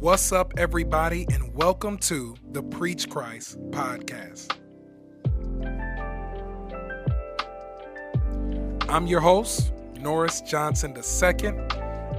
What's 0.00 0.30
up, 0.30 0.52
everybody, 0.56 1.26
and 1.32 1.52
welcome 1.56 1.98
to 1.98 2.36
the 2.52 2.62
Preach 2.62 3.10
Christ 3.10 3.58
podcast. 3.72 4.56
I'm 8.88 9.08
your 9.08 9.18
host, 9.18 9.72
Norris 9.98 10.40
Johnson 10.42 10.96
II, 10.96 11.48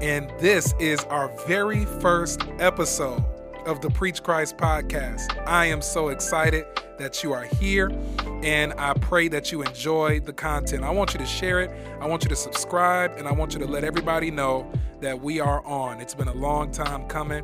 and 0.02 0.30
this 0.42 0.74
is 0.78 1.06
our 1.06 1.34
very 1.48 1.86
first 1.86 2.42
episode 2.60 3.24
of 3.66 3.82
the 3.82 3.90
Preach 3.90 4.24
Christ 4.24 4.58
podcast. 4.58 5.38
I 5.48 5.66
am 5.66 5.82
so 5.82 6.10
excited 6.10 6.66
that 6.98 7.24
you 7.24 7.34
are 7.34 7.44
here, 7.44 7.92
and 8.44 8.74
I 8.74 8.94
pray 8.94 9.28
that 9.30 9.52
you 9.52 9.62
enjoy 9.62 10.20
the 10.20 10.34
content. 10.34 10.84
I 10.84 10.92
want 10.92 11.14
you 11.14 11.20
to 11.20 11.26
share 11.26 11.62
it, 11.62 11.72
I 12.00 12.08
want 12.08 12.24
you 12.24 12.30
to 12.30 12.36
subscribe, 12.36 13.14
and 13.18 13.28
I 13.28 13.32
want 13.32 13.54
you 13.54 13.60
to 13.60 13.66
let 13.66 13.84
everybody 13.84 14.32
know 14.32 14.72
that 15.02 15.22
we 15.22 15.40
are 15.40 15.66
on. 15.66 16.02
It's 16.02 16.14
been 16.16 16.28
a 16.28 16.34
long 16.34 16.72
time 16.72 17.08
coming, 17.08 17.44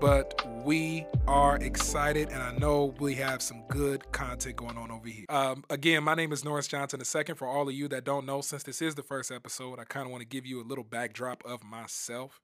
but 0.00 0.46
we 0.64 1.06
are 1.26 1.56
excited, 1.56 2.28
and 2.30 2.42
I 2.42 2.52
know 2.56 2.94
we 2.98 3.14
have 3.16 3.42
some 3.42 3.62
good 3.68 4.10
content 4.12 4.56
going 4.56 4.78
on 4.78 4.90
over 4.90 5.08
here. 5.08 5.26
Um, 5.28 5.64
again, 5.70 6.02
my 6.04 6.14
name 6.14 6.32
is 6.32 6.44
Norris 6.44 6.66
Johnson 6.66 7.00
II. 7.00 7.34
For 7.34 7.46
all 7.46 7.68
of 7.68 7.74
you 7.74 7.88
that 7.88 8.04
don't 8.04 8.26
know, 8.26 8.40
since 8.40 8.62
this 8.62 8.80
is 8.80 8.94
the 8.94 9.02
first 9.02 9.30
episode, 9.30 9.78
I 9.78 9.84
kind 9.84 10.06
of 10.06 10.12
want 10.12 10.22
to 10.22 10.28
give 10.28 10.46
you 10.46 10.62
a 10.62 10.64
little 10.64 10.84
backdrop 10.84 11.42
of 11.44 11.62
myself 11.62 12.40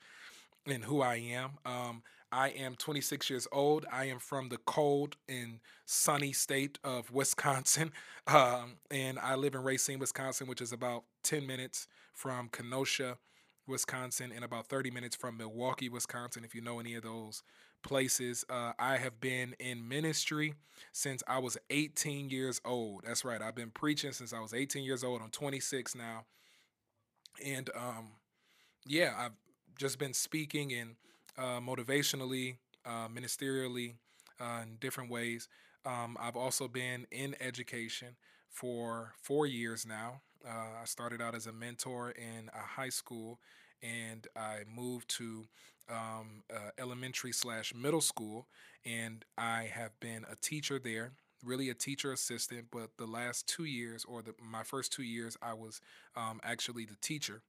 and 0.66 0.84
who 0.84 1.00
I 1.00 1.16
am. 1.16 1.52
Um, 1.64 2.02
I 2.32 2.48
am 2.50 2.76
26 2.76 3.28
years 3.28 3.48
old. 3.50 3.86
I 3.92 4.04
am 4.04 4.18
from 4.18 4.48
the 4.48 4.58
cold 4.58 5.16
and 5.28 5.60
sunny 5.86 6.32
state 6.32 6.78
of 6.84 7.10
Wisconsin. 7.10 7.92
Um, 8.26 8.76
and 8.92 9.18
I 9.18 9.34
live 9.34 9.56
in 9.56 9.64
Racine, 9.64 9.98
Wisconsin, 9.98 10.46
which 10.46 10.60
is 10.60 10.72
about 10.72 11.02
10 11.24 11.44
minutes 11.48 11.88
from 12.12 12.48
Kenosha, 12.48 13.18
Wisconsin, 13.66 14.30
and 14.32 14.44
about 14.44 14.68
30 14.68 14.92
minutes 14.92 15.16
from 15.16 15.36
Milwaukee, 15.36 15.88
Wisconsin, 15.88 16.44
if 16.44 16.54
you 16.54 16.60
know 16.60 16.78
any 16.78 16.94
of 16.94 17.02
those 17.02 17.42
places. 17.82 18.44
Uh, 18.48 18.72
I 18.78 18.98
have 18.98 19.20
been 19.20 19.56
in 19.58 19.88
ministry 19.88 20.54
since 20.92 21.24
I 21.26 21.38
was 21.38 21.56
18 21.70 22.30
years 22.30 22.60
old. 22.64 23.02
That's 23.04 23.24
right. 23.24 23.42
I've 23.42 23.56
been 23.56 23.70
preaching 23.70 24.12
since 24.12 24.32
I 24.32 24.38
was 24.38 24.54
18 24.54 24.84
years 24.84 25.02
old. 25.02 25.22
I'm 25.22 25.30
26 25.30 25.96
now. 25.96 26.26
And 27.44 27.68
um, 27.74 28.12
yeah, 28.86 29.14
I've 29.18 29.32
just 29.76 29.98
been 29.98 30.14
speaking 30.14 30.72
and 30.72 30.96
uh, 31.40 31.60
motivationally, 31.60 32.56
uh, 32.86 33.08
ministerially, 33.08 33.94
uh, 34.40 34.62
in 34.64 34.76
different 34.80 35.10
ways. 35.10 35.48
Um, 35.86 36.18
I've 36.20 36.36
also 36.36 36.68
been 36.68 37.06
in 37.10 37.36
education 37.40 38.16
for 38.50 39.14
four 39.22 39.46
years 39.46 39.86
now. 39.86 40.22
Uh, 40.46 40.82
I 40.82 40.86
started 40.86 41.22
out 41.22 41.34
as 41.34 41.46
a 41.46 41.52
mentor 41.52 42.10
in 42.12 42.50
a 42.54 42.60
high 42.66 42.90
school, 42.90 43.40
and 43.82 44.26
I 44.36 44.60
moved 44.74 45.08
to 45.18 45.46
um, 45.90 46.44
elementary 46.78 47.32
slash 47.32 47.74
middle 47.74 48.00
school, 48.00 48.46
and 48.84 49.24
I 49.38 49.70
have 49.72 49.98
been 50.00 50.24
a 50.30 50.36
teacher 50.36 50.78
there. 50.78 51.12
Really, 51.44 51.70
a 51.70 51.74
teacher 51.74 52.12
assistant, 52.12 52.66
but 52.70 52.90
the 52.98 53.06
last 53.06 53.48
two 53.48 53.64
years, 53.64 54.04
or 54.06 54.22
the, 54.22 54.34
my 54.42 54.62
first 54.62 54.92
two 54.92 55.02
years, 55.02 55.38
I 55.42 55.54
was 55.54 55.80
um, 56.14 56.40
actually 56.44 56.84
the 56.84 56.96
teacher, 57.00 57.42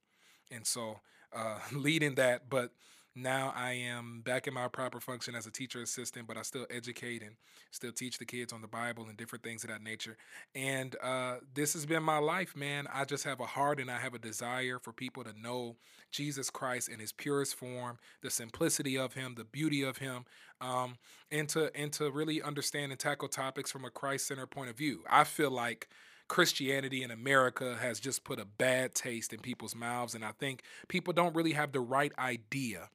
and 0.50 0.66
so 0.66 1.00
uh, 1.34 1.58
leading 1.72 2.14
that. 2.16 2.48
But 2.50 2.72
now 3.14 3.52
I 3.54 3.72
am 3.72 4.22
back 4.24 4.46
in 4.46 4.54
my 4.54 4.68
proper 4.68 4.98
function 4.98 5.34
as 5.34 5.46
a 5.46 5.50
teacher 5.50 5.82
assistant, 5.82 6.26
but 6.26 6.38
I 6.38 6.42
still 6.42 6.66
educate 6.70 7.22
and 7.22 7.36
still 7.70 7.92
teach 7.92 8.18
the 8.18 8.24
kids 8.24 8.52
on 8.52 8.62
the 8.62 8.68
Bible 8.68 9.06
and 9.08 9.16
different 9.16 9.44
things 9.44 9.64
of 9.64 9.70
that 9.70 9.82
nature. 9.82 10.16
And 10.54 10.96
uh, 11.02 11.36
this 11.54 11.74
has 11.74 11.84
been 11.84 12.02
my 12.02 12.18
life, 12.18 12.56
man. 12.56 12.86
I 12.92 13.04
just 13.04 13.24
have 13.24 13.40
a 13.40 13.46
heart 13.46 13.80
and 13.80 13.90
I 13.90 13.98
have 13.98 14.14
a 14.14 14.18
desire 14.18 14.78
for 14.78 14.92
people 14.92 15.24
to 15.24 15.38
know 15.38 15.76
Jesus 16.10 16.48
Christ 16.48 16.88
in 16.88 17.00
his 17.00 17.12
purest 17.12 17.54
form, 17.54 17.98
the 18.22 18.30
simplicity 18.30 18.96
of 18.96 19.12
him, 19.12 19.34
the 19.36 19.44
beauty 19.44 19.82
of 19.82 19.98
him, 19.98 20.24
um, 20.60 20.96
and 21.30 21.48
to 21.50 21.74
and 21.76 21.92
to 21.94 22.10
really 22.10 22.40
understand 22.40 22.92
and 22.92 23.00
tackle 23.00 23.28
topics 23.28 23.70
from 23.70 23.84
a 23.84 23.90
Christ-centered 23.90 24.50
point 24.50 24.70
of 24.70 24.76
view. 24.76 25.02
I 25.08 25.24
feel 25.24 25.50
like 25.50 25.88
Christianity 26.28 27.02
in 27.02 27.10
America 27.10 27.76
has 27.78 28.00
just 28.00 28.24
put 28.24 28.40
a 28.40 28.46
bad 28.46 28.94
taste 28.94 29.34
in 29.34 29.40
people's 29.40 29.74
mouths. 29.74 30.14
And 30.14 30.24
I 30.24 30.32
think 30.32 30.62
people 30.88 31.12
don't 31.12 31.34
really 31.34 31.52
have 31.52 31.72
the 31.72 31.80
right 31.80 32.12
idea 32.18 32.88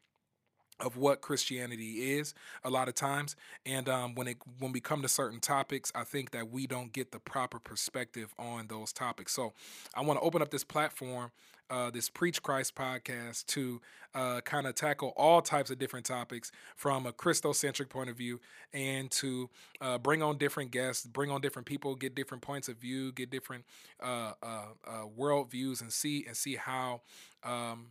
of 0.80 0.98
what 0.98 1.22
Christianity 1.22 2.14
is 2.14 2.34
a 2.64 2.70
lot 2.70 2.88
of 2.88 2.96
times, 2.96 3.36
and 3.66 3.90
um, 3.90 4.16
when 4.16 4.28
it 4.28 4.38
when 4.60 4.72
we 4.72 4.80
come 4.80 5.02
to 5.02 5.08
certain 5.08 5.40
topics, 5.40 5.92
I 5.96 6.04
think 6.04 6.32
that 6.32 6.52
we 6.52 6.68
don't 6.68 6.94
get 6.94 7.12
the 7.12 7.20
proper 7.20 7.60
perspective 7.60 8.34
on 8.38 8.68
those 8.68 8.94
topics. 8.94 9.34
So, 9.34 9.54
I 9.96 10.02
want 10.02 10.20
to 10.20 10.26
open 10.26 10.42
up 10.42 10.52
this 10.52 10.64
platform, 10.64 11.32
uh, 11.70 11.90
this 11.90 12.10
Preach 12.10 12.44
Christ 12.44 12.76
podcast, 12.76 13.46
to 13.48 13.82
uh, 14.14 14.42
kind 14.42 14.68
of 14.68 14.76
tackle 14.76 15.14
all 15.18 15.42
types 15.42 15.72
of 15.72 15.80
different 15.80 16.06
topics 16.06 16.52
from 16.76 17.06
a 17.06 17.12
Christocentric 17.12 17.90
point 17.90 18.10
of 18.10 18.18
view, 18.18 18.40
and 18.72 19.10
to 19.12 19.50
uh, 19.82 19.98
bring 19.98 20.22
on 20.22 20.38
different 20.38 20.72
guests, 20.72 21.06
bring 21.06 21.32
on 21.32 21.42
different 21.42 21.66
people, 21.66 21.96
get 21.96 22.14
different 22.14 22.44
points 22.44 22.68
of 22.68 22.78
view, 22.78 23.12
get 23.12 23.32
different 23.32 23.66
uh, 24.02 24.34
uh, 24.44 24.66
uh, 24.86 25.08
world 25.16 25.50
views, 25.50 25.82
and 25.82 25.92
see 25.92 26.26
and 26.28 26.38
see 26.38 26.56
how. 26.56 27.02
Um, 27.44 27.88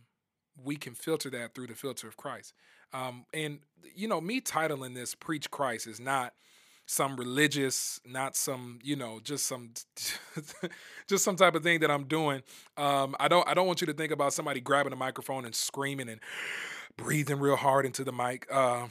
we 0.63 0.75
can 0.75 0.93
filter 0.93 1.29
that 1.29 1.53
through 1.53 1.67
the 1.67 1.75
filter 1.75 2.07
of 2.07 2.17
Christ. 2.17 2.53
Um, 2.93 3.25
and 3.33 3.59
you 3.95 4.07
know, 4.07 4.21
me 4.21 4.41
titling 4.41 4.95
this 4.95 5.15
"Preach 5.15 5.49
Christ" 5.51 5.87
is 5.87 5.99
not 5.99 6.33
some 6.85 7.17
religious, 7.17 7.99
not 8.05 8.35
some 8.35 8.79
you 8.83 8.95
know, 8.95 9.19
just 9.23 9.45
some 9.45 9.71
just 11.07 11.23
some 11.23 11.35
type 11.35 11.55
of 11.55 11.63
thing 11.63 11.81
that 11.81 11.91
I'm 11.91 12.05
doing. 12.05 12.41
Um, 12.77 13.15
I 13.19 13.27
don't 13.27 13.47
I 13.47 13.53
don't 13.53 13.67
want 13.67 13.81
you 13.81 13.87
to 13.87 13.93
think 13.93 14.11
about 14.11 14.33
somebody 14.33 14.61
grabbing 14.61 14.93
a 14.93 14.97
microphone 14.97 15.45
and 15.45 15.53
screaming 15.53 16.09
and 16.09 16.19
breathing 16.95 17.39
real 17.39 17.57
hard 17.57 17.85
into 17.85 18.03
the 18.03 18.13
mic. 18.13 18.47
Uh, 18.51 18.87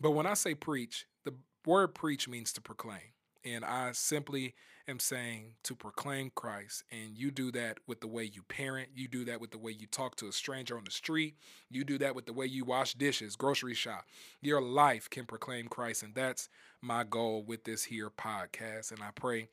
but 0.00 0.12
when 0.12 0.26
I 0.26 0.34
say 0.34 0.54
preach, 0.54 1.06
the 1.24 1.34
word 1.66 1.94
preach 1.94 2.28
means 2.28 2.52
to 2.54 2.60
proclaim, 2.60 3.12
and 3.44 3.64
I 3.64 3.92
simply 3.92 4.54
am 4.88 4.98
saying 4.98 5.54
to 5.64 5.74
proclaim 5.74 6.30
Christ. 6.34 6.84
And 6.90 7.16
you 7.16 7.30
do 7.30 7.50
that 7.52 7.78
with 7.86 8.00
the 8.00 8.06
way 8.06 8.24
you 8.24 8.42
parent, 8.42 8.90
you 8.94 9.08
do 9.08 9.24
that 9.24 9.40
with 9.40 9.50
the 9.50 9.58
way 9.58 9.72
you 9.72 9.86
talk 9.86 10.16
to 10.16 10.28
a 10.28 10.32
stranger 10.32 10.76
on 10.76 10.84
the 10.84 10.90
street, 10.90 11.36
you 11.70 11.84
do 11.84 11.98
that 11.98 12.14
with 12.14 12.26
the 12.26 12.32
way 12.32 12.46
you 12.46 12.64
wash 12.64 12.94
dishes, 12.94 13.36
grocery 13.36 13.74
shop. 13.74 14.06
Your 14.40 14.60
life 14.60 15.08
can 15.08 15.26
proclaim 15.26 15.68
Christ. 15.68 16.02
And 16.02 16.14
that's 16.14 16.48
my 16.80 17.04
goal 17.04 17.42
with 17.42 17.64
this 17.64 17.84
here 17.84 18.10
podcast. 18.10 18.90
And 18.92 19.02
I 19.02 19.10
pray 19.14 19.48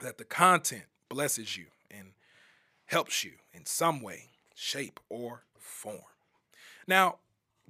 that 0.00 0.18
the 0.18 0.24
content 0.24 0.84
blesses 1.08 1.56
you 1.56 1.66
and 1.90 2.08
helps 2.86 3.24
you 3.24 3.32
in 3.52 3.66
some 3.66 4.00
way, 4.02 4.30
shape, 4.54 4.98
or 5.08 5.44
form. 5.58 6.00
Now, 6.86 7.16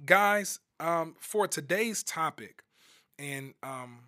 guys, 0.05 0.59
um, 0.79 1.15
for 1.19 1.47
today's 1.47 2.01
topic, 2.03 2.63
and 3.19 3.53
um, 3.61 3.99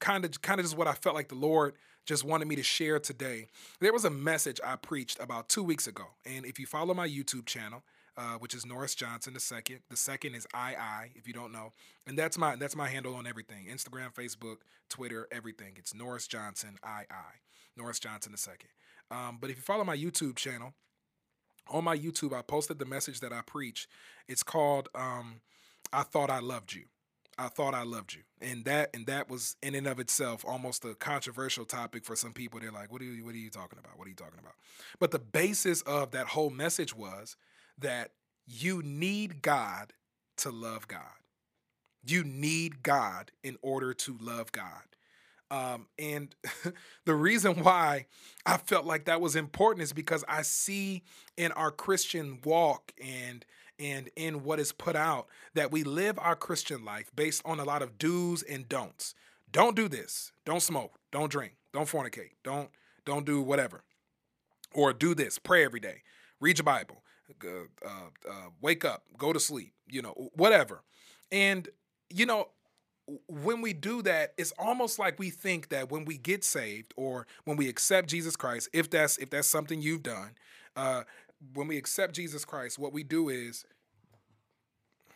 kind 0.00 0.24
of 0.24 0.40
kind 0.42 0.58
of 0.58 0.64
just 0.64 0.76
what 0.76 0.88
I 0.88 0.94
felt 0.94 1.14
like 1.14 1.28
the 1.28 1.34
Lord 1.34 1.74
just 2.06 2.24
wanted 2.24 2.48
me 2.48 2.56
to 2.56 2.62
share 2.62 2.98
today. 2.98 3.48
There 3.80 3.92
was 3.92 4.04
a 4.04 4.10
message 4.10 4.60
I 4.64 4.76
preached 4.76 5.18
about 5.20 5.48
two 5.48 5.62
weeks 5.62 5.86
ago. 5.86 6.04
And 6.26 6.44
if 6.44 6.58
you 6.58 6.66
follow 6.66 6.94
my 6.94 7.08
YouTube 7.08 7.46
channel, 7.46 7.82
uh, 8.16 8.34
which 8.38 8.54
is 8.54 8.64
Norris 8.64 8.94
Johnson 8.94 9.34
the 9.34 9.40
second. 9.40 9.80
The 9.90 9.96
second 9.96 10.34
is 10.34 10.46
II, 10.54 11.10
if 11.14 11.26
you 11.26 11.34
don't 11.34 11.52
know, 11.52 11.72
and 12.06 12.16
that's 12.16 12.38
my 12.38 12.56
that's 12.56 12.76
my 12.76 12.88
handle 12.88 13.14
on 13.16 13.26
everything: 13.26 13.66
Instagram, 13.66 14.14
Facebook, 14.14 14.58
Twitter, 14.88 15.26
everything. 15.32 15.72
It's 15.76 15.94
Norris 15.94 16.28
Johnson 16.28 16.78
II, 16.86 17.06
Norris 17.76 17.98
Johnson 17.98 18.32
the 18.32 18.38
second. 18.38 18.70
Um, 19.10 19.38
but 19.40 19.50
if 19.50 19.56
you 19.56 19.62
follow 19.62 19.84
my 19.84 19.96
YouTube 19.96 20.36
channel, 20.36 20.74
on 21.68 21.84
my 21.84 21.96
YouTube, 21.96 22.32
I 22.32 22.42
posted 22.42 22.78
the 22.78 22.84
message 22.84 23.20
that 23.20 23.32
I 23.32 23.40
preach. 23.42 23.88
It's 24.28 24.42
called 24.42 24.88
um, 24.94 25.40
"I 25.92 26.02
Thought 26.02 26.30
I 26.30 26.38
Loved 26.38 26.72
You." 26.72 26.84
I 27.38 27.48
thought 27.48 27.74
I 27.74 27.82
loved 27.82 28.14
you. 28.14 28.22
And 28.40 28.64
that 28.64 28.90
and 28.94 29.06
that 29.06 29.28
was 29.28 29.56
in 29.62 29.74
and 29.74 29.86
of 29.86 29.98
itself 29.98 30.44
almost 30.46 30.84
a 30.84 30.94
controversial 30.94 31.64
topic 31.64 32.04
for 32.04 32.16
some 32.16 32.32
people. 32.32 32.60
They're 32.60 32.70
like, 32.70 32.92
what 32.92 33.00
are 33.00 33.04
you 33.04 33.24
what 33.24 33.34
are 33.34 33.38
you 33.38 33.50
talking 33.50 33.78
about? 33.78 33.98
What 33.98 34.06
are 34.06 34.10
you 34.10 34.16
talking 34.16 34.38
about? 34.38 34.54
But 34.98 35.10
the 35.10 35.18
basis 35.18 35.82
of 35.82 36.12
that 36.12 36.26
whole 36.28 36.50
message 36.50 36.94
was 36.94 37.36
that 37.78 38.12
you 38.46 38.82
need 38.82 39.42
God 39.42 39.92
to 40.38 40.50
love 40.50 40.88
God. 40.88 41.00
You 42.06 42.22
need 42.22 42.82
God 42.82 43.30
in 43.42 43.56
order 43.62 43.94
to 43.94 44.16
love 44.20 44.52
God. 44.52 44.82
Um, 45.50 45.86
and 45.98 46.34
the 47.04 47.14
reason 47.14 47.62
why 47.62 48.06
I 48.44 48.56
felt 48.56 48.86
like 48.86 49.06
that 49.06 49.20
was 49.20 49.36
important 49.36 49.82
is 49.82 49.92
because 49.92 50.24
I 50.28 50.42
see 50.42 51.02
in 51.36 51.52
our 51.52 51.70
Christian 51.70 52.40
walk 52.44 52.92
and 53.02 53.44
and 53.78 54.10
in 54.16 54.44
what 54.44 54.60
is 54.60 54.72
put 54.72 54.96
out 54.96 55.26
that 55.54 55.70
we 55.70 55.82
live 55.82 56.18
our 56.18 56.36
Christian 56.36 56.84
life 56.84 57.10
based 57.14 57.42
on 57.44 57.60
a 57.60 57.64
lot 57.64 57.82
of 57.82 57.98
do's 57.98 58.42
and 58.42 58.68
don'ts. 58.68 59.14
Don't 59.50 59.76
do 59.76 59.88
this. 59.88 60.32
Don't 60.44 60.62
smoke. 60.62 60.98
Don't 61.12 61.30
drink. 61.30 61.54
Don't 61.72 61.88
fornicate. 61.88 62.32
Don't 62.42 62.70
don't 63.04 63.26
do 63.26 63.40
whatever. 63.40 63.84
Or 64.72 64.92
do 64.92 65.14
this. 65.14 65.38
Pray 65.38 65.64
every 65.64 65.80
day. 65.80 66.02
Read 66.40 66.58
your 66.58 66.64
Bible. 66.64 67.02
Uh, 67.42 67.88
uh, 68.28 68.32
wake 68.60 68.84
up. 68.84 69.04
Go 69.16 69.32
to 69.32 69.40
sleep. 69.40 69.72
You 69.88 70.02
know, 70.02 70.30
whatever. 70.34 70.82
And 71.30 71.68
you 72.10 72.26
know, 72.26 72.48
when 73.28 73.60
we 73.60 73.72
do 73.72 74.02
that, 74.02 74.32
it's 74.38 74.52
almost 74.58 74.98
like 74.98 75.18
we 75.18 75.30
think 75.30 75.68
that 75.68 75.90
when 75.90 76.04
we 76.04 76.16
get 76.16 76.42
saved 76.42 76.94
or 76.96 77.26
when 77.44 77.56
we 77.56 77.68
accept 77.68 78.08
Jesus 78.08 78.36
Christ, 78.36 78.68
if 78.72 78.90
that's 78.90 79.18
if 79.18 79.30
that's 79.30 79.48
something 79.48 79.80
you've 79.80 80.02
done, 80.02 80.32
uh, 80.76 81.02
when 81.54 81.68
we 81.68 81.76
accept 81.76 82.14
Jesus 82.14 82.44
Christ, 82.44 82.78
what 82.78 82.92
we 82.92 83.02
do 83.02 83.28
is 83.28 83.64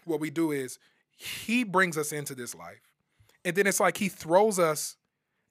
what 0.04 0.20
we 0.20 0.30
do 0.30 0.52
is 0.52 0.78
he 1.16 1.64
brings 1.64 1.98
us 1.98 2.12
into 2.12 2.34
this 2.34 2.54
life. 2.54 2.94
And 3.44 3.56
then 3.56 3.66
it's 3.66 3.80
like 3.80 3.96
he 3.98 4.08
throws 4.08 4.58
us 4.58 4.96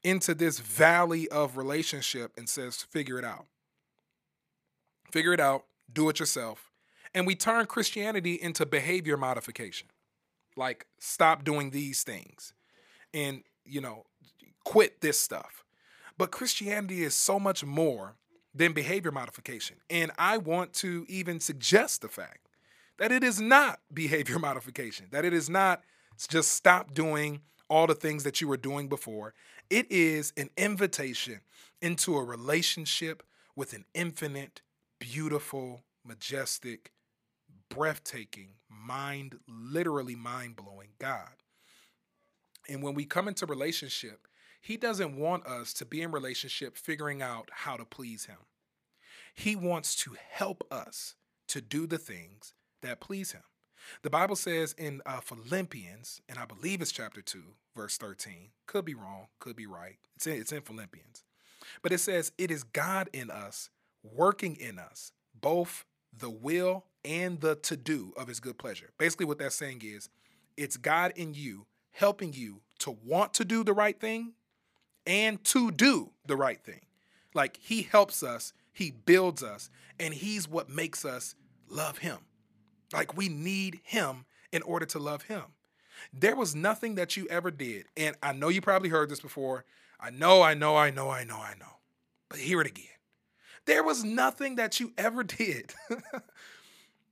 into 0.04 0.34
this 0.34 0.60
valley 0.60 1.28
of 1.30 1.58
relationship 1.58 2.32
and 2.38 2.48
says, 2.48 2.84
figure 2.84 3.20
it 3.20 3.26
out. 3.26 3.46
Figure 5.12 5.34
it 5.34 5.40
out, 5.40 5.66
do 5.92 6.10
it 6.10 6.20
yourself. 6.20 6.72
And 7.14 7.26
we 7.26 7.36
turn 7.36 7.66
Christianity 7.66 8.36
into 8.36 8.66
behavior 8.66 9.18
modification. 9.18 9.88
Like, 10.56 10.88
stop 11.00 11.44
doing 11.44 11.70
these 11.70 12.04
things 12.04 12.54
and, 13.14 13.44
you 13.64 13.80
know, 13.80 14.06
quit 14.66 15.02
this 15.02 15.20
stuff. 15.20 15.64
But 16.18 16.32
Christianity 16.32 17.04
is 17.04 17.16
so 17.16 17.40
much 17.40 17.64
more 17.64 18.16
than 18.58 18.74
behavior 18.74 19.12
modification. 19.12 19.78
And 19.90 20.12
I 20.18 20.38
want 20.38 20.74
to 20.76 21.06
even 21.08 21.40
suggest 21.40 22.02
the 22.02 22.08
fact 22.08 22.48
that 22.98 23.12
it 23.12 23.24
is 23.24 23.40
not 23.40 23.80
behavior 23.94 24.40
modification, 24.40 25.08
that 25.12 25.26
it 25.26 25.34
is 25.34 25.50
not 25.50 25.84
just 26.28 26.52
stop 26.52 26.94
doing 26.94 27.42
all 27.70 27.86
the 27.86 27.96
things 27.96 28.24
that 28.24 28.42
you 28.42 28.48
were 28.48 28.58
doing 28.58 28.88
before. 28.88 29.34
It 29.70 29.92
is 29.92 30.34
an 30.38 30.50
invitation 30.58 31.42
into 31.82 32.18
a 32.18 32.24
relationship 32.24 33.24
with 33.56 33.74
an 33.74 33.86
infinite, 33.94 34.62
beautiful, 35.00 35.84
majestic, 36.04 36.92
breathtaking, 37.70 38.54
mind, 38.70 39.38
literally 39.48 40.16
mind 40.16 40.56
blowing 40.56 40.90
God. 40.98 41.30
And 42.70 42.82
when 42.82 42.96
we 42.96 43.06
come 43.06 43.28
into 43.28 43.46
relationship, 43.46 44.28
He 44.62 44.78
doesn't 44.78 45.18
want 45.18 45.46
us 45.46 45.74
to 45.74 45.86
be 45.86 46.02
in 46.02 46.12
relationship 46.12 46.78
figuring 46.78 47.22
out 47.22 47.50
how 47.52 47.78
to 47.78 47.86
please 47.86 48.26
Him. 48.26 48.38
He 49.34 49.56
wants 49.56 49.96
to 49.98 50.16
help 50.30 50.66
us 50.72 51.16
to 51.48 51.62
do 51.62 51.88
the 51.88 51.98
things 51.98 52.54
that 52.82 53.00
please 53.00 53.32
Him. 53.32 53.44
The 54.02 54.10
Bible 54.10 54.36
says 54.36 54.74
in 54.78 55.02
uh, 55.06 55.22
Philippians, 55.22 56.22
and 56.28 56.38
I 56.38 56.46
believe 56.46 56.82
it's 56.82 56.92
chapter 56.92 57.22
2, 57.22 57.42
verse 57.76 57.98
13. 57.98 58.50
Could 58.66 58.86
be 58.86 58.96
wrong, 58.96 59.28
could 59.40 59.56
be 59.56 59.66
right. 59.66 59.98
It's 60.16 60.28
in, 60.28 60.34
it's 60.34 60.52
in 60.52 60.62
Philippians. 60.62 61.24
But 61.82 61.92
it 61.92 62.00
says, 62.00 62.32
It 62.38 62.52
is 62.52 62.64
God 62.64 63.10
in 63.14 63.30
us, 63.30 63.70
working 64.04 64.56
in 64.56 64.80
us, 64.80 65.12
both 65.40 65.86
the 66.18 66.30
will 66.30 66.86
and 67.06 67.40
the 67.40 67.56
to 67.56 67.78
do 67.78 68.14
of 68.18 68.28
his 68.28 68.40
good 68.40 68.58
pleasure. 68.58 68.90
Basically, 68.98 69.26
what 69.26 69.38
that's 69.38 69.56
saying 69.56 69.82
is, 69.84 70.10
it's 70.56 70.78
God 70.78 71.14
in 71.16 71.34
you 71.34 71.68
helping 71.92 72.34
you 72.34 72.62
to 72.80 72.98
want 73.06 73.34
to 73.36 73.46
do 73.46 73.64
the 73.64 73.74
right 73.74 74.00
thing 74.00 74.34
and 75.08 75.44
to 75.46 75.72
do 75.72 76.12
the 76.28 76.36
right 76.36 76.62
thing. 76.62 76.82
Like 77.34 77.58
he 77.62 77.82
helps 77.82 78.22
us, 78.22 78.54
he 78.72 78.92
builds 78.92 79.42
us, 79.42 79.72
and 80.00 80.14
he's 80.14 80.48
what 80.48 80.70
makes 80.70 81.06
us 81.06 81.34
love 81.70 82.00
him. 82.00 82.18
Like 82.94 83.18
we 83.18 83.30
need 83.30 83.80
him 83.84 84.26
in 84.52 84.62
order 84.62 84.86
to 84.88 85.00
love 85.00 85.24
him. 85.24 85.44
There 86.14 86.36
was 86.36 86.54
nothing 86.54 86.96
that 86.96 87.18
you 87.18 87.26
ever 87.30 87.50
did, 87.50 87.86
and 87.96 88.16
I 88.22 88.34
know 88.34 88.50
you 88.50 88.62
probably 88.62 88.90
heard 88.90 89.10
this 89.10 89.20
before. 89.20 89.66
I 90.00 90.12
know, 90.12 90.44
I 90.44 90.54
know, 90.54 90.76
I 90.76 90.92
know, 90.92 91.10
I 91.10 91.24
know, 91.24 91.38
I 91.38 91.56
know. 91.60 91.80
But 92.30 92.40
hear 92.40 92.62
it 92.62 92.68
again. 92.68 92.86
There 93.66 93.84
was 93.84 94.04
nothing 94.04 94.56
that 94.56 94.80
you 94.80 94.94
ever 94.98 95.24
did 95.24 95.74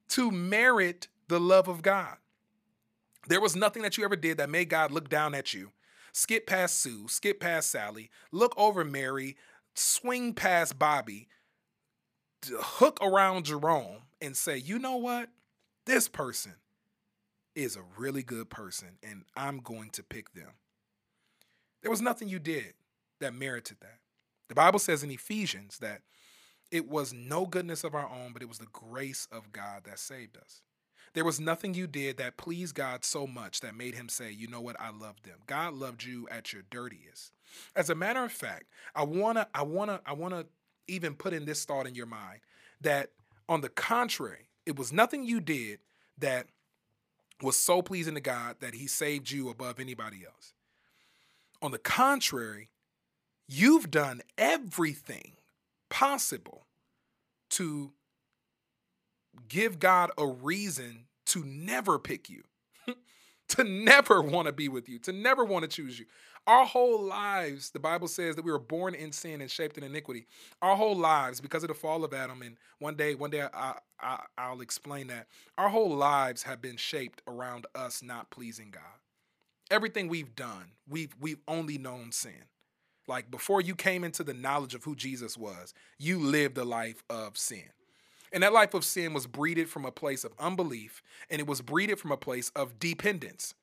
to 0.09 0.31
merit 0.31 1.07
the 1.27 1.39
love 1.39 1.67
of 1.67 1.81
God. 1.81 2.17
There 3.27 3.41
was 3.41 3.55
nothing 3.55 3.81
that 3.81 3.97
you 3.97 4.05
ever 4.05 4.15
did 4.15 4.37
that 4.37 4.49
made 4.49 4.69
God 4.69 4.91
look 4.91 5.09
down 5.09 5.33
at 5.33 5.53
you, 5.53 5.71
skip 6.15 6.47
past 6.47 6.79
Sue, 6.79 7.07
skip 7.07 7.39
past 7.39 7.69
Sally, 7.69 8.09
look 8.31 8.53
over 8.57 8.83
Mary, 8.83 9.35
swing 9.73 10.33
past 10.33 10.79
Bobby, 10.79 11.27
hook 12.47 12.99
around 13.01 13.45
Jerome, 13.45 14.03
and 14.21 14.37
say, 14.37 14.57
you 14.57 14.79
know 14.79 14.95
what? 14.95 15.29
this 15.85 16.07
person 16.07 16.55
is 17.55 17.75
a 17.75 17.83
really 17.97 18.23
good 18.23 18.49
person 18.49 18.97
and 19.03 19.23
I'm 19.35 19.59
going 19.59 19.91
to 19.91 20.03
pick 20.03 20.33
them. 20.33 20.51
There 21.81 21.91
was 21.91 22.01
nothing 22.01 22.27
you 22.27 22.39
did 22.39 22.73
that 23.19 23.33
merited 23.33 23.77
that. 23.81 23.99
The 24.49 24.55
Bible 24.55 24.79
says 24.79 25.03
in 25.03 25.11
Ephesians 25.11 25.77
that 25.79 26.01
it 26.71 26.89
was 26.89 27.13
no 27.13 27.45
goodness 27.45 27.83
of 27.83 27.95
our 27.95 28.09
own, 28.09 28.33
but 28.33 28.41
it 28.41 28.49
was 28.49 28.57
the 28.57 28.67
grace 28.71 29.27
of 29.31 29.51
God 29.51 29.83
that 29.85 29.99
saved 29.99 30.37
us. 30.37 30.61
There 31.15 31.23
was 31.23 31.39
nothing 31.39 31.73
you 31.73 31.87
did 31.87 32.17
that 32.17 32.35
pleased 32.35 32.75
God 32.75 33.05
so 33.05 33.25
much 33.25 33.61
that 33.61 33.73
made 33.73 33.95
him 33.95 34.09
say, 34.09 34.31
you 34.31 34.49
know 34.49 34.59
what, 34.59 34.79
I 34.79 34.89
love 34.89 35.15
them. 35.23 35.37
God 35.47 35.73
loved 35.73 36.03
you 36.03 36.27
at 36.29 36.51
your 36.51 36.63
dirtiest. 36.69 37.31
As 37.73 37.89
a 37.89 37.95
matter 37.95 38.23
of 38.25 38.33
fact, 38.33 38.65
I 38.93 39.03
wanna, 39.03 39.47
I 39.55 39.63
wanna, 39.63 40.01
I 40.05 40.11
wanna 40.11 40.45
even 40.89 41.15
put 41.15 41.31
in 41.31 41.45
this 41.45 41.63
thought 41.63 41.87
in 41.87 41.95
your 41.95 42.05
mind 42.05 42.41
that 42.81 43.11
on 43.47 43.61
the 43.61 43.69
contrary, 43.69 44.49
it 44.65 44.77
was 44.77 44.91
nothing 44.91 45.23
you 45.23 45.39
did 45.39 45.79
that 46.17 46.47
was 47.41 47.55
so 47.55 47.81
pleasing 47.81 48.15
to 48.15 48.21
God 48.21 48.57
that 48.59 48.73
he 48.73 48.85
saved 48.85 49.31
you 49.31 49.47
above 49.47 49.79
anybody 49.79 50.25
else. 50.25 50.53
On 51.61 51.71
the 51.71 51.77
contrary, 51.77 52.67
you've 53.47 53.89
done 53.89 54.21
everything 54.37 55.37
possible 55.87 56.65
to 57.51 57.93
give 59.47 59.79
God 59.79 60.11
a 60.17 60.25
reason 60.25 61.05
to 61.27 61.43
never 61.43 61.99
pick 61.99 62.29
you, 62.29 62.43
to 63.49 63.63
never 63.63 64.21
want 64.21 64.47
to 64.47 64.53
be 64.53 64.69
with 64.69 64.89
you, 64.89 64.99
to 64.99 65.11
never 65.11 65.43
want 65.43 65.63
to 65.63 65.67
choose 65.67 65.99
you. 65.99 66.05
Our 66.47 66.65
whole 66.65 67.01
lives, 67.01 67.71
the 67.71 67.79
Bible 67.79 68.07
says 68.07 68.35
that 68.35 68.45
we 68.45 68.51
were 68.51 68.59
born 68.59 68.93
in 68.93 69.11
sin 69.11 69.41
and 69.41 69.49
shaped 69.49 69.79
in 69.79 69.83
iniquity. 69.83 70.27
Our 70.61 70.75
whole 70.75 70.95
lives, 70.95 71.41
because 71.41 71.63
of 71.63 71.69
the 71.69 71.73
fall 71.73 72.03
of 72.03 72.13
Adam, 72.13 72.43
and 72.43 72.57
one 72.77 72.95
day, 72.95 73.15
one 73.15 73.31
day 73.31 73.47
I, 73.51 73.73
I, 73.99 74.19
I'll 74.37 74.61
explain 74.61 75.07
that. 75.07 75.27
Our 75.57 75.69
whole 75.69 75.95
lives 75.95 76.43
have 76.43 76.61
been 76.61 76.77
shaped 76.77 77.23
around 77.27 77.65
us 77.73 78.03
not 78.03 78.29
pleasing 78.29 78.69
God. 78.69 78.83
Everything 79.71 80.07
we've 80.07 80.35
done, 80.35 80.73
we've 80.87 81.15
we've 81.19 81.41
only 81.47 81.79
known 81.79 82.11
sin. 82.11 82.45
Like 83.07 83.31
before 83.31 83.61
you 83.61 83.73
came 83.73 84.03
into 84.03 84.23
the 84.23 84.33
knowledge 84.33 84.75
of 84.75 84.83
who 84.83 84.95
Jesus 84.95 85.37
was, 85.37 85.73
you 85.97 86.19
lived 86.19 86.59
a 86.59 86.63
life 86.63 87.03
of 87.09 87.37
sin. 87.37 87.69
And 88.35 88.43
that 88.43 88.51
life 88.51 88.73
of 88.73 88.83
sin 88.83 89.13
was 89.13 89.27
breeded 89.27 89.69
from 89.69 89.85
a 89.85 89.91
place 89.91 90.25
of 90.25 90.33
unbelief, 90.37 91.01
and 91.29 91.39
it 91.39 91.47
was 91.47 91.61
breeded 91.61 91.99
from 91.99 92.11
a 92.11 92.17
place 92.17 92.51
of 92.53 92.79
dependence. 92.79 93.53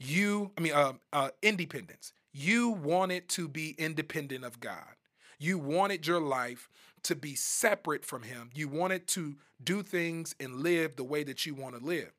You, 0.00 0.50
I 0.58 0.60
mean, 0.60 0.72
uh, 0.72 0.94
uh, 1.12 1.28
independence. 1.42 2.12
You 2.32 2.70
wanted 2.70 3.28
to 3.28 3.46
be 3.46 3.76
independent 3.78 4.44
of 4.44 4.58
God. 4.58 4.96
You 5.38 5.58
wanted 5.58 6.08
your 6.08 6.20
life 6.20 6.68
to 7.04 7.14
be 7.14 7.36
separate 7.36 8.04
from 8.04 8.24
Him. 8.24 8.50
You 8.52 8.66
wanted 8.66 9.06
to 9.08 9.36
do 9.62 9.80
things 9.84 10.34
and 10.40 10.56
live 10.56 10.96
the 10.96 11.04
way 11.04 11.22
that 11.22 11.46
you 11.46 11.54
want 11.54 11.78
to 11.78 11.84
live. 11.84 12.10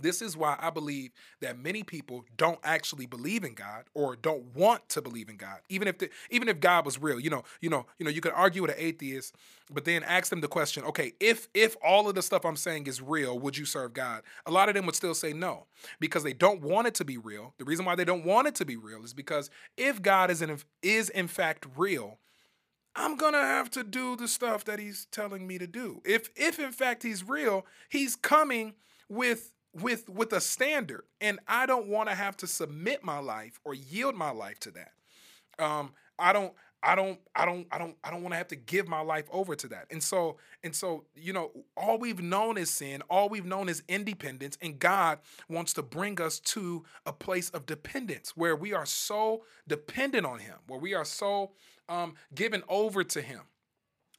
This 0.00 0.22
is 0.22 0.36
why 0.36 0.56
I 0.60 0.70
believe 0.70 1.10
that 1.40 1.58
many 1.58 1.82
people 1.82 2.24
don't 2.36 2.58
actually 2.62 3.06
believe 3.06 3.44
in 3.44 3.54
God 3.54 3.84
or 3.94 4.16
don't 4.16 4.54
want 4.54 4.88
to 4.90 5.02
believe 5.02 5.28
in 5.28 5.36
God. 5.36 5.58
Even 5.68 5.88
if 5.88 5.98
the, 5.98 6.10
even 6.30 6.48
if 6.48 6.60
God 6.60 6.84
was 6.84 7.00
real, 7.00 7.18
you 7.18 7.30
know, 7.30 7.42
you 7.60 7.70
know, 7.70 7.86
you 7.98 8.04
know, 8.04 8.10
you 8.10 8.20
could 8.20 8.32
argue 8.32 8.62
with 8.62 8.70
an 8.72 8.76
atheist, 8.78 9.34
but 9.72 9.84
then 9.84 10.02
ask 10.04 10.30
them 10.30 10.40
the 10.40 10.48
question, 10.48 10.84
okay, 10.84 11.12
if 11.20 11.48
if 11.54 11.76
all 11.84 12.08
of 12.08 12.14
the 12.14 12.22
stuff 12.22 12.44
I'm 12.44 12.56
saying 12.56 12.86
is 12.86 13.00
real, 13.02 13.38
would 13.38 13.56
you 13.56 13.64
serve 13.64 13.92
God? 13.92 14.22
A 14.46 14.50
lot 14.50 14.68
of 14.68 14.74
them 14.74 14.86
would 14.86 14.94
still 14.94 15.14
say 15.14 15.32
no 15.32 15.66
because 16.00 16.22
they 16.22 16.32
don't 16.32 16.62
want 16.62 16.86
it 16.86 16.94
to 16.96 17.04
be 17.04 17.18
real. 17.18 17.54
The 17.58 17.64
reason 17.64 17.84
why 17.84 17.94
they 17.94 18.04
don't 18.04 18.24
want 18.24 18.48
it 18.48 18.54
to 18.56 18.64
be 18.64 18.76
real 18.76 19.04
is 19.04 19.14
because 19.14 19.50
if 19.76 20.02
God 20.02 20.30
is 20.30 20.42
in 20.42 20.58
is 20.82 21.08
in 21.10 21.28
fact 21.28 21.66
real, 21.76 22.18
I'm 22.94 23.16
gonna 23.16 23.38
have 23.38 23.70
to 23.72 23.84
do 23.84 24.16
the 24.16 24.28
stuff 24.28 24.64
that 24.64 24.78
He's 24.78 25.06
telling 25.10 25.46
me 25.46 25.58
to 25.58 25.66
do. 25.66 26.00
If 26.04 26.30
if 26.36 26.58
in 26.58 26.72
fact 26.72 27.02
He's 27.02 27.26
real, 27.28 27.66
He's 27.88 28.16
coming 28.16 28.74
with 29.08 29.52
with 29.80 30.08
with 30.08 30.32
a 30.32 30.40
standard 30.40 31.04
and 31.20 31.38
i 31.46 31.66
don't 31.66 31.86
want 31.86 32.08
to 32.08 32.14
have 32.14 32.36
to 32.36 32.46
submit 32.46 33.04
my 33.04 33.18
life 33.18 33.60
or 33.64 33.74
yield 33.74 34.14
my 34.14 34.30
life 34.30 34.58
to 34.60 34.70
that. 34.70 34.92
Um 35.58 35.92
i 36.18 36.32
don't 36.32 36.52
i 36.82 36.94
don't 36.94 37.18
i 37.34 37.44
don't 37.44 37.66
i 37.70 37.78
don't 37.78 37.96
i 38.02 38.10
don't 38.10 38.22
want 38.22 38.32
to 38.32 38.36
have 38.38 38.48
to 38.48 38.56
give 38.56 38.88
my 38.88 39.00
life 39.00 39.26
over 39.30 39.54
to 39.54 39.68
that. 39.68 39.86
And 39.90 40.02
so 40.02 40.38
and 40.62 40.74
so 40.74 41.04
you 41.14 41.32
know 41.32 41.50
all 41.76 41.98
we've 41.98 42.22
known 42.22 42.56
is 42.56 42.70
sin 42.70 43.02
all 43.10 43.28
we've 43.28 43.44
known 43.44 43.68
is 43.68 43.82
independence 43.88 44.56
and 44.62 44.78
god 44.78 45.18
wants 45.48 45.72
to 45.74 45.82
bring 45.82 46.20
us 46.20 46.40
to 46.40 46.84
a 47.04 47.12
place 47.12 47.50
of 47.50 47.66
dependence 47.66 48.36
where 48.36 48.56
we 48.56 48.72
are 48.72 48.86
so 48.86 49.44
dependent 49.68 50.24
on 50.26 50.38
him 50.38 50.56
where 50.66 50.80
we 50.80 50.94
are 50.94 51.04
so 51.04 51.52
um 51.88 52.14
given 52.34 52.62
over 52.68 53.04
to 53.04 53.20
him 53.20 53.40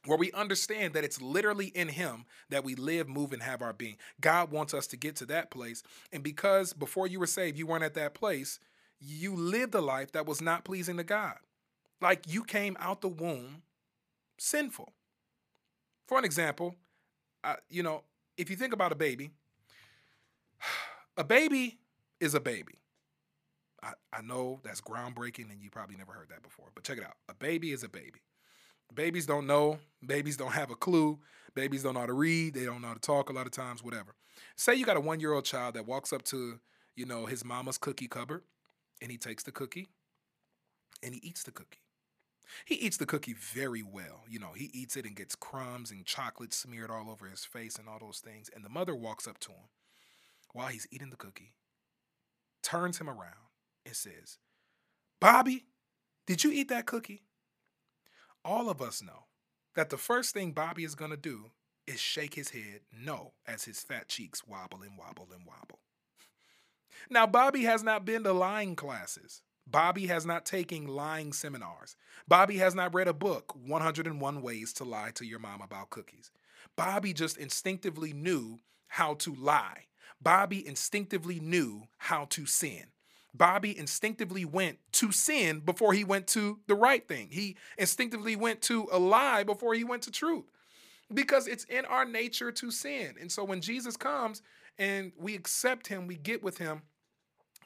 where 0.04 0.18
we 0.18 0.32
understand 0.32 0.94
that 0.94 1.04
it's 1.04 1.20
literally 1.20 1.66
in 1.66 1.88
Him 1.88 2.24
that 2.50 2.64
we 2.64 2.74
live, 2.74 3.08
move, 3.08 3.32
and 3.32 3.42
have 3.42 3.62
our 3.62 3.72
being. 3.72 3.96
God 4.20 4.50
wants 4.50 4.74
us 4.74 4.86
to 4.88 4.96
get 4.96 5.16
to 5.16 5.26
that 5.26 5.50
place. 5.50 5.82
And 6.12 6.22
because 6.22 6.72
before 6.72 7.06
you 7.06 7.18
were 7.18 7.26
saved, 7.26 7.58
you 7.58 7.66
weren't 7.66 7.84
at 7.84 7.94
that 7.94 8.14
place, 8.14 8.58
you 9.00 9.34
lived 9.34 9.74
a 9.74 9.80
life 9.80 10.12
that 10.12 10.26
was 10.26 10.40
not 10.40 10.64
pleasing 10.64 10.96
to 10.96 11.04
God. 11.04 11.36
Like 12.00 12.32
you 12.32 12.44
came 12.44 12.76
out 12.80 13.00
the 13.00 13.08
womb 13.08 13.62
sinful. 14.38 14.92
For 16.06 16.18
an 16.18 16.24
example, 16.24 16.76
uh, 17.44 17.56
you 17.68 17.82
know, 17.82 18.04
if 18.36 18.50
you 18.50 18.56
think 18.56 18.72
about 18.72 18.92
a 18.92 18.96
baby, 18.96 19.32
a 21.16 21.24
baby 21.24 21.78
is 22.20 22.34
a 22.34 22.40
baby. 22.40 22.78
I, 23.82 23.92
I 24.12 24.22
know 24.22 24.60
that's 24.64 24.80
groundbreaking 24.80 25.50
and 25.50 25.62
you 25.62 25.70
probably 25.70 25.96
never 25.96 26.12
heard 26.12 26.30
that 26.30 26.42
before, 26.42 26.66
but 26.74 26.84
check 26.84 26.98
it 26.98 27.04
out. 27.04 27.16
A 27.28 27.34
baby 27.34 27.72
is 27.72 27.84
a 27.84 27.88
baby. 27.88 28.20
Babies 28.94 29.26
don't 29.26 29.46
know. 29.46 29.78
Babies 30.04 30.36
don't 30.36 30.52
have 30.52 30.70
a 30.70 30.76
clue. 30.76 31.18
Babies 31.54 31.82
don't 31.82 31.94
know 31.94 32.00
how 32.00 32.06
to 32.06 32.12
read. 32.12 32.54
They 32.54 32.64
don't 32.64 32.80
know 32.80 32.88
how 32.88 32.94
to 32.94 33.00
talk 33.00 33.30
a 33.30 33.32
lot 33.32 33.46
of 33.46 33.52
times, 33.52 33.82
whatever. 33.82 34.14
Say 34.56 34.74
you 34.74 34.86
got 34.86 34.96
a 34.96 35.00
one 35.00 35.20
year 35.20 35.32
old 35.32 35.44
child 35.44 35.74
that 35.74 35.86
walks 35.86 36.12
up 36.12 36.22
to 36.24 36.60
you 36.98 37.06
know, 37.06 37.26
his 37.26 37.44
mama's 37.44 37.78
cookie 37.78 38.08
cupboard 38.08 38.42
and 39.00 39.08
he 39.08 39.16
takes 39.16 39.44
the 39.44 39.52
cookie 39.52 39.86
and 41.00 41.14
he 41.14 41.20
eats 41.22 41.44
the 41.44 41.52
cookie. 41.52 41.78
He 42.64 42.74
eats 42.74 42.96
the 42.96 43.06
cookie 43.06 43.34
very 43.34 43.84
well. 43.84 44.24
You 44.28 44.40
know, 44.40 44.52
he 44.56 44.68
eats 44.74 44.96
it 44.96 45.06
and 45.06 45.14
gets 45.14 45.36
crumbs 45.36 45.92
and 45.92 46.04
chocolate 46.04 46.52
smeared 46.52 46.90
all 46.90 47.08
over 47.08 47.26
his 47.26 47.44
face 47.44 47.76
and 47.76 47.88
all 47.88 48.00
those 48.00 48.18
things. 48.18 48.50
And 48.52 48.64
the 48.64 48.68
mother 48.68 48.96
walks 48.96 49.28
up 49.28 49.38
to 49.40 49.50
him 49.50 49.68
while 50.52 50.66
he's 50.66 50.88
eating 50.90 51.10
the 51.10 51.16
cookie, 51.16 51.52
turns 52.64 52.98
him 52.98 53.08
around, 53.08 53.46
and 53.86 53.94
says, 53.94 54.38
Bobby, 55.20 55.66
did 56.26 56.42
you 56.42 56.50
eat 56.50 56.68
that 56.70 56.86
cookie? 56.86 57.22
All 58.44 58.70
of 58.70 58.80
us 58.80 59.02
know 59.02 59.26
that 59.74 59.90
the 59.90 59.96
first 59.96 60.34
thing 60.34 60.52
Bobby 60.52 60.84
is 60.84 60.94
going 60.94 61.10
to 61.10 61.16
do 61.16 61.50
is 61.86 62.00
shake 62.00 62.34
his 62.34 62.50
head 62.50 62.80
no 62.92 63.32
as 63.46 63.64
his 63.64 63.80
fat 63.80 64.08
cheeks 64.08 64.46
wobble 64.46 64.82
and 64.82 64.98
wobble 64.98 65.28
and 65.34 65.46
wobble. 65.46 65.80
Now, 67.10 67.26
Bobby 67.26 67.62
has 67.62 67.84
not 67.84 68.04
been 68.04 68.24
to 68.24 68.32
lying 68.32 68.74
classes. 68.74 69.40
Bobby 69.70 70.06
has 70.06 70.26
not 70.26 70.44
taken 70.44 70.86
lying 70.86 71.32
seminars. 71.32 71.94
Bobby 72.26 72.56
has 72.58 72.74
not 72.74 72.92
read 72.92 73.06
a 73.06 73.12
book, 73.12 73.54
101 73.54 74.42
Ways 74.42 74.72
to 74.74 74.84
Lie 74.84 75.12
to 75.14 75.24
Your 75.24 75.38
Mom 75.38 75.60
About 75.62 75.90
Cookies. 75.90 76.30
Bobby 76.76 77.12
just 77.12 77.36
instinctively 77.36 78.12
knew 78.12 78.58
how 78.88 79.14
to 79.14 79.34
lie. 79.34 79.84
Bobby 80.20 80.66
instinctively 80.66 81.38
knew 81.38 81.84
how 81.98 82.24
to 82.30 82.46
sin. 82.46 82.86
Bobby 83.34 83.76
instinctively 83.76 84.44
went 84.44 84.78
to 84.92 85.12
sin 85.12 85.60
before 85.60 85.92
he 85.92 86.04
went 86.04 86.26
to 86.28 86.58
the 86.66 86.74
right 86.74 87.06
thing. 87.06 87.28
He 87.30 87.56
instinctively 87.76 88.36
went 88.36 88.62
to 88.62 88.88
a 88.90 88.98
lie 88.98 89.44
before 89.44 89.74
he 89.74 89.84
went 89.84 90.02
to 90.04 90.10
truth 90.10 90.44
because 91.12 91.46
it's 91.46 91.64
in 91.64 91.84
our 91.84 92.04
nature 92.04 92.52
to 92.52 92.70
sin. 92.70 93.14
And 93.20 93.30
so 93.30 93.44
when 93.44 93.60
Jesus 93.60 93.96
comes 93.96 94.42
and 94.78 95.12
we 95.18 95.34
accept 95.34 95.86
him, 95.86 96.06
we 96.06 96.16
get 96.16 96.42
with 96.42 96.58
him, 96.58 96.82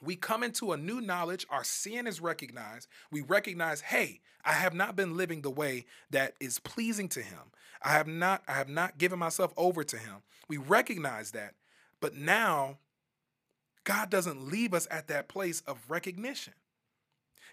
we 0.01 0.15
come 0.15 0.43
into 0.43 0.73
a 0.73 0.77
new 0.77 0.99
knowledge, 0.99 1.45
our 1.49 1.63
sin 1.63 2.07
is 2.07 2.19
recognized. 2.19 2.87
We 3.11 3.21
recognize, 3.21 3.81
hey, 3.81 4.19
I 4.43 4.53
have 4.53 4.73
not 4.73 4.95
been 4.95 5.15
living 5.15 5.41
the 5.41 5.49
way 5.49 5.85
that 6.11 6.33
is 6.39 6.59
pleasing 6.59 7.07
to 7.09 7.21
him. 7.21 7.39
I 7.81 7.89
have 7.93 8.07
not 8.07 8.43
I 8.47 8.53
have 8.53 8.69
not 8.69 8.97
given 8.97 9.19
myself 9.19 9.53
over 9.55 9.83
to 9.83 9.97
him. 9.97 10.23
We 10.47 10.57
recognize 10.57 11.31
that. 11.31 11.53
But 12.01 12.15
now 12.15 12.79
God 13.83 14.09
doesn't 14.09 14.49
leave 14.49 14.73
us 14.73 14.87
at 14.89 15.07
that 15.07 15.27
place 15.27 15.61
of 15.67 15.79
recognition. 15.89 16.53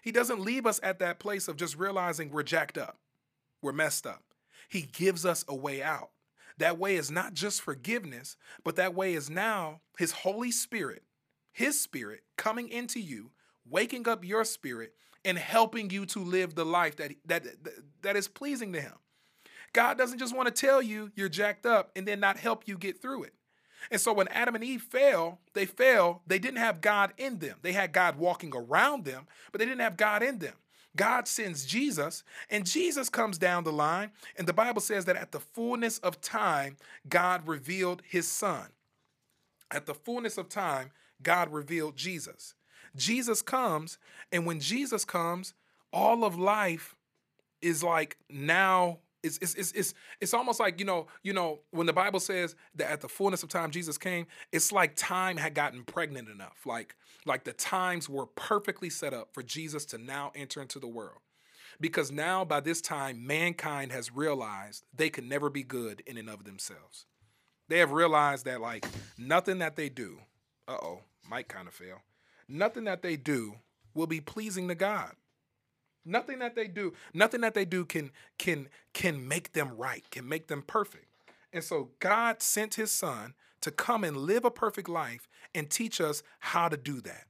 He 0.01 0.11
doesn't 0.11 0.39
leave 0.39 0.65
us 0.65 0.79
at 0.81 0.99
that 0.99 1.19
place 1.19 1.47
of 1.47 1.57
just 1.57 1.77
realizing 1.77 2.31
we're 2.31 2.43
jacked 2.43 2.77
up, 2.77 2.97
we're 3.61 3.71
messed 3.71 4.07
up. 4.07 4.23
He 4.69 4.83
gives 4.83 5.25
us 5.25 5.43
a 5.47 5.55
way 5.55 5.83
out. 5.83 6.11
That 6.57 6.77
way 6.77 6.95
is 6.95 7.11
not 7.11 7.33
just 7.33 7.61
forgiveness, 7.61 8.37
but 8.63 8.75
that 8.75 8.93
way 8.93 9.13
is 9.13 9.29
now 9.29 9.81
His 9.97 10.11
Holy 10.11 10.51
Spirit, 10.51 11.03
His 11.51 11.79
Spirit 11.79 12.21
coming 12.37 12.69
into 12.69 12.99
you, 12.99 13.31
waking 13.69 14.07
up 14.07 14.23
your 14.25 14.43
spirit, 14.45 14.93
and 15.23 15.37
helping 15.37 15.89
you 15.89 16.05
to 16.07 16.19
live 16.19 16.55
the 16.55 16.65
life 16.65 16.97
that, 16.97 17.11
that, 17.25 17.45
that 18.01 18.15
is 18.15 18.27
pleasing 18.27 18.73
to 18.73 18.81
Him. 18.81 18.93
God 19.73 19.97
doesn't 19.97 20.19
just 20.19 20.35
want 20.35 20.47
to 20.47 20.67
tell 20.67 20.81
you 20.81 21.11
you're 21.15 21.29
jacked 21.29 21.65
up 21.65 21.91
and 21.95 22.07
then 22.07 22.19
not 22.19 22.37
help 22.37 22.67
you 22.67 22.77
get 22.77 23.01
through 23.01 23.23
it. 23.23 23.33
And 23.89 23.99
so 23.99 24.13
when 24.13 24.27
Adam 24.29 24.55
and 24.55 24.63
Eve 24.63 24.81
fell, 24.81 25.39
they 25.53 25.65
fell, 25.65 26.21
they 26.27 26.39
didn't 26.39 26.59
have 26.59 26.81
God 26.81 27.13
in 27.17 27.39
them. 27.39 27.57
They 27.61 27.73
had 27.73 27.93
God 27.93 28.17
walking 28.17 28.53
around 28.55 29.05
them, 29.05 29.27
but 29.51 29.59
they 29.59 29.65
didn't 29.65 29.81
have 29.81 29.97
God 29.97 30.21
in 30.21 30.39
them. 30.39 30.53
God 30.95 31.27
sends 31.27 31.65
Jesus, 31.65 32.23
and 32.49 32.65
Jesus 32.65 33.09
comes 33.09 33.37
down 33.37 33.63
the 33.63 33.71
line, 33.71 34.11
and 34.37 34.45
the 34.45 34.53
Bible 34.53 34.81
says 34.81 35.05
that 35.05 35.15
at 35.15 35.31
the 35.31 35.39
fullness 35.39 35.99
of 35.99 36.19
time, 36.19 36.75
God 37.07 37.47
revealed 37.47 38.01
his 38.05 38.27
son. 38.27 38.67
At 39.71 39.85
the 39.85 39.93
fullness 39.93 40.37
of 40.37 40.49
time, 40.49 40.91
God 41.23 41.51
revealed 41.53 41.95
Jesus. 41.95 42.55
Jesus 42.95 43.41
comes, 43.41 43.97
and 44.33 44.45
when 44.45 44.59
Jesus 44.59 45.05
comes, 45.05 45.53
all 45.93 46.25
of 46.25 46.37
life 46.37 46.97
is 47.61 47.83
like 47.83 48.17
now 48.29 48.99
it's, 49.23 49.37
it's, 49.37 49.53
it's, 49.55 49.71
it's, 49.73 49.93
it's 50.19 50.33
almost 50.33 50.59
like 50.59 50.79
you 50.79 50.85
know 50.85 51.07
you 51.23 51.33
know 51.33 51.59
when 51.71 51.85
the 51.87 51.93
bible 51.93 52.19
says 52.19 52.55
that 52.75 52.89
at 52.89 53.01
the 53.01 53.09
fullness 53.09 53.43
of 53.43 53.49
time 53.49 53.71
jesus 53.71 53.97
came 53.97 54.25
it's 54.51 54.71
like 54.71 54.95
time 54.95 55.37
had 55.37 55.53
gotten 55.53 55.83
pregnant 55.83 56.29
enough. 56.29 56.65
Like 56.65 56.95
like 57.25 57.43
the 57.43 57.53
times 57.53 58.09
were 58.09 58.25
perfectly 58.25 58.89
set 58.89 59.13
up 59.13 59.33
for 59.33 59.43
jesus 59.43 59.85
to 59.87 59.97
now 59.97 60.31
enter 60.35 60.61
into 60.61 60.79
the 60.79 60.87
world. 60.87 61.19
Because 61.79 62.11
now 62.11 62.45
by 62.45 62.59
this 62.59 62.81
time 62.81 63.25
mankind 63.25 63.91
has 63.91 64.11
realized 64.11 64.85
they 64.95 65.09
could 65.09 65.25
never 65.25 65.49
be 65.49 65.63
good 65.63 66.03
in 66.05 66.17
and 66.17 66.29
of 66.29 66.43
themselves. 66.43 67.05
They 67.67 67.79
have 67.79 67.91
realized 67.91 68.45
that 68.45 68.61
like 68.61 68.85
nothing 69.17 69.59
that 69.59 69.75
they 69.75 69.89
do 69.89 70.19
uh-oh 70.67 70.99
might 71.29 71.47
kind 71.47 71.67
of 71.67 71.73
fail 71.73 72.01
nothing 72.47 72.83
that 72.83 73.01
they 73.01 73.15
do 73.15 73.55
will 73.93 74.07
be 74.07 74.21
pleasing 74.21 74.67
to 74.67 74.75
god 74.75 75.13
Nothing 76.03 76.39
that 76.39 76.55
they 76.55 76.67
do, 76.67 76.93
nothing 77.13 77.41
that 77.41 77.53
they 77.53 77.65
do 77.65 77.85
can 77.85 78.11
can 78.39 78.69
can 78.93 79.27
make 79.27 79.53
them 79.53 79.77
right, 79.77 80.03
can 80.09 80.27
make 80.27 80.47
them 80.47 80.63
perfect. 80.63 81.05
And 81.53 81.63
so 81.63 81.89
God 81.99 82.41
sent 82.41 82.75
his 82.75 82.91
son 82.91 83.33
to 83.61 83.71
come 83.71 84.03
and 84.03 84.17
live 84.17 84.45
a 84.45 84.51
perfect 84.51 84.89
life 84.89 85.27
and 85.53 85.69
teach 85.69 86.01
us 86.01 86.23
how 86.39 86.69
to 86.69 86.77
do 86.77 87.01
that. 87.01 87.25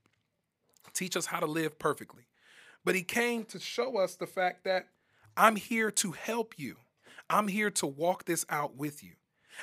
Teach 0.94 1.18
us 1.18 1.26
how 1.26 1.40
to 1.40 1.46
live 1.46 1.80
perfectly. 1.80 2.28
But 2.84 2.96
he 2.96 3.04
came 3.04 3.46
to 3.46 3.60
show 3.60 3.98
us 3.98 4.16
the 4.16 4.28
fact 4.28 4.64
that 4.64 4.88
I'm 5.38 5.56
here 5.56 5.92
to 5.92 6.12
help 6.12 6.58
you. 6.58 6.78
I'm 7.30 7.48
here 7.48 7.72
to 7.72 7.88
walk 7.88 8.26
this 8.26 8.46
out 8.50 8.76
with 8.76 9.04
you. 9.04 9.12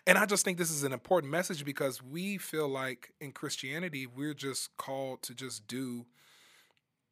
And 0.06 0.16
I 0.16 0.26
just 0.26 0.44
think 0.44 0.58
this 0.58 0.70
is 0.70 0.84
an 0.84 0.92
important 0.92 1.32
message 1.32 1.64
because 1.64 2.02
we 2.02 2.38
feel 2.38 2.68
like 2.68 3.12
in 3.20 3.32
Christianity, 3.32 4.06
we're 4.06 4.34
just 4.34 4.76
called 4.76 5.22
to 5.22 5.34
just 5.34 5.66
do 5.66 6.06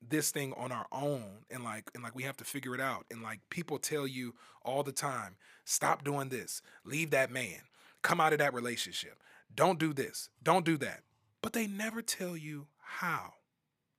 this 0.01 0.31
thing 0.31 0.53
on 0.57 0.73
our 0.73 0.87
own 0.93 1.45
and 1.51 1.65
like 1.65 1.91
and 1.95 2.03
like 2.03 2.15
we 2.15 2.23
have 2.25 2.37
to 2.39 2.45
figure 2.45 2.75
it 2.75 2.81
out. 2.81 3.07
And 3.11 3.23
like 3.23 3.41
people 3.51 3.79
tell 3.79 4.07
you 4.07 4.35
all 4.63 4.83
the 4.83 4.93
time 4.93 5.37
stop 5.65 6.05
doing 6.05 6.29
this. 6.29 6.63
Leave 6.85 7.11
that 7.11 7.31
man. 7.31 7.61
Come 8.03 8.21
out 8.21 8.33
of 8.33 8.39
that 8.39 8.55
relationship. 8.55 9.23
Don't 9.55 9.79
do 9.79 9.93
this. 9.93 10.29
Don't 10.43 10.65
do 10.65 10.77
that. 10.79 11.01
But 11.43 11.53
they 11.53 11.67
never 11.67 12.03
tell 12.03 12.37
you 12.37 12.67
how. 12.79 13.35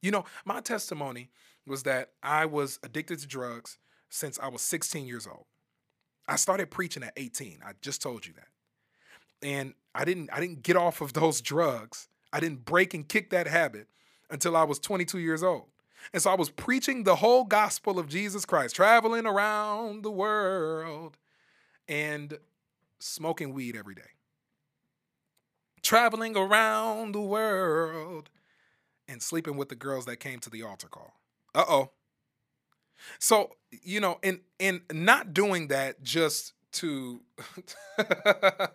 You 0.01 0.12
know 0.12 0.25
my 0.46 0.62
testimony 0.62 1.30
was 1.66 1.84
that 1.84 2.12
i 2.24 2.46
was 2.46 2.80
addicted 2.84 3.20
to 3.20 3.27
drugs 3.27 3.77
since 4.10 4.39
i 4.39 4.48
was 4.48 4.62
16 4.62 5.06
years 5.06 5.27
old. 5.27 5.46
I 6.27 6.36
started 6.36 6.72
preaching 6.72 7.04
at 7.04 7.13
18 7.18 7.60
i 7.66 7.72
just 7.82 8.01
told 8.01 8.25
you 8.25 8.34
that. 8.34 9.48
And 9.48 9.74
i 9.96 10.06
didn't 10.06 10.30
i 10.32 10.39
didn't 10.39 10.63
get 10.63 10.75
off 10.75 11.01
of 11.01 11.13
those 11.13 11.42
drugs. 11.42 12.08
I 12.32 12.39
didn't 12.39 12.66
break 12.66 12.94
and 12.94 13.08
kick 13.08 13.32
that 13.32 13.48
habit 13.48 13.88
until 14.30 14.56
i 14.56 14.63
was 14.63 14.80
22 14.80 15.20
years 15.20 15.42
old 15.42 15.66
and 16.13 16.22
so 16.22 16.32
I 16.32 16.36
was 16.36 16.50
preaching 16.50 17.04
the 17.04 17.18
whole 17.18 17.44
gospel 17.44 18.00
of 18.00 18.08
Jesus 18.08 18.46
Christ, 18.46 18.75
traveling 18.75 19.25
around 19.25 20.04
the 20.04 20.12
world 20.12 21.18
and 21.88 22.38
smoking 23.00 23.54
weed 23.54 23.75
every 23.75 23.96
day. 23.96 24.01
Traveling 25.82 26.36
around 26.36 27.13
the 27.13 27.22
world 27.22 28.30
and 29.08 29.22
sleeping 29.22 29.58
with 29.58 29.70
the 29.70 29.75
girls 29.75 30.06
that 30.06 30.18
came 30.18 30.39
to 30.39 30.50
the 30.50 30.63
altar 30.63 30.88
call. 30.88 31.13
Uh 31.56 31.66
oh. 31.68 31.92
So, 33.20 33.51
you 33.72 34.00
know, 34.00 34.20
in 34.24 34.42
in 34.60 34.82
not 34.92 35.34
doing 35.34 35.68
that 35.68 36.04
just 36.04 36.54
to 36.74 37.22
uh, 37.98 38.68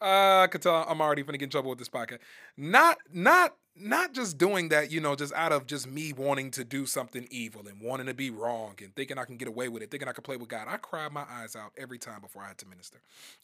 I 0.44 0.46
could 0.48 0.62
tell 0.62 0.84
I'm 0.88 1.00
already 1.00 1.22
gonna 1.22 1.38
get 1.38 1.44
in 1.44 1.50
trouble 1.50 1.70
with 1.70 1.78
this 1.78 1.88
podcast. 1.88 2.18
Not 2.56 2.98
not 3.12 3.56
not 3.74 4.12
just 4.12 4.36
doing 4.36 4.68
that, 4.68 4.90
you 4.90 5.00
know, 5.00 5.14
just 5.14 5.32
out 5.32 5.52
of 5.52 5.66
just 5.66 5.86
me 5.86 6.12
wanting 6.12 6.50
to 6.52 6.64
do 6.64 6.84
something 6.84 7.26
evil 7.30 7.66
and 7.66 7.80
wanting 7.80 8.06
to 8.06 8.14
be 8.14 8.30
wrong 8.30 8.74
and 8.82 8.94
thinking 8.94 9.18
I 9.18 9.24
can 9.24 9.36
get 9.36 9.48
away 9.48 9.68
with 9.68 9.82
it, 9.82 9.90
thinking 9.90 10.08
I 10.08 10.12
can 10.12 10.22
play 10.22 10.36
with 10.36 10.48
God. 10.48 10.66
I 10.68 10.76
cried 10.76 11.12
my 11.12 11.24
eyes 11.30 11.56
out 11.56 11.72
every 11.78 11.98
time 11.98 12.20
before 12.20 12.42
I 12.42 12.48
had 12.48 12.58
to 12.58 12.68
minister. 12.68 12.98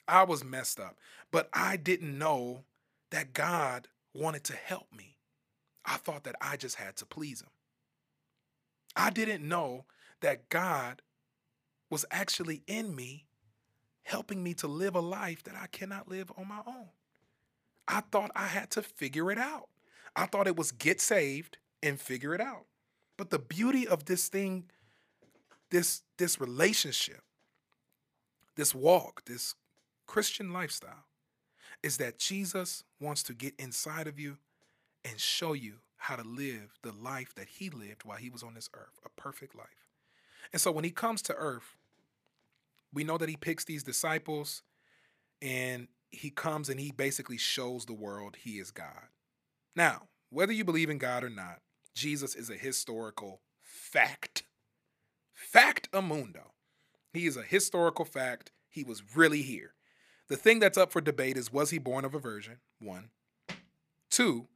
I 0.06 0.24
was 0.24 0.44
messed 0.44 0.80
up, 0.80 0.96
but 1.30 1.48
I 1.52 1.76
didn't 1.76 2.18
know 2.18 2.64
that 3.10 3.32
God 3.32 3.88
wanted 4.14 4.44
to 4.44 4.54
help 4.54 4.86
me. 4.96 5.16
I 5.84 5.96
thought 5.96 6.24
that 6.24 6.36
I 6.40 6.56
just 6.56 6.76
had 6.76 6.96
to 6.96 7.06
please 7.06 7.40
him. 7.40 7.48
I 8.94 9.10
didn't 9.10 9.46
know 9.46 9.86
that 10.20 10.50
God 10.50 11.00
was 11.88 12.04
actually 12.10 12.62
in 12.66 12.94
me, 12.94 13.24
helping 14.02 14.42
me 14.42 14.52
to 14.54 14.66
live 14.66 14.94
a 14.94 15.00
life 15.00 15.42
that 15.44 15.54
I 15.54 15.68
cannot 15.68 16.08
live 16.08 16.30
on 16.36 16.48
my 16.48 16.60
own. 16.66 16.88
I 17.86 18.02
thought 18.12 18.30
I 18.36 18.46
had 18.46 18.70
to 18.72 18.82
figure 18.82 19.30
it 19.30 19.38
out. 19.38 19.68
I 20.18 20.26
thought 20.26 20.48
it 20.48 20.56
was 20.56 20.72
get 20.72 21.00
saved 21.00 21.58
and 21.80 22.00
figure 22.00 22.34
it 22.34 22.40
out. 22.40 22.64
But 23.16 23.30
the 23.30 23.38
beauty 23.38 23.86
of 23.86 24.06
this 24.06 24.28
thing, 24.28 24.64
this 25.70 26.02
this 26.18 26.40
relationship, 26.40 27.22
this 28.56 28.74
walk, 28.74 29.24
this 29.26 29.54
Christian 30.06 30.52
lifestyle 30.52 31.06
is 31.84 31.98
that 31.98 32.18
Jesus 32.18 32.82
wants 33.00 33.22
to 33.24 33.32
get 33.32 33.54
inside 33.58 34.08
of 34.08 34.18
you 34.18 34.38
and 35.04 35.20
show 35.20 35.52
you 35.52 35.74
how 35.98 36.16
to 36.16 36.24
live 36.24 36.78
the 36.82 36.92
life 36.92 37.32
that 37.36 37.48
he 37.48 37.70
lived 37.70 38.04
while 38.04 38.16
he 38.16 38.30
was 38.30 38.42
on 38.42 38.54
this 38.54 38.68
earth, 38.74 38.98
a 39.04 39.20
perfect 39.20 39.54
life. 39.54 39.86
And 40.52 40.60
so 40.60 40.72
when 40.72 40.84
he 40.84 40.90
comes 40.90 41.22
to 41.22 41.34
earth, 41.34 41.76
we 42.92 43.04
know 43.04 43.18
that 43.18 43.28
he 43.28 43.36
picks 43.36 43.64
these 43.64 43.84
disciples 43.84 44.62
and 45.40 45.86
he 46.10 46.30
comes 46.30 46.68
and 46.68 46.80
he 46.80 46.90
basically 46.90 47.36
shows 47.36 47.84
the 47.84 47.92
world 47.92 48.36
he 48.36 48.58
is 48.58 48.72
God. 48.72 49.08
Now, 49.78 50.08
whether 50.30 50.52
you 50.52 50.64
believe 50.64 50.90
in 50.90 50.98
God 50.98 51.22
or 51.22 51.30
not, 51.30 51.60
Jesus 51.94 52.34
is 52.34 52.50
a 52.50 52.56
historical 52.56 53.42
fact. 53.62 54.42
Fact 55.32 55.88
amundo. 55.92 56.50
He 57.12 57.28
is 57.28 57.36
a 57.36 57.44
historical 57.44 58.04
fact. 58.04 58.50
He 58.68 58.82
was 58.82 59.14
really 59.14 59.42
here. 59.42 59.74
The 60.26 60.36
thing 60.36 60.58
that's 60.58 60.76
up 60.76 60.90
for 60.90 61.00
debate 61.00 61.36
is 61.36 61.52
was 61.52 61.70
he 61.70 61.78
born 61.78 62.04
of 62.04 62.12
a 62.12 62.18
virgin? 62.18 62.56
One. 62.80 63.10
Two, 64.10 64.48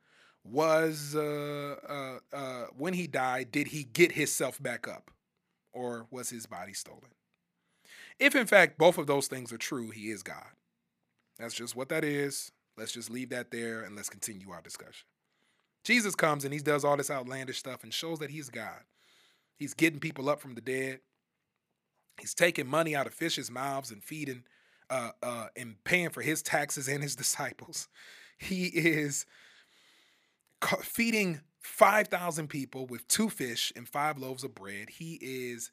was 0.42 1.14
uh, 1.14 1.76
uh, 1.88 2.36
uh, 2.36 2.66
when 2.76 2.94
he 2.94 3.06
died, 3.06 3.52
did 3.52 3.68
he 3.68 3.84
get 3.84 4.10
himself 4.10 4.60
back 4.60 4.88
up? 4.88 5.12
Or 5.72 6.08
was 6.10 6.30
his 6.30 6.46
body 6.46 6.72
stolen? 6.72 7.12
If 8.18 8.34
in 8.34 8.48
fact 8.48 8.76
both 8.76 8.98
of 8.98 9.06
those 9.06 9.28
things 9.28 9.52
are 9.52 9.58
true, 9.58 9.90
he 9.90 10.10
is 10.10 10.24
God. 10.24 10.50
That's 11.38 11.54
just 11.54 11.76
what 11.76 11.90
that 11.90 12.02
is. 12.02 12.50
Let's 12.76 12.90
just 12.90 13.08
leave 13.08 13.28
that 13.28 13.52
there 13.52 13.82
and 13.82 13.94
let's 13.94 14.10
continue 14.10 14.50
our 14.50 14.62
discussion. 14.62 15.06
Jesus 15.84 16.14
comes 16.14 16.44
and 16.44 16.54
he 16.54 16.60
does 16.60 16.84
all 16.84 16.96
this 16.96 17.10
outlandish 17.10 17.58
stuff 17.58 17.82
and 17.82 17.92
shows 17.92 18.18
that 18.20 18.30
he's 18.30 18.48
God. 18.48 18.82
He's 19.56 19.74
getting 19.74 20.00
people 20.00 20.28
up 20.28 20.40
from 20.40 20.54
the 20.54 20.60
dead. 20.60 21.00
He's 22.20 22.34
taking 22.34 22.66
money 22.66 22.94
out 22.94 23.06
of 23.06 23.14
fish's 23.14 23.50
mouths 23.50 23.90
and 23.90 24.02
feeding 24.02 24.44
uh, 24.90 25.10
uh, 25.22 25.46
and 25.56 25.76
paying 25.84 26.10
for 26.10 26.22
his 26.22 26.42
taxes 26.42 26.88
and 26.88 27.02
his 27.02 27.16
disciples. 27.16 27.88
He 28.38 28.66
is 28.66 29.26
feeding 30.82 31.40
5,000 31.60 32.48
people 32.48 32.86
with 32.86 33.06
two 33.08 33.30
fish 33.30 33.72
and 33.76 33.88
five 33.88 34.18
loaves 34.18 34.44
of 34.44 34.54
bread. 34.54 34.90
He 34.90 35.18
is 35.20 35.70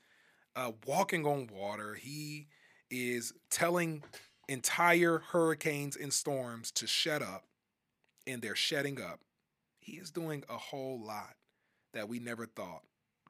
uh, 0.55 0.71
walking 0.85 1.25
on 1.25 1.49
water. 1.51 1.95
He 1.95 2.47
is 2.89 3.33
telling 3.49 4.03
entire 4.47 5.19
hurricanes 5.19 5.95
and 5.95 6.13
storms 6.13 6.71
to 6.71 6.87
shut 6.87 7.21
up, 7.21 7.45
and 8.25 8.41
they're 8.41 8.55
shutting 8.55 9.01
up. 9.01 9.19
He 9.79 9.93
is 9.93 10.11
doing 10.11 10.43
a 10.49 10.57
whole 10.57 11.01
lot 11.03 11.35
that 11.93 12.09
we 12.09 12.19
never 12.19 12.45
thought 12.45 12.83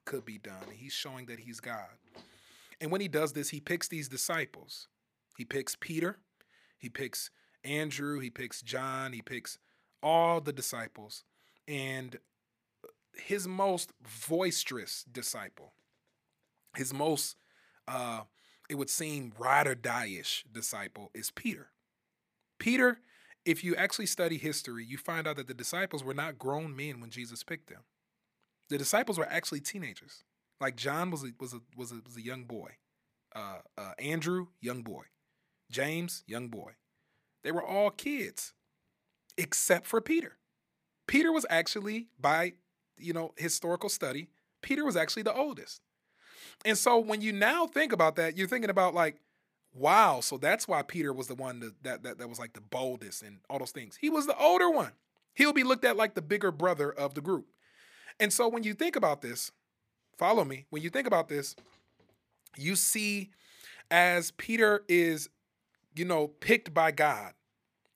could 0.04 0.24
be 0.24 0.38
done. 0.38 0.64
He's 0.72 0.92
showing 0.92 1.26
that 1.26 1.40
he's 1.40 1.60
God. 1.60 1.88
And 2.80 2.90
when 2.90 3.00
he 3.00 3.08
does 3.08 3.32
this, 3.32 3.50
he 3.50 3.60
picks 3.60 3.88
these 3.88 4.08
disciples. 4.08 4.88
He 5.36 5.44
picks 5.44 5.76
Peter, 5.76 6.18
he 6.78 6.88
picks 6.88 7.30
Andrew, 7.64 8.18
he 8.20 8.30
picks 8.30 8.62
John, 8.62 9.12
he 9.12 9.22
picks 9.22 9.58
all 10.02 10.40
the 10.40 10.52
disciples. 10.52 11.24
And 11.68 12.18
his 13.14 13.46
most 13.46 13.92
boisterous 14.28 15.04
disciple, 15.10 15.72
his 16.76 16.92
most, 16.92 17.36
uh, 17.86 18.22
it 18.68 18.74
would 18.74 18.90
seem 18.90 19.32
ride 19.38 19.66
or 19.66 19.74
die 19.74 20.16
ish 20.18 20.44
disciple 20.50 21.10
is 21.14 21.30
Peter. 21.30 21.70
Peter, 22.58 22.98
if 23.50 23.64
you 23.64 23.74
actually 23.74 24.06
study 24.06 24.38
history, 24.38 24.84
you 24.84 24.96
find 24.96 25.26
out 25.26 25.34
that 25.34 25.48
the 25.48 25.54
disciples 25.54 26.04
were 26.04 26.14
not 26.14 26.38
grown 26.38 26.76
men 26.76 27.00
when 27.00 27.10
Jesus 27.10 27.42
picked 27.42 27.68
them. 27.68 27.80
The 28.68 28.78
disciples 28.78 29.18
were 29.18 29.26
actually 29.28 29.58
teenagers. 29.58 30.22
Like 30.60 30.76
John 30.76 31.10
was 31.10 31.24
a, 31.24 31.32
was 31.40 31.52
a, 31.52 31.60
was 31.76 31.90
a, 31.90 31.96
was 32.06 32.16
a 32.16 32.22
young 32.22 32.44
boy. 32.44 32.76
Uh, 33.34 33.58
uh, 33.76 33.92
Andrew, 33.98 34.46
young 34.60 34.82
boy. 34.82 35.02
James, 35.68 36.22
young 36.28 36.46
boy. 36.46 36.72
They 37.42 37.50
were 37.50 37.64
all 37.64 37.90
kids, 37.90 38.52
except 39.36 39.88
for 39.88 40.00
Peter. 40.00 40.36
Peter 41.08 41.32
was 41.32 41.44
actually, 41.50 42.06
by 42.20 42.52
you 42.96 43.12
know 43.12 43.32
historical 43.36 43.88
study, 43.88 44.28
Peter 44.62 44.84
was 44.84 44.96
actually 44.96 45.24
the 45.24 45.34
oldest. 45.34 45.80
And 46.64 46.78
so 46.78 46.98
when 46.98 47.20
you 47.20 47.32
now 47.32 47.66
think 47.66 47.92
about 47.92 48.14
that, 48.16 48.36
you're 48.36 48.46
thinking 48.46 48.70
about 48.70 48.94
like, 48.94 49.16
wow, 49.74 50.20
so 50.20 50.36
that's 50.36 50.66
why 50.66 50.82
Peter 50.82 51.12
was 51.12 51.28
the 51.28 51.34
one 51.34 51.60
that 51.60 51.82
that 51.82 52.02
that, 52.02 52.18
that 52.18 52.28
was 52.28 52.38
like 52.38 52.52
the 52.52 52.60
boldest 52.60 53.22
and 53.22 53.38
all 53.48 53.58
those 53.58 53.72
things. 53.72 53.96
He 54.00 54.10
was 54.10 54.26
the 54.26 54.36
older 54.38 54.70
one. 54.70 54.92
He'll 55.34 55.52
be 55.52 55.64
looked 55.64 55.84
at 55.84 55.96
like 55.96 56.14
the 56.14 56.22
bigger 56.22 56.50
brother 56.50 56.90
of 56.90 57.14
the 57.14 57.20
group. 57.20 57.46
And 58.18 58.32
so 58.32 58.48
when 58.48 58.62
you 58.62 58.74
think 58.74 58.96
about 58.96 59.22
this, 59.22 59.52
follow 60.18 60.44
me. 60.44 60.66
When 60.70 60.82
you 60.82 60.90
think 60.90 61.06
about 61.06 61.28
this, 61.28 61.54
you 62.56 62.76
see 62.76 63.30
as 63.90 64.32
Peter 64.32 64.84
is, 64.88 65.28
you 65.94 66.04
know, 66.04 66.28
picked 66.28 66.74
by 66.74 66.90
God, 66.90 67.32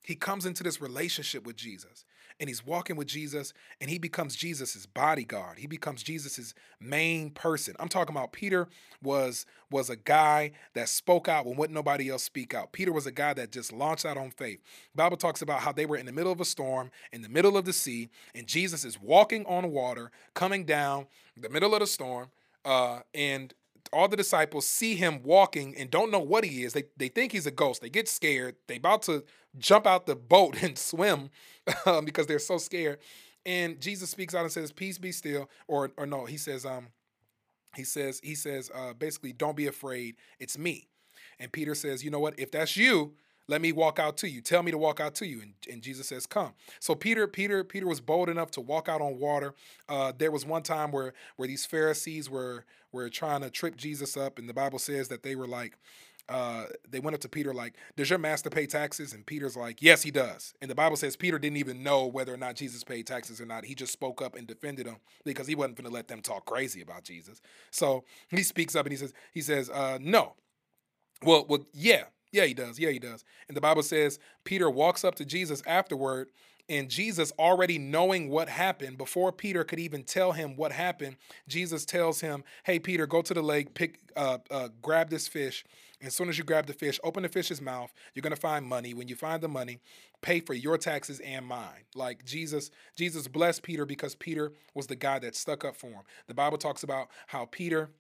he 0.02 0.14
comes 0.14 0.46
into 0.46 0.62
this 0.62 0.80
relationship 0.80 1.46
with 1.46 1.56
Jesus 1.56 2.04
and 2.40 2.48
he's 2.48 2.64
walking 2.64 2.96
with 2.96 3.06
Jesus 3.06 3.52
and 3.80 3.88
he 3.88 3.98
becomes 3.98 4.34
Jesus's 4.34 4.86
bodyguard. 4.86 5.58
He 5.58 5.66
becomes 5.66 6.02
Jesus's 6.02 6.54
main 6.80 7.30
person. 7.30 7.74
I'm 7.78 7.88
talking 7.88 8.14
about 8.14 8.32
Peter 8.32 8.68
was 9.02 9.46
was 9.70 9.90
a 9.90 9.96
guy 9.96 10.52
that 10.74 10.88
spoke 10.88 11.28
out 11.28 11.46
when 11.46 11.56
wouldn't 11.56 11.74
nobody 11.74 12.08
else 12.08 12.22
speak 12.22 12.54
out. 12.54 12.72
Peter 12.72 12.92
was 12.92 13.06
a 13.06 13.12
guy 13.12 13.34
that 13.34 13.52
just 13.52 13.72
launched 13.72 14.04
out 14.04 14.16
on 14.16 14.30
faith. 14.30 14.60
Bible 14.94 15.16
talks 15.16 15.42
about 15.42 15.60
how 15.60 15.72
they 15.72 15.86
were 15.86 15.96
in 15.96 16.06
the 16.06 16.12
middle 16.12 16.32
of 16.32 16.40
a 16.40 16.44
storm, 16.44 16.90
in 17.12 17.22
the 17.22 17.28
middle 17.28 17.56
of 17.56 17.64
the 17.64 17.72
sea, 17.72 18.08
and 18.34 18.46
Jesus 18.46 18.84
is 18.84 19.00
walking 19.00 19.44
on 19.46 19.70
water, 19.70 20.10
coming 20.34 20.64
down 20.64 21.06
the 21.36 21.48
middle 21.48 21.74
of 21.74 21.80
the 21.80 21.86
storm, 21.86 22.30
uh, 22.64 23.00
and 23.12 23.54
all 23.92 24.08
the 24.08 24.16
disciples 24.16 24.66
see 24.66 24.94
him 24.94 25.22
walking 25.22 25.76
and 25.76 25.90
don't 25.90 26.10
know 26.10 26.20
what 26.20 26.44
he 26.44 26.64
is. 26.64 26.72
They 26.72 26.84
they 26.96 27.08
think 27.08 27.32
he's 27.32 27.46
a 27.46 27.50
ghost. 27.50 27.80
They 27.80 27.90
get 27.90 28.08
scared. 28.08 28.56
They 28.66 28.76
about 28.76 29.02
to 29.02 29.24
jump 29.58 29.86
out 29.86 30.06
the 30.06 30.16
boat 30.16 30.62
and 30.62 30.78
swim 30.78 31.30
um, 31.86 32.04
because 32.04 32.26
they're 32.26 32.38
so 32.38 32.58
scared. 32.58 32.98
And 33.46 33.80
Jesus 33.80 34.10
speaks 34.10 34.34
out 34.34 34.42
and 34.42 34.52
says, 34.52 34.72
"Peace 34.72 34.98
be 34.98 35.12
still." 35.12 35.50
Or 35.68 35.92
or 35.96 36.06
no, 36.06 36.24
he 36.24 36.36
says, 36.36 36.64
um, 36.64 36.88
he 37.76 37.84
says 37.84 38.20
he 38.22 38.34
says 38.34 38.70
uh, 38.74 38.94
basically, 38.94 39.32
"Don't 39.32 39.56
be 39.56 39.66
afraid. 39.66 40.16
It's 40.38 40.56
me." 40.58 40.88
And 41.38 41.52
Peter 41.52 41.74
says, 41.74 42.04
"You 42.04 42.10
know 42.10 42.20
what? 42.20 42.38
If 42.38 42.50
that's 42.50 42.76
you, 42.76 43.14
let 43.46 43.60
me 43.60 43.72
walk 43.72 43.98
out 43.98 44.16
to 44.18 44.28
you. 44.28 44.40
Tell 44.40 44.62
me 44.62 44.70
to 44.70 44.78
walk 44.78 45.00
out 45.00 45.14
to 45.16 45.26
you. 45.26 45.42
And, 45.42 45.52
and 45.70 45.82
Jesus 45.82 46.08
says, 46.08 46.26
Come. 46.26 46.52
So 46.80 46.94
Peter, 46.94 47.26
Peter, 47.26 47.62
Peter 47.64 47.86
was 47.86 48.00
bold 48.00 48.28
enough 48.28 48.50
to 48.52 48.60
walk 48.60 48.88
out 48.88 49.00
on 49.00 49.18
water. 49.18 49.54
Uh, 49.88 50.12
there 50.16 50.30
was 50.30 50.46
one 50.46 50.62
time 50.62 50.90
where 50.90 51.12
where 51.36 51.48
these 51.48 51.66
Pharisees 51.66 52.30
were 52.30 52.64
were 52.92 53.08
trying 53.08 53.42
to 53.42 53.50
trip 53.50 53.76
Jesus 53.76 54.16
up, 54.16 54.38
and 54.38 54.48
the 54.48 54.54
Bible 54.54 54.78
says 54.78 55.08
that 55.08 55.22
they 55.22 55.34
were 55.34 55.48
like, 55.48 55.76
uh, 56.28 56.64
they 56.88 57.00
went 57.00 57.14
up 57.14 57.20
to 57.20 57.28
Peter 57.28 57.52
like, 57.52 57.74
"Does 57.96 58.08
your 58.08 58.18
master 58.18 58.48
pay 58.48 58.66
taxes?" 58.66 59.12
And 59.12 59.26
Peter's 59.26 59.56
like, 59.56 59.82
"Yes, 59.82 60.02
he 60.02 60.10
does." 60.10 60.54
And 60.62 60.70
the 60.70 60.74
Bible 60.74 60.96
says 60.96 61.16
Peter 61.16 61.38
didn't 61.38 61.58
even 61.58 61.82
know 61.82 62.06
whether 62.06 62.32
or 62.32 62.38
not 62.38 62.56
Jesus 62.56 62.82
paid 62.82 63.06
taxes 63.06 63.40
or 63.40 63.46
not. 63.46 63.66
He 63.66 63.74
just 63.74 63.92
spoke 63.92 64.22
up 64.22 64.34
and 64.34 64.46
defended 64.46 64.86
him 64.86 64.96
because 65.24 65.46
he 65.46 65.54
wasn't 65.54 65.76
going 65.76 65.88
to 65.88 65.94
let 65.94 66.08
them 66.08 66.22
talk 66.22 66.46
crazy 66.46 66.80
about 66.80 67.04
Jesus. 67.04 67.42
So 67.70 68.04
he 68.28 68.42
speaks 68.42 68.74
up 68.74 68.86
and 68.86 68.92
he 68.92 68.96
says, 68.96 69.12
"He 69.32 69.42
says, 69.42 69.68
uh, 69.68 69.98
no." 70.00 70.34
Well, 71.22 71.46
well, 71.48 71.66
yeah, 71.72 72.04
yeah, 72.34 72.44
he 72.46 72.52
does. 72.52 72.80
Yeah, 72.80 72.90
he 72.90 72.98
does. 72.98 73.24
And 73.46 73.56
the 73.56 73.60
Bible 73.60 73.84
says 73.84 74.18
Peter 74.42 74.68
walks 74.68 75.04
up 75.04 75.14
to 75.16 75.24
Jesus 75.24 75.62
afterward, 75.66 76.28
and 76.68 76.88
Jesus, 76.88 77.32
already 77.38 77.78
knowing 77.78 78.28
what 78.28 78.48
happened, 78.48 78.98
before 78.98 79.30
Peter 79.30 79.62
could 79.62 79.78
even 79.78 80.02
tell 80.02 80.32
him 80.32 80.56
what 80.56 80.72
happened, 80.72 81.16
Jesus 81.46 81.84
tells 81.84 82.22
him, 82.22 82.42
"Hey, 82.64 82.80
Peter, 82.80 83.06
go 83.06 83.22
to 83.22 83.34
the 83.34 83.42
lake, 83.42 83.74
pick, 83.74 84.00
uh, 84.16 84.38
uh, 84.50 84.68
grab 84.82 85.10
this 85.10 85.28
fish. 85.28 85.64
As 86.02 86.14
soon 86.14 86.28
as 86.28 86.36
you 86.36 86.44
grab 86.44 86.66
the 86.66 86.72
fish, 86.72 86.98
open 87.04 87.22
the 87.22 87.28
fish's 87.28 87.60
mouth. 87.60 87.94
You're 88.14 88.22
gonna 88.22 88.34
find 88.34 88.66
money. 88.66 88.94
When 88.94 89.06
you 89.06 89.14
find 89.14 89.40
the 89.42 89.48
money, 89.48 89.80
pay 90.20 90.40
for 90.40 90.54
your 90.54 90.76
taxes 90.76 91.20
and 91.20 91.46
mine." 91.46 91.84
Like 91.94 92.24
Jesus, 92.24 92.70
Jesus 92.96 93.28
blessed 93.28 93.62
Peter 93.62 93.86
because 93.86 94.16
Peter 94.16 94.52
was 94.74 94.88
the 94.88 94.96
guy 94.96 95.20
that 95.20 95.36
stuck 95.36 95.64
up 95.64 95.76
for 95.76 95.88
him. 95.88 96.02
The 96.26 96.34
Bible 96.34 96.58
talks 96.58 96.82
about 96.82 97.10
how 97.28 97.44
Peter 97.44 97.90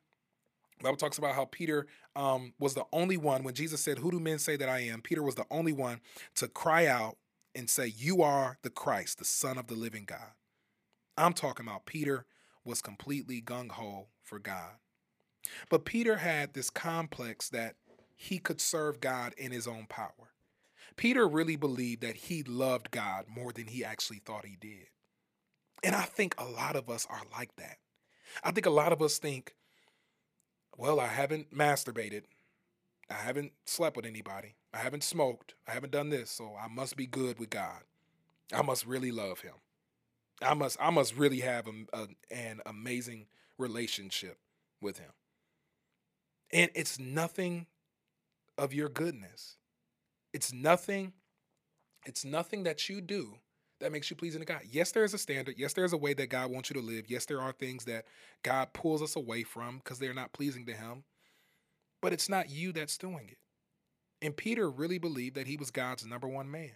Bible 0.82 0.96
talks 0.96 1.18
about 1.18 1.34
how 1.34 1.46
Peter 1.46 1.86
um, 2.16 2.52
was 2.58 2.74
the 2.74 2.84
only 2.92 3.16
one, 3.16 3.42
when 3.42 3.54
Jesus 3.54 3.80
said, 3.80 3.98
Who 3.98 4.10
do 4.10 4.20
men 4.20 4.38
say 4.38 4.56
that 4.56 4.68
I 4.68 4.80
am? 4.80 5.00
Peter 5.00 5.22
was 5.22 5.34
the 5.34 5.46
only 5.50 5.72
one 5.72 6.00
to 6.36 6.48
cry 6.48 6.86
out 6.86 7.16
and 7.54 7.70
say, 7.70 7.86
You 7.86 8.22
are 8.22 8.58
the 8.62 8.70
Christ, 8.70 9.18
the 9.18 9.24
Son 9.24 9.56
of 9.56 9.68
the 9.68 9.74
living 9.74 10.04
God. 10.04 10.32
I'm 11.16 11.32
talking 11.32 11.66
about 11.66 11.86
Peter 11.86 12.26
was 12.64 12.82
completely 12.82 13.40
gung 13.40 13.70
ho 13.72 14.08
for 14.22 14.38
God. 14.38 14.76
But 15.68 15.84
Peter 15.84 16.16
had 16.16 16.54
this 16.54 16.70
complex 16.70 17.48
that 17.50 17.76
he 18.16 18.38
could 18.38 18.60
serve 18.60 19.00
God 19.00 19.34
in 19.36 19.52
his 19.52 19.66
own 19.66 19.86
power. 19.88 20.32
Peter 20.96 21.26
really 21.26 21.56
believed 21.56 22.02
that 22.02 22.16
he 22.16 22.42
loved 22.42 22.90
God 22.90 23.26
more 23.28 23.52
than 23.52 23.66
he 23.66 23.84
actually 23.84 24.18
thought 24.18 24.46
he 24.46 24.56
did. 24.60 24.86
And 25.82 25.94
I 25.94 26.02
think 26.02 26.34
a 26.38 26.44
lot 26.44 26.76
of 26.76 26.88
us 26.88 27.06
are 27.10 27.22
like 27.32 27.54
that. 27.56 27.78
I 28.42 28.52
think 28.52 28.66
a 28.66 28.70
lot 28.70 28.92
of 28.92 29.02
us 29.02 29.18
think, 29.18 29.54
well, 30.76 31.00
I 31.00 31.06
haven't 31.06 31.54
masturbated. 31.54 32.22
I 33.10 33.14
haven't 33.14 33.52
slept 33.66 33.96
with 33.96 34.06
anybody. 34.06 34.54
I 34.72 34.78
haven't 34.78 35.04
smoked. 35.04 35.54
I 35.68 35.72
haven't 35.72 35.92
done 35.92 36.10
this, 36.10 36.30
so 36.30 36.54
I 36.60 36.68
must 36.68 36.96
be 36.96 37.06
good 37.06 37.38
with 37.38 37.50
God. 37.50 37.82
I 38.52 38.62
must 38.62 38.86
really 38.86 39.10
love 39.10 39.40
him. 39.40 39.54
I 40.42 40.54
must 40.54 40.76
I 40.80 40.90
must 40.90 41.16
really 41.16 41.40
have 41.40 41.66
a, 41.66 41.72
a, 41.92 42.08
an 42.30 42.60
amazing 42.66 43.26
relationship 43.58 44.38
with 44.80 44.98
him. 44.98 45.10
And 46.52 46.70
it's 46.74 46.98
nothing 46.98 47.66
of 48.58 48.74
your 48.74 48.88
goodness. 48.88 49.56
It's 50.32 50.52
nothing 50.52 51.12
it's 52.06 52.24
nothing 52.24 52.64
that 52.64 52.88
you 52.88 53.00
do 53.00 53.38
that 53.80 53.92
makes 53.92 54.10
you 54.10 54.16
pleasing 54.16 54.40
to 54.40 54.46
God. 54.46 54.62
Yes, 54.70 54.92
there 54.92 55.04
is 55.04 55.14
a 55.14 55.18
standard. 55.18 55.56
Yes, 55.58 55.72
there's 55.72 55.92
a 55.92 55.98
way 55.98 56.14
that 56.14 56.28
God 56.28 56.50
wants 56.50 56.70
you 56.70 56.74
to 56.80 56.86
live. 56.86 57.06
Yes, 57.08 57.26
there 57.26 57.40
are 57.40 57.52
things 57.52 57.84
that 57.84 58.04
God 58.42 58.72
pulls 58.72 59.02
us 59.02 59.16
away 59.16 59.42
from 59.42 59.78
because 59.78 59.98
they're 59.98 60.14
not 60.14 60.32
pleasing 60.32 60.66
to 60.66 60.72
Him. 60.72 61.04
But 62.00 62.12
it's 62.12 62.28
not 62.28 62.50
you 62.50 62.72
that's 62.72 62.98
doing 62.98 63.28
it. 63.28 63.38
And 64.22 64.36
Peter 64.36 64.70
really 64.70 64.98
believed 64.98 65.34
that 65.36 65.46
he 65.46 65.56
was 65.56 65.70
God's 65.70 66.06
number 66.06 66.28
one 66.28 66.50
man. 66.50 66.72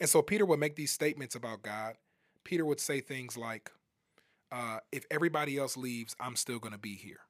And 0.00 0.08
so 0.08 0.22
Peter 0.22 0.46
would 0.46 0.60
make 0.60 0.76
these 0.76 0.90
statements 0.90 1.34
about 1.34 1.62
God 1.62 1.96
Peter 2.44 2.64
would 2.64 2.80
say 2.80 3.00
things 3.00 3.36
like, 3.36 3.70
uh, 4.50 4.78
if 4.90 5.06
everybody 5.10 5.56
else 5.56 5.76
leaves, 5.76 6.14
I'm 6.20 6.36
still 6.36 6.58
going 6.58 6.72
to 6.72 6.78
be 6.78 6.94
here. 6.94 7.20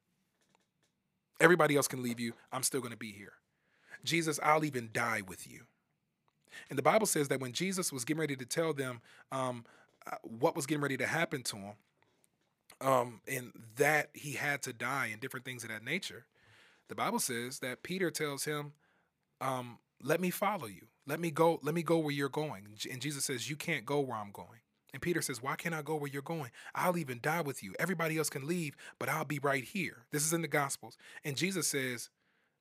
Everybody 1.40 1.76
else 1.76 1.88
can 1.88 2.02
leave 2.02 2.20
you. 2.20 2.33
I'm 2.52 2.62
still 2.62 2.81
going 2.81 2.92
to 2.92 2.98
be 2.98 3.12
here. 3.12 3.35
Jesus, 4.05 4.40
I'll 4.42 4.64
even 4.64 4.90
die 4.92 5.22
with 5.26 5.46
you. 5.46 5.62
And 6.70 6.78
the 6.78 6.82
Bible 6.82 7.06
says 7.06 7.28
that 7.28 7.40
when 7.40 7.52
Jesus 7.52 7.92
was 7.92 8.04
getting 8.04 8.20
ready 8.20 8.36
to 8.36 8.46
tell 8.46 8.72
them 8.72 9.00
um, 9.30 9.64
uh, 10.06 10.16
what 10.22 10.56
was 10.56 10.66
getting 10.66 10.82
ready 10.82 10.96
to 10.96 11.06
happen 11.06 11.42
to 11.44 11.56
him, 11.56 11.74
um, 12.80 13.20
and 13.28 13.52
that 13.76 14.10
he 14.12 14.32
had 14.32 14.62
to 14.62 14.72
die 14.72 15.08
and 15.12 15.20
different 15.20 15.44
things 15.44 15.62
of 15.62 15.70
that 15.70 15.84
nature, 15.84 16.26
the 16.88 16.94
Bible 16.94 17.20
says 17.20 17.60
that 17.60 17.82
Peter 17.82 18.10
tells 18.10 18.44
him, 18.44 18.72
um, 19.40 19.78
"Let 20.02 20.20
me 20.20 20.30
follow 20.30 20.66
you. 20.66 20.86
Let 21.06 21.20
me 21.20 21.30
go. 21.30 21.60
Let 21.62 21.74
me 21.74 21.82
go 21.82 21.98
where 21.98 22.12
you're 22.12 22.28
going." 22.28 22.66
And 22.90 23.00
Jesus 23.00 23.24
says, 23.24 23.48
"You 23.48 23.56
can't 23.56 23.86
go 23.86 24.00
where 24.00 24.16
I'm 24.16 24.32
going." 24.32 24.60
And 24.92 25.00
Peter 25.00 25.22
says, 25.22 25.42
Why 25.42 25.56
can't 25.56 25.74
I 25.74 25.82
go 25.82 25.96
where 25.96 26.10
you're 26.10 26.22
going? 26.22 26.50
I'll 26.74 26.98
even 26.98 27.18
die 27.22 27.40
with 27.40 27.62
you. 27.62 27.74
Everybody 27.78 28.18
else 28.18 28.28
can 28.28 28.46
leave, 28.46 28.76
but 28.98 29.08
I'll 29.08 29.24
be 29.24 29.38
right 29.38 29.64
here. 29.64 30.04
This 30.10 30.24
is 30.24 30.32
in 30.32 30.42
the 30.42 30.48
Gospels. 30.48 30.96
And 31.24 31.36
Jesus 31.36 31.66
says, 31.66 32.10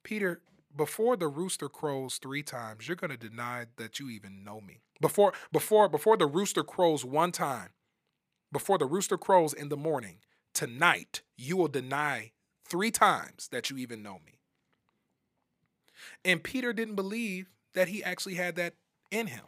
Peter, 0.04 0.42
before 0.76 1.16
the 1.16 1.28
rooster 1.28 1.70
crows 1.70 2.18
three 2.18 2.44
times, 2.44 2.88
you're 2.88 2.96
going 2.96 3.12
to 3.12 3.18
deny 3.18 3.66
that 3.78 4.00
you 4.00 4.10
even 4.10 4.44
know 4.44 4.62
me. 4.62 4.82
Before, 5.00 5.34
before, 5.52 5.90
before 5.90 6.18
the 6.18 6.28
rooster 6.28 6.64
crows 6.64 7.04
one 7.04 7.32
time, 7.32 7.70
before 8.52 8.78
the 8.78 8.86
rooster 8.86 9.18
crows 9.18 9.54
in 9.54 9.70
the 9.70 9.78
morning, 9.78 10.18
tonight, 10.54 11.22
you 11.38 11.58
will 11.58 11.68
deny 11.68 12.32
three 12.68 12.92
times 12.92 13.48
that 13.52 13.70
you 13.70 13.78
even 13.78 14.04
know 14.04 14.20
me. 14.26 14.40
And 16.24 16.44
Peter 16.44 16.74
didn't 16.74 16.96
believe 16.96 17.50
that 17.74 17.88
he 17.88 18.04
actually 18.04 18.36
had 18.36 18.56
that 18.58 18.74
in 19.10 19.28
him. 19.28 19.46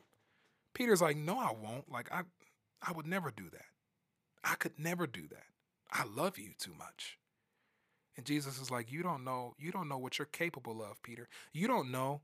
Peter's 0.73 1.01
like, 1.01 1.17
no, 1.17 1.37
I 1.37 1.51
won't. 1.51 1.91
Like, 1.91 2.11
I, 2.11 2.21
I 2.81 2.91
would 2.91 3.05
never 3.05 3.31
do 3.31 3.49
that. 3.51 3.65
I 4.43 4.55
could 4.55 4.79
never 4.79 5.07
do 5.07 5.27
that. 5.29 5.45
I 5.91 6.03
love 6.05 6.37
you 6.37 6.51
too 6.57 6.73
much. 6.77 7.17
And 8.15 8.25
Jesus 8.25 8.61
is 8.61 8.69
like, 8.69 8.91
you 8.91 9.01
don't 9.01 9.23
know, 9.23 9.55
you 9.57 9.71
don't 9.71 9.89
know 9.89 9.97
what 9.97 10.19
you're 10.19 10.25
capable 10.27 10.83
of, 10.83 11.01
Peter. 11.01 11.27
You 11.51 11.67
don't 11.67 11.91
know 11.91 12.21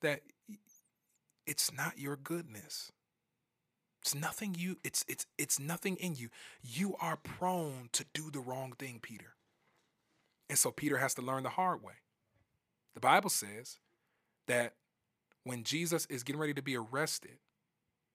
that 0.00 0.20
it's 1.46 1.72
not 1.72 1.98
your 1.98 2.16
goodness. 2.16 2.92
It's 4.00 4.14
nothing 4.14 4.56
you 4.58 4.78
it's 4.82 5.04
it's 5.08 5.26
it's 5.38 5.60
nothing 5.60 5.96
in 5.96 6.16
you. 6.16 6.28
You 6.60 6.96
are 7.00 7.16
prone 7.16 7.88
to 7.92 8.04
do 8.12 8.30
the 8.30 8.40
wrong 8.40 8.72
thing, 8.76 8.98
Peter. 9.00 9.34
And 10.48 10.58
so 10.58 10.70
Peter 10.70 10.98
has 10.98 11.14
to 11.14 11.22
learn 11.22 11.44
the 11.44 11.50
hard 11.50 11.82
way. 11.82 11.94
The 12.94 13.00
Bible 13.00 13.30
says 13.30 13.78
that 14.48 14.74
when 15.44 15.64
Jesus 15.64 16.06
is 16.06 16.22
getting 16.22 16.40
ready 16.40 16.54
to 16.54 16.62
be 16.62 16.76
arrested, 16.76 17.38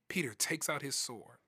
Peter 0.10 0.34
takes 0.38 0.70
out 0.70 0.82
his 0.82 0.96
sword 0.96 1.40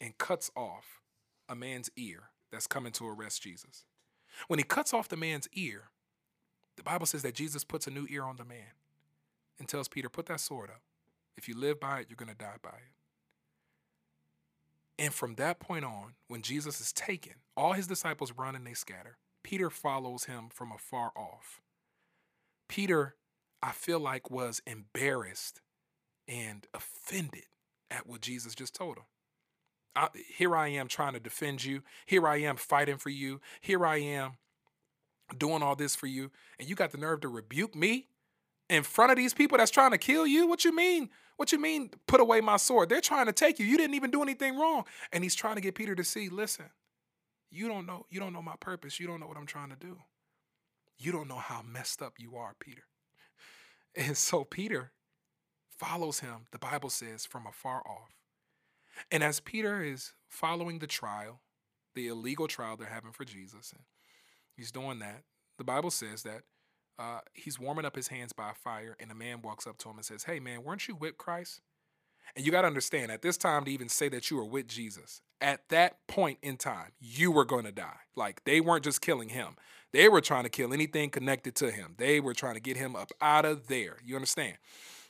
and 0.00 0.16
cuts 0.18 0.50
off 0.54 1.00
a 1.48 1.54
man's 1.54 1.90
ear 1.96 2.30
that's 2.50 2.66
coming 2.66 2.92
to 2.92 3.08
arrest 3.08 3.42
Jesus. 3.42 3.84
When 4.48 4.58
he 4.58 4.64
cuts 4.64 4.92
off 4.94 5.08
the 5.08 5.16
man's 5.16 5.48
ear, 5.52 5.90
the 6.76 6.82
Bible 6.82 7.06
says 7.06 7.22
that 7.22 7.34
Jesus 7.34 7.64
puts 7.64 7.86
a 7.86 7.90
new 7.90 8.06
ear 8.08 8.24
on 8.24 8.36
the 8.36 8.44
man 8.44 8.72
and 9.58 9.68
tells 9.68 9.88
Peter, 9.88 10.08
Put 10.08 10.26
that 10.26 10.40
sword 10.40 10.70
up. 10.70 10.82
If 11.36 11.48
you 11.48 11.56
live 11.56 11.80
by 11.80 12.00
it, 12.00 12.06
you're 12.08 12.16
going 12.16 12.28
to 12.28 12.34
die 12.34 12.56
by 12.62 12.70
it. 12.70 12.92
And 14.98 15.12
from 15.12 15.34
that 15.36 15.58
point 15.58 15.84
on, 15.84 16.14
when 16.28 16.42
Jesus 16.42 16.80
is 16.80 16.92
taken, 16.92 17.34
all 17.56 17.72
his 17.72 17.86
disciples 17.86 18.32
run 18.36 18.54
and 18.54 18.66
they 18.66 18.74
scatter. 18.74 19.16
Peter 19.42 19.70
follows 19.70 20.24
him 20.24 20.48
from 20.52 20.70
afar 20.70 21.10
off. 21.16 21.60
Peter, 22.68 23.16
I 23.62 23.72
feel 23.72 23.98
like, 23.98 24.30
was 24.30 24.62
embarrassed 24.66 25.60
and 26.28 26.66
offended 26.72 27.46
at 27.90 28.06
what 28.06 28.20
Jesus 28.20 28.54
just 28.54 28.74
told 28.74 28.98
him. 28.98 29.04
I, 29.94 30.08
here 30.36 30.56
I 30.56 30.68
am 30.68 30.88
trying 30.88 31.12
to 31.12 31.20
defend 31.20 31.64
you. 31.64 31.82
Here 32.06 32.26
I 32.26 32.36
am 32.38 32.56
fighting 32.56 32.96
for 32.96 33.10
you. 33.10 33.40
Here 33.60 33.84
I 33.84 33.96
am 33.98 34.32
doing 35.36 35.62
all 35.62 35.76
this 35.76 35.94
for 35.94 36.06
you. 36.06 36.30
And 36.58 36.68
you 36.68 36.74
got 36.74 36.92
the 36.92 36.98
nerve 36.98 37.20
to 37.22 37.28
rebuke 37.28 37.74
me 37.74 38.08
in 38.68 38.82
front 38.82 39.12
of 39.12 39.16
these 39.16 39.34
people 39.34 39.58
that's 39.58 39.70
trying 39.70 39.90
to 39.90 39.98
kill 39.98 40.26
you? 40.26 40.46
What 40.46 40.64
you 40.64 40.74
mean? 40.74 41.10
What 41.36 41.52
you 41.52 41.60
mean 41.60 41.90
put 42.06 42.20
away 42.20 42.40
my 42.40 42.56
sword? 42.56 42.88
They're 42.88 43.00
trying 43.00 43.26
to 43.26 43.32
take 43.32 43.58
you. 43.58 43.66
You 43.66 43.76
didn't 43.76 43.94
even 43.94 44.10
do 44.10 44.22
anything 44.22 44.58
wrong. 44.58 44.84
And 45.12 45.22
he's 45.22 45.34
trying 45.34 45.56
to 45.56 45.60
get 45.60 45.74
Peter 45.74 45.94
to 45.94 46.04
see, 46.04 46.28
listen, 46.28 46.66
you 47.50 47.68
don't 47.68 47.86
know, 47.86 48.06
you 48.10 48.18
don't 48.18 48.32
know 48.32 48.42
my 48.42 48.56
purpose. 48.60 48.98
You 48.98 49.06
don't 49.06 49.20
know 49.20 49.26
what 49.26 49.36
I'm 49.36 49.46
trying 49.46 49.70
to 49.70 49.76
do. 49.76 49.98
You 50.98 51.12
don't 51.12 51.28
know 51.28 51.36
how 51.36 51.62
messed 51.62 52.00
up 52.00 52.14
you 52.18 52.36
are, 52.36 52.54
Peter. 52.58 52.82
And 53.94 54.16
so 54.16 54.42
Peter 54.42 54.92
follows 55.68 56.20
him, 56.20 56.46
the 56.50 56.58
Bible 56.58 56.88
says, 56.88 57.26
from 57.26 57.46
afar 57.46 57.82
off. 57.86 58.21
And 59.10 59.22
as 59.22 59.40
Peter 59.40 59.82
is 59.82 60.12
following 60.28 60.78
the 60.78 60.86
trial, 60.86 61.40
the 61.94 62.08
illegal 62.08 62.48
trial 62.48 62.76
they're 62.76 62.88
having 62.88 63.12
for 63.12 63.24
Jesus, 63.24 63.72
and 63.72 63.82
he's 64.56 64.72
doing 64.72 64.98
that, 65.00 65.22
the 65.58 65.64
Bible 65.64 65.90
says 65.90 66.22
that 66.22 66.42
uh, 66.98 67.20
he's 67.34 67.58
warming 67.58 67.84
up 67.84 67.96
his 67.96 68.08
hands 68.08 68.32
by 68.32 68.50
a 68.50 68.54
fire, 68.54 68.96
and 69.00 69.10
a 69.10 69.14
man 69.14 69.42
walks 69.42 69.66
up 69.66 69.78
to 69.78 69.88
him 69.88 69.96
and 69.96 70.04
says, 70.04 70.24
Hey, 70.24 70.40
man, 70.40 70.62
weren't 70.62 70.88
you 70.88 70.94
with 70.94 71.18
Christ? 71.18 71.60
And 72.36 72.46
you 72.46 72.52
got 72.52 72.62
to 72.62 72.68
understand, 72.68 73.10
at 73.10 73.22
this 73.22 73.36
time, 73.36 73.64
to 73.64 73.70
even 73.70 73.88
say 73.88 74.08
that 74.10 74.30
you 74.30 74.36
were 74.36 74.44
with 74.44 74.68
Jesus, 74.68 75.20
at 75.40 75.68
that 75.68 76.06
point 76.06 76.38
in 76.42 76.56
time, 76.56 76.92
you 77.00 77.30
were 77.30 77.44
going 77.44 77.64
to 77.64 77.72
die. 77.72 77.98
Like 78.16 78.44
they 78.44 78.60
weren't 78.60 78.84
just 78.84 79.00
killing 79.00 79.28
him, 79.30 79.56
they 79.92 80.08
were 80.08 80.20
trying 80.20 80.44
to 80.44 80.48
kill 80.48 80.72
anything 80.72 81.10
connected 81.10 81.54
to 81.56 81.70
him. 81.70 81.94
They 81.98 82.20
were 82.20 82.34
trying 82.34 82.54
to 82.54 82.60
get 82.60 82.76
him 82.76 82.96
up 82.96 83.10
out 83.20 83.44
of 83.44 83.66
there. 83.66 83.96
You 84.04 84.14
understand? 84.14 84.56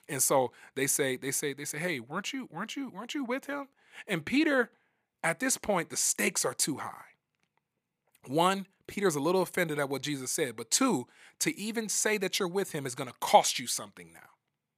And 0.08 0.22
so 0.22 0.52
they 0.74 0.86
say, 0.86 1.16
they 1.16 1.30
say, 1.30 1.52
they 1.52 1.64
say, 1.64 1.78
hey, 1.78 2.00
weren't 2.00 2.32
you, 2.32 2.48
weren't 2.50 2.76
you, 2.76 2.90
weren't 2.90 3.14
you 3.14 3.24
with 3.24 3.46
him? 3.46 3.68
And 4.06 4.24
Peter, 4.24 4.70
at 5.22 5.40
this 5.40 5.56
point, 5.56 5.90
the 5.90 5.96
stakes 5.96 6.44
are 6.44 6.54
too 6.54 6.78
high. 6.78 7.12
One, 8.26 8.66
Peter's 8.86 9.14
a 9.14 9.20
little 9.20 9.42
offended 9.42 9.78
at 9.78 9.88
what 9.88 10.02
Jesus 10.02 10.30
said, 10.30 10.56
but 10.56 10.70
two, 10.70 11.06
to 11.40 11.56
even 11.56 11.88
say 11.88 12.18
that 12.18 12.38
you're 12.38 12.48
with 12.48 12.72
him 12.72 12.86
is 12.86 12.94
going 12.94 13.08
to 13.08 13.16
cost 13.20 13.58
you 13.58 13.66
something 13.66 14.12
now. 14.12 14.20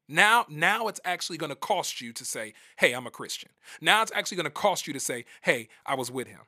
Now, 0.06 0.44
now 0.48 0.88
it's 0.88 1.00
actually 1.04 1.38
going 1.38 1.50
to 1.50 1.56
cost 1.56 2.00
you 2.00 2.12
to 2.12 2.24
say, 2.24 2.52
"Hey, 2.76 2.92
I'm 2.92 3.06
a 3.06 3.10
Christian." 3.10 3.50
Now 3.80 4.02
it's 4.02 4.12
actually 4.14 4.37
going 4.37 4.44
to 4.44 4.50
cost 4.50 4.87
you 4.87 4.92
to 4.92 5.00
say, 5.00 5.24
"Hey, 5.42 5.68
I 5.87 5.94
was 5.94 6.10
with 6.10 6.28
him." 6.28 6.40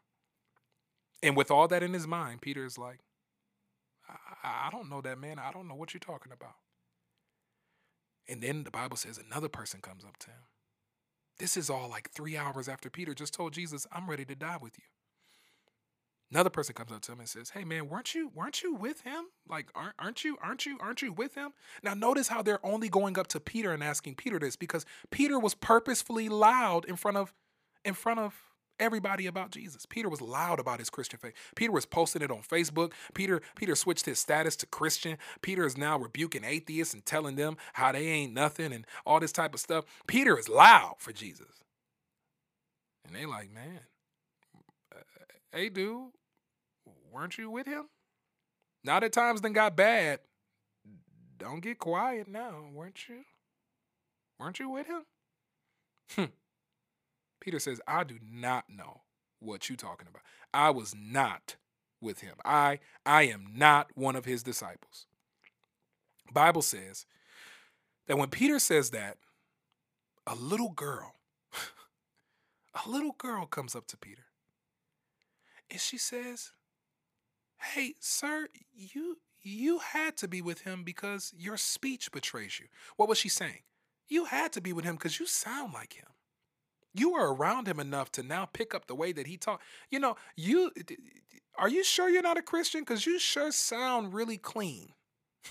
And 1.22 1.36
with 1.36 1.50
all 1.50 1.66
that 1.68 1.82
in 1.82 1.94
his 1.94 2.06
mind, 2.06 2.42
Peter 2.42 2.66
is 2.66 2.76
like, 2.76 2.98
I, 4.08 4.66
I 4.66 4.70
don't 4.70 4.90
know 4.90 5.00
that 5.00 5.18
man. 5.18 5.38
I 5.38 5.52
don't 5.52 5.68
know 5.68 5.74
what 5.74 5.94
you're 5.94 6.00
talking 6.00 6.32
about." 6.32 6.54
And 8.28 8.42
then 8.42 8.64
the 8.64 8.70
Bible 8.70 8.96
says 8.96 9.18
another 9.18 9.48
person 9.48 9.80
comes 9.80 10.04
up 10.04 10.18
to 10.18 10.30
him. 10.30 10.42
This 11.38 11.56
is 11.56 11.68
all 11.68 11.88
like 11.88 12.10
three 12.10 12.36
hours 12.36 12.68
after 12.68 12.88
Peter 12.90 13.14
just 13.14 13.34
told 13.34 13.52
Jesus, 13.52 13.86
I'm 13.92 14.08
ready 14.08 14.24
to 14.24 14.34
die 14.34 14.58
with 14.60 14.78
you. 14.78 14.84
Another 16.30 16.50
person 16.50 16.74
comes 16.74 16.90
up 16.90 17.02
to 17.02 17.12
him 17.12 17.20
and 17.20 17.28
says, 17.28 17.50
"Hey 17.50 17.64
man, 17.64 17.88
weren't 17.88 18.14
you 18.14 18.32
weren't 18.34 18.60
you 18.62 18.74
with 18.74 19.02
him? 19.02 19.26
Like 19.48 19.68
aren't 19.76 19.94
aren't 19.98 20.24
you 20.24 20.36
aren't 20.42 20.66
you 20.66 20.76
aren't 20.80 21.00
you 21.00 21.12
with 21.12 21.36
him?" 21.36 21.52
Now 21.84 21.94
notice 21.94 22.26
how 22.28 22.42
they're 22.42 22.64
only 22.66 22.88
going 22.88 23.16
up 23.16 23.28
to 23.28 23.38
Peter 23.40 23.72
and 23.72 23.82
asking 23.82 24.16
Peter 24.16 24.40
this 24.40 24.56
because 24.56 24.84
Peter 25.10 25.38
was 25.38 25.54
purposefully 25.54 26.28
loud 26.28 26.84
in 26.86 26.96
front 26.96 27.16
of 27.16 27.32
in 27.84 27.94
front 27.94 28.18
of 28.18 28.34
everybody 28.78 29.26
about 29.26 29.50
Jesus. 29.50 29.86
Peter 29.86 30.08
was 30.08 30.20
loud 30.20 30.58
about 30.58 30.78
his 30.78 30.90
Christian 30.90 31.18
faith. 31.18 31.34
Peter 31.54 31.72
was 31.72 31.86
posting 31.86 32.22
it 32.22 32.30
on 32.30 32.42
Facebook. 32.42 32.92
Peter 33.14 33.40
Peter 33.56 33.74
switched 33.74 34.06
his 34.06 34.18
status 34.18 34.56
to 34.56 34.66
Christian. 34.66 35.18
Peter 35.42 35.64
is 35.66 35.76
now 35.76 35.98
rebuking 35.98 36.44
atheists 36.44 36.94
and 36.94 37.04
telling 37.04 37.36
them 37.36 37.56
how 37.74 37.92
they 37.92 38.06
ain't 38.06 38.32
nothing 38.32 38.72
and 38.72 38.86
all 39.04 39.20
this 39.20 39.32
type 39.32 39.54
of 39.54 39.60
stuff. 39.60 39.84
Peter 40.06 40.38
is 40.38 40.48
loud 40.48 40.96
for 40.98 41.12
Jesus. 41.12 41.62
And 43.06 43.14
they 43.14 43.26
like, 43.26 43.50
"Man, 43.52 43.80
uh, 44.94 45.00
hey 45.52 45.68
dude, 45.68 46.10
weren't 47.12 47.38
you 47.38 47.50
with 47.50 47.66
him? 47.66 47.88
Now 48.84 49.00
that 49.00 49.12
times 49.12 49.40
then 49.40 49.52
got 49.52 49.76
bad, 49.76 50.20
don't 51.38 51.60
get 51.60 51.78
quiet 51.78 52.28
now, 52.28 52.64
weren't 52.72 53.08
you? 53.08 53.24
Weren't 54.38 54.58
you 54.58 54.68
with 54.68 54.86
him? 54.86 56.32
Peter 57.40 57.58
says, 57.58 57.80
I 57.86 58.04
do 58.04 58.18
not 58.22 58.64
know 58.68 59.02
what 59.40 59.68
you're 59.68 59.76
talking 59.76 60.08
about. 60.08 60.22
I 60.52 60.70
was 60.70 60.94
not 60.94 61.56
with 62.00 62.20
him. 62.20 62.34
I 62.44 62.80
I 63.04 63.22
am 63.24 63.46
not 63.54 63.90
one 63.94 64.16
of 64.16 64.24
his 64.24 64.42
disciples. 64.42 65.06
Bible 66.32 66.62
says 66.62 67.06
that 68.06 68.18
when 68.18 68.28
Peter 68.28 68.58
says 68.58 68.90
that, 68.90 69.18
a 70.26 70.34
little 70.34 70.70
girl, 70.70 71.14
a 72.86 72.88
little 72.88 73.14
girl 73.16 73.46
comes 73.46 73.74
up 73.76 73.86
to 73.88 73.96
Peter. 73.96 74.24
And 75.70 75.80
she 75.80 75.98
says, 75.98 76.52
Hey, 77.58 77.94
sir, 78.00 78.48
you 78.74 79.18
you 79.40 79.78
had 79.78 80.16
to 80.18 80.28
be 80.28 80.42
with 80.42 80.62
him 80.62 80.82
because 80.82 81.32
your 81.36 81.56
speech 81.56 82.10
betrays 82.10 82.58
you. 82.58 82.66
What 82.96 83.08
was 83.08 83.18
she 83.18 83.28
saying? 83.28 83.62
You 84.08 84.24
had 84.24 84.52
to 84.54 84.60
be 84.60 84.72
with 84.72 84.84
him 84.84 84.96
because 84.96 85.20
you 85.20 85.26
sound 85.26 85.72
like 85.72 85.92
him. 85.92 86.06
You 86.96 87.12
were 87.12 87.34
around 87.34 87.68
him 87.68 87.78
enough 87.78 88.10
to 88.12 88.22
now 88.22 88.46
pick 88.46 88.74
up 88.74 88.86
the 88.86 88.94
way 88.94 89.12
that 89.12 89.26
he 89.26 89.36
talked. 89.36 89.62
You 89.90 90.00
know, 90.00 90.16
you 90.34 90.70
are 91.58 91.68
you 91.68 91.84
sure 91.84 92.08
you're 92.08 92.22
not 92.22 92.38
a 92.38 92.42
Christian? 92.42 92.80
Because 92.80 93.06
you 93.06 93.18
sure 93.18 93.52
sound 93.52 94.14
really 94.14 94.38
clean. 94.38 94.92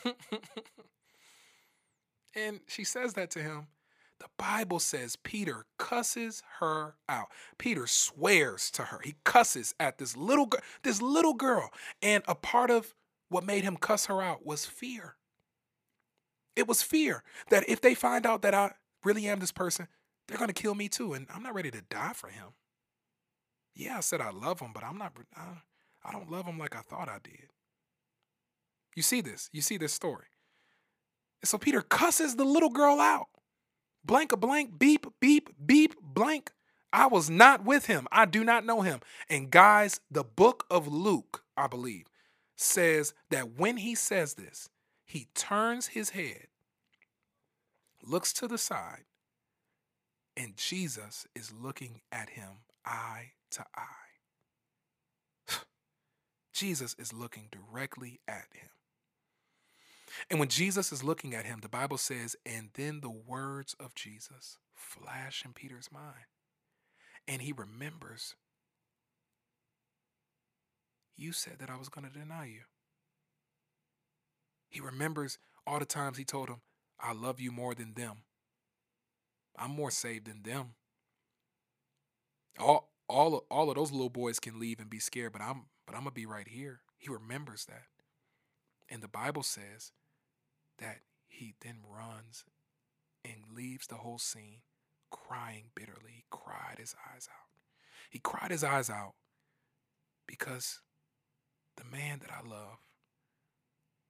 and 2.35 2.61
she 2.67 2.83
says 2.83 3.13
that 3.13 3.29
to 3.31 3.41
him 3.41 3.67
The 4.19 4.27
Bible 4.37 4.79
says 4.79 5.17
Peter 5.17 5.65
cusses 5.77 6.41
her 6.59 6.95
out. 7.07 7.27
Peter 7.59 7.85
swears 7.85 8.71
to 8.71 8.83
her. 8.83 8.99
He 9.03 9.15
cusses 9.23 9.75
at 9.79 9.99
this 9.99 10.17
little 10.17 10.47
girl, 10.47 10.61
this 10.83 11.01
little 11.01 11.35
girl. 11.35 11.69
And 12.01 12.23
a 12.27 12.35
part 12.35 12.71
of 12.71 12.95
what 13.29 13.43
made 13.43 13.63
him 13.63 13.77
cuss 13.77 14.07
her 14.07 14.21
out 14.21 14.45
was 14.45 14.65
fear. 14.65 15.15
It 16.55 16.67
was 16.67 16.81
fear 16.81 17.23
that 17.49 17.67
if 17.69 17.81
they 17.81 17.93
find 17.93 18.25
out 18.25 18.41
that 18.41 18.53
I 18.53 18.71
really 19.03 19.27
am 19.27 19.39
this 19.39 19.51
person, 19.51 19.87
they're 20.27 20.37
going 20.37 20.49
to 20.49 20.53
kill 20.53 20.75
me 20.75 20.89
too. 20.89 21.13
And 21.13 21.27
I'm 21.33 21.43
not 21.43 21.55
ready 21.55 21.71
to 21.71 21.81
die 21.81 22.13
for 22.13 22.29
him. 22.29 22.47
Yeah, 23.75 23.97
I 23.97 23.99
said 23.99 24.21
I 24.21 24.31
love 24.31 24.59
him, 24.59 24.71
but 24.73 24.83
I'm 24.83 24.97
not, 24.97 25.13
I, 25.35 25.61
I 26.03 26.11
don't 26.11 26.31
love 26.31 26.45
him 26.45 26.57
like 26.57 26.75
I 26.75 26.81
thought 26.81 27.09
I 27.09 27.17
did. 27.23 27.49
You 28.95 29.03
see 29.03 29.21
this. 29.21 29.49
You 29.51 29.61
see 29.61 29.77
this 29.77 29.93
story. 29.93 30.27
And 31.41 31.49
so 31.49 31.57
Peter 31.57 31.81
cusses 31.81 32.35
the 32.35 32.45
little 32.45 32.69
girl 32.69 32.99
out. 32.99 33.27
Blank 34.03 34.31
a 34.31 34.37
blank, 34.37 34.79
beep, 34.79 35.05
beep, 35.19 35.49
beep, 35.65 35.95
blank. 36.01 36.51
I 36.93 37.07
was 37.07 37.29
not 37.29 37.65
with 37.65 37.87
him. 37.87 38.07
I 38.11 38.25
do 38.25 38.43
not 38.43 38.65
know 38.65 38.81
him. 38.81 39.01
And 39.29 39.51
guys, 39.51 39.99
the 40.09 40.23
book 40.23 40.65
of 40.69 40.87
Luke, 40.87 41.43
I 41.57 41.67
believe, 41.67 42.05
says 42.55 43.13
that 43.31 43.57
when 43.57 43.77
he 43.77 43.95
says 43.95 44.35
this, 44.35 44.69
he 45.03 45.27
turns 45.35 45.87
his 45.87 46.11
head, 46.11 46.47
looks 48.01 48.31
to 48.33 48.47
the 48.47 48.57
side, 48.57 49.03
and 50.37 50.57
Jesus 50.57 51.27
is 51.35 51.53
looking 51.53 52.01
at 52.11 52.31
him 52.31 52.63
eye 52.85 53.31
to 53.51 53.65
eye. 53.75 54.15
Jesus 56.53 56.95
is 56.99 57.13
looking 57.13 57.49
directly 57.51 58.19
at 58.27 58.47
him. 58.53 58.69
And 60.29 60.39
when 60.39 60.49
Jesus 60.49 60.91
is 60.91 61.03
looking 61.03 61.33
at 61.33 61.45
him, 61.45 61.59
the 61.61 61.69
Bible 61.69 61.97
says, 61.97 62.35
and 62.45 62.69
then 62.73 63.01
the 63.01 63.09
words 63.09 63.75
of 63.79 63.95
Jesus 63.95 64.57
flash 64.73 65.43
in 65.45 65.53
Peter's 65.53 65.91
mind. 65.91 66.25
And 67.27 67.41
he 67.41 67.51
remembers, 67.51 68.35
you 71.17 71.31
said 71.31 71.59
that 71.59 71.69
I 71.69 71.77
was 71.77 71.89
going 71.89 72.07
to 72.07 72.19
deny 72.19 72.45
you. 72.45 72.61
He 74.69 74.79
remembers 74.79 75.37
all 75.65 75.79
the 75.79 75.85
times 75.85 76.17
he 76.17 76.25
told 76.25 76.49
him, 76.49 76.61
I 76.99 77.13
love 77.13 77.39
you 77.39 77.51
more 77.51 77.75
than 77.75 77.93
them. 77.93 78.17
I'm 79.57 79.71
more 79.71 79.91
saved 79.91 80.27
than 80.27 80.43
them. 80.43 80.71
All 82.59 82.91
all 83.07 83.35
of, 83.35 83.41
all 83.51 83.69
of 83.69 83.75
those 83.75 83.91
little 83.91 84.09
boys 84.09 84.39
can 84.39 84.59
leave 84.59 84.79
and 84.79 84.89
be 84.89 84.99
scared, 84.99 85.33
but 85.33 85.41
I'm 85.41 85.63
but 85.85 85.95
I'm 85.95 86.01
gonna 86.01 86.11
be 86.11 86.25
right 86.25 86.47
here. 86.47 86.81
He 86.97 87.09
remembers 87.09 87.65
that. 87.65 87.87
And 88.89 89.01
the 89.01 89.07
Bible 89.07 89.43
says 89.43 89.91
that 90.79 90.99
he 91.27 91.55
then 91.61 91.77
runs 91.87 92.45
and 93.23 93.55
leaves 93.55 93.87
the 93.87 93.95
whole 93.95 94.19
scene 94.19 94.61
crying 95.11 95.65
bitterly. 95.75 96.11
He 96.15 96.25
cried 96.29 96.77
his 96.77 96.95
eyes 97.11 97.27
out. 97.31 97.49
He 98.09 98.19
cried 98.19 98.51
his 98.51 98.63
eyes 98.63 98.89
out 98.89 99.13
because 100.27 100.81
the 101.77 101.83
man 101.83 102.19
that 102.19 102.31
I 102.31 102.47
love, 102.47 102.77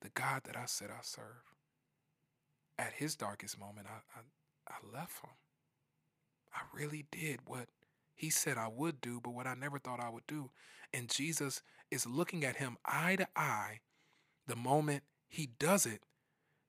the 0.02 0.10
God 0.10 0.42
that 0.46 0.58
I 0.58 0.66
said 0.66 0.90
I 0.92 1.02
serve, 1.02 1.44
at 2.78 2.94
his 2.94 3.16
darkest 3.16 3.60
moment, 3.60 3.88
I, 3.88 4.20
I, 4.20 4.24
I 4.68 4.76
left 4.96 5.22
him. 5.24 5.32
I 6.54 6.62
really 6.74 7.06
did 7.12 7.42
what 7.46 7.68
he 8.16 8.30
said 8.30 8.58
I 8.58 8.68
would 8.68 9.02
do, 9.02 9.20
but 9.22 9.34
what 9.34 9.48
I 9.48 9.54
never 9.54 9.78
thought 9.78 10.00
I 10.00 10.10
would 10.10 10.28
do. 10.28 10.52
And 10.94 11.10
Jesus 11.10 11.62
is 11.92 12.06
looking 12.06 12.46
at 12.46 12.58
him 12.58 12.78
eye 12.86 13.18
to 13.18 13.28
eye 13.36 13.82
the 14.48 14.56
moment 14.56 15.04
he 15.28 15.50
does 15.60 15.86
it 15.86 16.02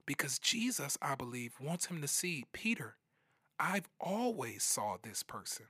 because 0.07 0.39
Jesus, 0.39 0.97
I 1.01 1.15
believe, 1.15 1.55
wants 1.61 1.87
him 1.87 2.01
to 2.01 2.09
see 2.09 2.47
Peter. 2.53 2.97
I've 3.59 3.89
always 4.01 4.65
saw 4.65 4.97
this 5.03 5.23
person. 5.23 5.67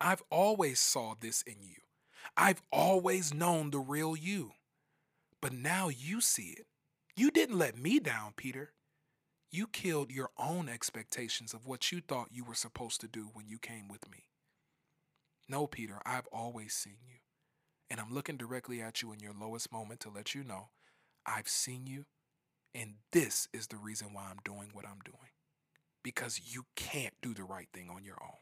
I've 0.00 0.22
always 0.30 0.78
saw 0.78 1.14
this 1.18 1.42
in 1.42 1.56
you. 1.62 1.76
I've 2.36 2.62
always 2.70 3.34
known 3.34 3.70
the 3.70 3.78
real 3.78 4.16
you. 4.16 4.52
But 5.40 5.52
now 5.52 5.88
you 5.88 6.20
see 6.20 6.54
it. 6.58 6.66
You 7.16 7.30
didn't 7.30 7.58
let 7.58 7.76
me 7.76 7.98
down, 7.98 8.34
Peter. 8.36 8.72
You 9.50 9.66
killed 9.66 10.12
your 10.12 10.30
own 10.38 10.68
expectations 10.68 11.52
of 11.52 11.66
what 11.66 11.90
you 11.90 12.00
thought 12.00 12.28
you 12.30 12.44
were 12.44 12.54
supposed 12.54 13.00
to 13.00 13.08
do 13.08 13.30
when 13.32 13.48
you 13.48 13.58
came 13.58 13.88
with 13.88 14.08
me. 14.08 14.26
No, 15.48 15.66
Peter, 15.66 16.00
I've 16.06 16.28
always 16.32 16.72
seen 16.72 16.98
you. 17.04 17.16
And 17.90 17.98
I'm 17.98 18.14
looking 18.14 18.36
directly 18.36 18.80
at 18.80 19.02
you 19.02 19.12
in 19.12 19.18
your 19.18 19.32
lowest 19.32 19.72
moment 19.72 19.98
to 20.00 20.10
let 20.10 20.34
you 20.34 20.44
know 20.44 20.68
I've 21.26 21.48
seen 21.48 21.86
you 21.86 22.06
and 22.74 22.94
this 23.12 23.48
is 23.52 23.66
the 23.66 23.76
reason 23.76 24.12
why 24.12 24.22
I'm 24.30 24.38
doing 24.44 24.70
what 24.72 24.86
I'm 24.86 25.00
doing. 25.04 25.32
Because 26.02 26.40
you 26.54 26.66
can't 26.76 27.14
do 27.20 27.34
the 27.34 27.44
right 27.44 27.68
thing 27.74 27.90
on 27.90 28.04
your 28.04 28.16
own. 28.22 28.38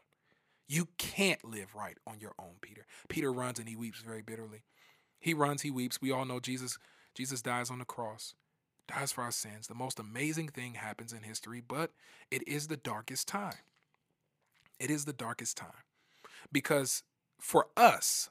You 0.67 0.89
can't 0.97 1.43
live 1.43 1.73
right 1.75 1.97
on 2.05 2.19
your 2.19 2.33
own, 2.39 2.55
Peter. 2.61 2.85
Peter 3.09 3.33
runs 3.33 3.57
and 3.57 3.67
he 3.67 3.75
weeps 3.75 4.01
very 4.01 4.21
bitterly. 4.21 4.63
He 5.19 5.33
runs, 5.33 5.63
he 5.63 5.71
weeps. 5.71 6.01
We 6.01 6.11
all 6.11 6.25
know 6.25 6.39
Jesus 6.39 6.77
Jesus 7.15 7.41
dies 7.41 7.71
on 7.71 7.79
the 7.79 7.85
cross, 7.85 8.35
dies 8.89 9.11
for 9.11 9.23
our 9.23 9.31
sins. 9.31 9.67
The 9.67 9.75
most 9.75 9.99
amazing 9.99 10.49
thing 10.49 10.75
happens 10.75 11.13
in 11.13 11.23
history, 11.23 11.61
but 11.65 11.91
it 12.29 12.47
is 12.47 12.67
the 12.67 12.77
darkest 12.77 13.27
time. 13.27 13.57
It 14.79 14.89
is 14.89 15.05
the 15.05 15.13
darkest 15.13 15.57
time. 15.57 15.83
Because 16.51 17.03
for 17.39 17.67
us, 17.77 18.29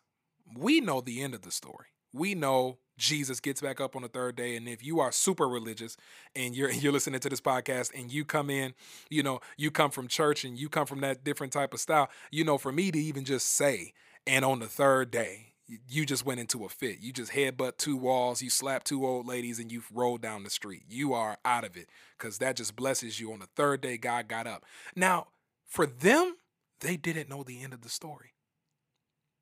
we 0.56 0.80
know 0.80 1.00
the 1.00 1.22
end 1.22 1.34
of 1.34 1.42
the 1.42 1.50
story. 1.50 1.86
We 2.12 2.34
know 2.34 2.78
Jesus 2.96 3.38
gets 3.38 3.60
back 3.60 3.80
up 3.80 3.94
on 3.94 4.02
the 4.02 4.08
third 4.08 4.34
day. 4.36 4.56
And 4.56 4.68
if 4.68 4.84
you 4.84 4.98
are 5.00 5.12
super 5.12 5.48
religious 5.48 5.96
and 6.34 6.54
you're 6.54 6.70
you're 6.72 6.92
listening 6.92 7.20
to 7.20 7.28
this 7.28 7.40
podcast 7.40 7.90
and 7.98 8.12
you 8.12 8.24
come 8.24 8.50
in, 8.50 8.74
you 9.08 9.22
know, 9.22 9.40
you 9.56 9.70
come 9.70 9.90
from 9.90 10.08
church 10.08 10.44
and 10.44 10.58
you 10.58 10.68
come 10.68 10.86
from 10.86 11.00
that 11.00 11.24
different 11.24 11.52
type 11.52 11.72
of 11.72 11.80
style, 11.80 12.10
you 12.30 12.44
know, 12.44 12.58
for 12.58 12.72
me 12.72 12.90
to 12.90 12.98
even 12.98 13.24
just 13.24 13.48
say, 13.48 13.92
and 14.26 14.44
on 14.44 14.58
the 14.58 14.66
third 14.66 15.10
day, 15.10 15.52
you 15.88 16.06
just 16.06 16.24
went 16.24 16.40
into 16.40 16.64
a 16.64 16.68
fit. 16.68 17.00
You 17.00 17.12
just 17.12 17.32
headbutt 17.32 17.76
two 17.76 17.96
walls, 17.96 18.40
you 18.42 18.50
slap 18.50 18.84
two 18.84 19.06
old 19.06 19.26
ladies, 19.26 19.58
and 19.58 19.70
you 19.70 19.82
rolled 19.92 20.22
down 20.22 20.44
the 20.44 20.50
street. 20.50 20.82
You 20.88 21.12
are 21.12 21.38
out 21.44 21.64
of 21.64 21.76
it 21.76 21.88
because 22.16 22.38
that 22.38 22.56
just 22.56 22.74
blesses 22.74 23.20
you. 23.20 23.32
On 23.32 23.38
the 23.38 23.48
third 23.54 23.80
day, 23.80 23.98
God 23.98 24.28
got 24.28 24.46
up. 24.46 24.64
Now, 24.96 25.28
for 25.66 25.84
them, 25.86 26.36
they 26.80 26.96
didn't 26.96 27.28
know 27.28 27.42
the 27.42 27.62
end 27.62 27.74
of 27.74 27.82
the 27.82 27.88
story. 27.88 28.32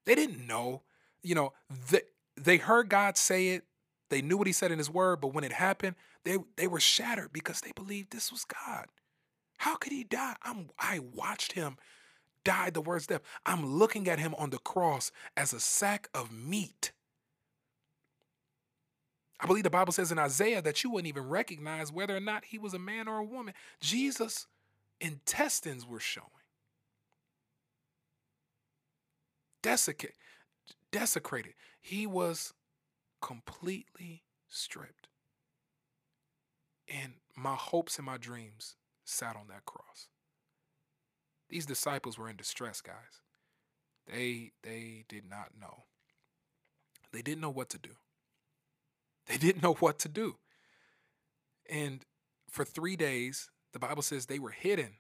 They 0.05 0.15
didn't 0.15 0.47
know, 0.47 0.83
you 1.23 1.35
know, 1.35 1.53
the, 1.91 2.03
they 2.37 2.57
heard 2.57 2.89
God 2.89 3.17
say 3.17 3.49
it. 3.49 3.65
They 4.09 4.23
knew 4.23 4.37
what 4.37 4.47
he 4.47 4.53
said 4.53 4.71
in 4.71 4.79
his 4.79 4.91
word, 4.91 5.21
but 5.21 5.35
when 5.35 5.45
it 5.45 5.53
happened, 5.53 5.97
they 6.25 6.39
they 6.57 6.67
were 6.67 6.81
shattered 6.81 7.33
because 7.33 7.61
they 7.61 7.73
believed 7.75 8.13
this 8.13 8.31
was 8.31 8.45
God. 8.45 8.87
How 9.59 9.77
could 9.77 9.93
he 9.93 10.05
die? 10.05 10.37
I'm 10.43 10.71
I 10.79 11.01
watched 11.01 11.53
him 11.53 11.77
die 12.47 12.71
the 12.71 12.81
worst 12.81 13.11
death. 13.11 13.23
I'm 13.45 13.67
looking 13.67 14.09
at 14.09 14.19
him 14.19 14.35
on 14.37 14.51
the 14.51 14.59
cross 14.59 15.13
as 15.37 15.53
a 15.53 15.61
sack 15.61 16.09
of 16.15 16.33
meat. 16.33 16.93
I 19.39 19.47
believe 19.47 19.65
the 19.65 19.71
Bible 19.71 19.93
says 19.93 20.11
in 20.11 20.19
Isaiah 20.19 20.63
that 20.63 20.83
you 20.83 20.91
wouldn't 20.91 21.09
even 21.09 21.29
recognize 21.29 21.93
whether 21.93 22.17
or 22.17 22.21
not 22.21 22.47
he 22.47 22.59
was 22.59 22.73
a 22.73 22.79
man 22.79 23.07
or 23.07 23.19
a 23.19 23.25
woman. 23.25 23.53
Jesus' 23.81 24.47
intestines 25.01 25.87
were 25.87 26.01
showing. 26.01 26.31
Desiccate 29.63 30.15
desecrated. 30.97 31.53
He 31.81 32.07
was 32.07 32.55
completely 33.21 34.23
stripped. 34.49 35.09
And 36.89 37.15
my 37.37 37.55
hopes 37.55 37.99
and 37.99 38.07
my 38.07 38.17
dreams 38.17 38.77
sat 39.05 39.37
on 39.37 39.49
that 39.49 39.67
cross. 39.67 40.09
These 41.49 41.67
disciples 41.67 42.19
were 42.19 42.29
in 42.29 42.37
distress, 42.37 42.81
guys. 42.81 43.23
They 44.07 44.53
they 44.63 45.05
did 45.09 45.29
not 45.29 45.53
know. 45.61 45.85
They 47.13 47.23
didn't 47.23 47.41
know 47.41 47.51
what 47.51 47.69
to 47.71 47.79
do. 47.79 47.97
They 49.27 49.37
didn't 49.39 49.63
know 49.63 49.75
what 49.75 49.99
to 50.01 50.09
do. 50.09 50.37
And 51.69 52.05
for 52.49 52.65
3 52.65 52.95
days, 52.95 53.51
the 53.73 53.79
Bible 53.79 54.03
says 54.03 54.27
they 54.27 54.39
were 54.39 54.51
hidden 54.51 54.99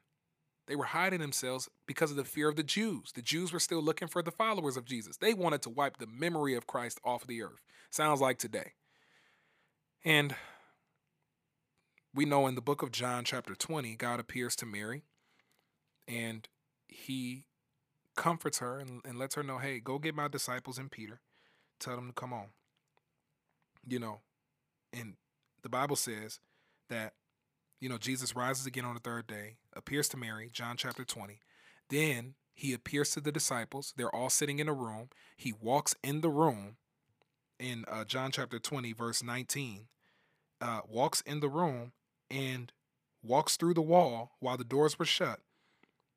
they 0.67 0.77
were 0.77 0.85
hiding 0.85 1.21
themselves 1.21 1.69
because 1.87 2.11
of 2.11 2.17
the 2.17 2.25
fear 2.25 2.49
of 2.49 2.57
the 2.57 2.63
Jews. 2.63 3.13
The 3.13 3.23
Jews 3.23 3.53
were 3.53 3.61
still 3.61 3.81
looking 3.81 4.09
for 4.09 4.23
the 4.23 4.33
followers 4.33 4.77
of 4.77 4.85
Jesus. 4.85 5.17
They 5.17 5.33
wanted 5.33 5.63
to 5.63 5.71
wipe 5.71 5.99
the 5.99 6.07
memory 6.07 6.55
of 6.55 6.67
Christ 6.67 7.01
off 7.05 7.27
the 7.27 7.43
earth. 7.43 7.63
Sounds 7.91 8.21
like 8.21 8.39
today. 8.39 8.73
And 10.05 10.35
we 12.13 12.25
know 12.25 12.47
in 12.47 12.57
the 12.57 12.61
book 12.61 12.83
of 12.83 12.91
John, 12.91 13.25
chapter 13.25 13.55
20, 13.55 13.95
God 13.97 14.19
appears 14.19 14.57
to 14.57 14.67
Mary 14.67 15.05
and 16.09 16.49
he 16.89 17.45
comforts 18.17 18.59
her 18.59 18.79
and, 18.79 19.03
and 19.05 19.19
lets 19.19 19.35
her 19.35 19.43
know 19.43 19.59
hey, 19.59 19.81
go 19.81 19.99
get 19.99 20.15
my 20.15 20.29
disciples 20.29 20.79
and 20.79 20.91
Peter. 20.91 21.21
Tell 21.79 21.97
them 21.97 22.09
to 22.09 22.13
come 22.13 22.33
on. 22.33 22.47
You 23.87 23.99
know, 23.99 24.21
and 24.93 25.15
the 25.63 25.69
Bible 25.69 25.97
says 25.97 26.41
that 26.89 27.13
you 27.81 27.89
know, 27.89 27.99
Jesus 27.99 28.35
rises 28.35 28.67
again 28.67 28.85
on 28.85 28.95
the 28.95 29.01
third 29.01 29.27
day, 29.27 29.57
appears 29.75 30.09
to 30.09 30.17
Mary, 30.17 30.51
John 30.53 30.77
chapter 30.77 31.05
20. 31.05 31.41
Then 31.91 32.35
he 32.55 32.73
appears 32.73 33.11
to 33.13 33.21
the 33.21 33.33
disciples. 33.33 33.93
They're 33.97 34.15
all 34.15 34.31
sitting 34.31 34.59
in 34.59 34.69
a 34.69 34.73
room. 34.73 35.11
He 35.37 35.53
walks 35.53 35.95
in 36.03 36.21
the 36.23 36.31
room 36.31 36.77
in 37.61 37.85
uh, 37.87 38.05
John 38.05 38.31
chapter 38.33 38.59
20, 38.59 38.93
verse 38.93 39.23
19. 39.23 39.89
Uh, 40.61 40.81
walks 40.89 41.21
in 41.21 41.41
the 41.41 41.49
room 41.49 41.93
and 42.31 42.73
walks 43.23 43.57
through 43.57 43.75
the 43.75 43.83
wall 43.83 44.33
while 44.41 44.57
the 44.57 44.65
doors 44.65 44.99
were 44.99 45.05
shut, 45.05 45.41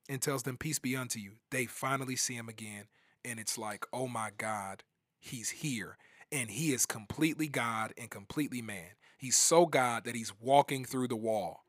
and 0.10 0.22
tells 0.22 0.44
them, 0.44 0.58
Peace 0.58 0.80
be 0.80 0.96
unto 0.96 1.20
you. 1.20 1.34
They 1.52 1.68
finally 1.68 2.16
see 2.16 2.34
him 2.34 2.50
again. 2.50 2.86
And 3.24 3.40
it's 3.40 3.58
like, 3.58 3.86
oh 3.94 4.08
my 4.08 4.32
God, 4.38 4.84
he's 5.20 5.50
here. 5.50 5.98
And 6.32 6.50
he 6.50 6.74
is 6.74 6.86
completely 6.86 7.48
God 7.48 7.94
and 7.98 8.10
completely 8.10 8.62
man. 8.62 8.92
He's 9.18 9.38
so 9.38 9.66
God 9.66 10.06
that 10.06 10.16
he's 10.16 10.34
walking 10.40 10.86
through 10.86 11.10
the 11.10 11.16
wall. 11.16 11.64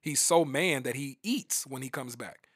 He's 0.00 0.20
so 0.20 0.44
man 0.44 0.82
that 0.84 0.96
he 0.96 1.18
eats 1.22 1.66
when 1.66 1.82
he 1.82 1.88
comes 1.88 2.16
back. 2.16 2.48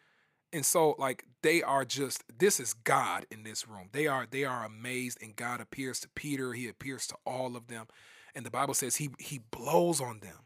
And 0.53 0.65
so 0.65 0.95
like 0.99 1.25
they 1.43 1.63
are 1.63 1.85
just 1.85 2.25
this 2.39 2.61
is 2.61 2.75
God 2.75 3.27
in 3.31 3.43
this 3.43 3.69
room. 3.69 3.89
They 3.93 4.07
are 4.07 4.27
they 4.31 4.45
are 4.45 4.65
amazed 4.65 5.19
and 5.23 5.37
God 5.37 5.61
appears 5.61 6.01
to 6.01 6.09
Peter, 6.15 6.53
he 6.53 6.69
appears 6.69 7.07
to 7.09 7.17
all 7.25 7.57
of 7.57 7.69
them. 7.69 7.87
And 8.35 8.45
the 8.45 8.51
Bible 8.51 8.75
says 8.75 8.97
he 8.97 9.11
he 9.19 9.41
blows 9.51 10.01
on 10.01 10.21
them. 10.21 10.46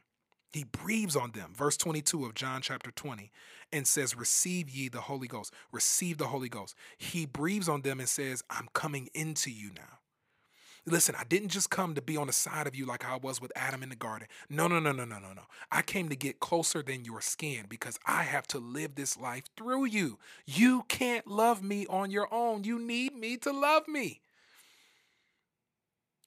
He 0.53 0.65
breathes 0.65 1.17
on 1.17 1.33
them. 1.33 1.53
Verse 1.55 1.77
22 1.77 2.25
of 2.25 2.35
John 2.35 2.61
chapter 2.61 2.91
20 2.91 3.31
and 3.73 3.87
says, 3.87 4.17
Receive 4.17 4.69
ye 4.69 4.89
the 4.89 5.03
Holy 5.03 5.29
Ghost. 5.29 5.53
Receive 5.73 6.19
the 6.19 6.27
Holy 6.27 6.49
Ghost. 6.49 6.75
He 6.99 7.25
breathes 7.25 7.69
on 7.69 7.83
them 7.83 8.01
and 8.01 8.09
says, 8.09 8.43
I'm 8.51 8.69
coming 8.73 9.09
into 9.15 9.51
you 9.51 9.71
now. 9.77 9.99
Listen, 10.87 11.15
I 11.19 11.25
didn't 11.25 11.51
just 11.51 11.71
come 11.71 11.95
to 11.95 12.03
be 12.03 12.17
on 12.17 12.27
the 12.27 12.33
side 12.33 12.67
of 12.67 12.75
you 12.75 12.87
like 12.87 13.05
I 13.05 13.17
was 13.17 13.41
with 13.41 13.53
Adam 13.55 13.83
in 13.83 13.91
the 13.91 13.97
garden. 13.97 14.27
No, 14.49 14.67
no, 14.67 14.81
no, 14.81 14.93
no, 14.93 15.05
no, 15.05 15.19
no, 15.19 15.33
no. 15.35 15.43
I 15.71 15.83
came 15.83 16.09
to 16.09 16.17
get 16.17 16.41
closer 16.41 16.83
than 16.83 17.05
your 17.05 17.21
skin 17.21 17.67
because 17.69 17.99
I 18.07 18.23
have 18.23 18.47
to 18.49 18.59
live 18.59 18.95
this 18.95 19.19
life 19.19 19.45
through 19.57 19.85
you. 19.85 20.19
You 20.47 20.85
can't 20.89 21.27
love 21.27 21.63
me 21.63 21.87
on 21.87 22.11
your 22.11 22.33
own. 22.33 22.65
You 22.65 22.79
need 22.79 23.15
me 23.15 23.37
to 23.39 23.53
love 23.53 23.87
me. 23.89 24.23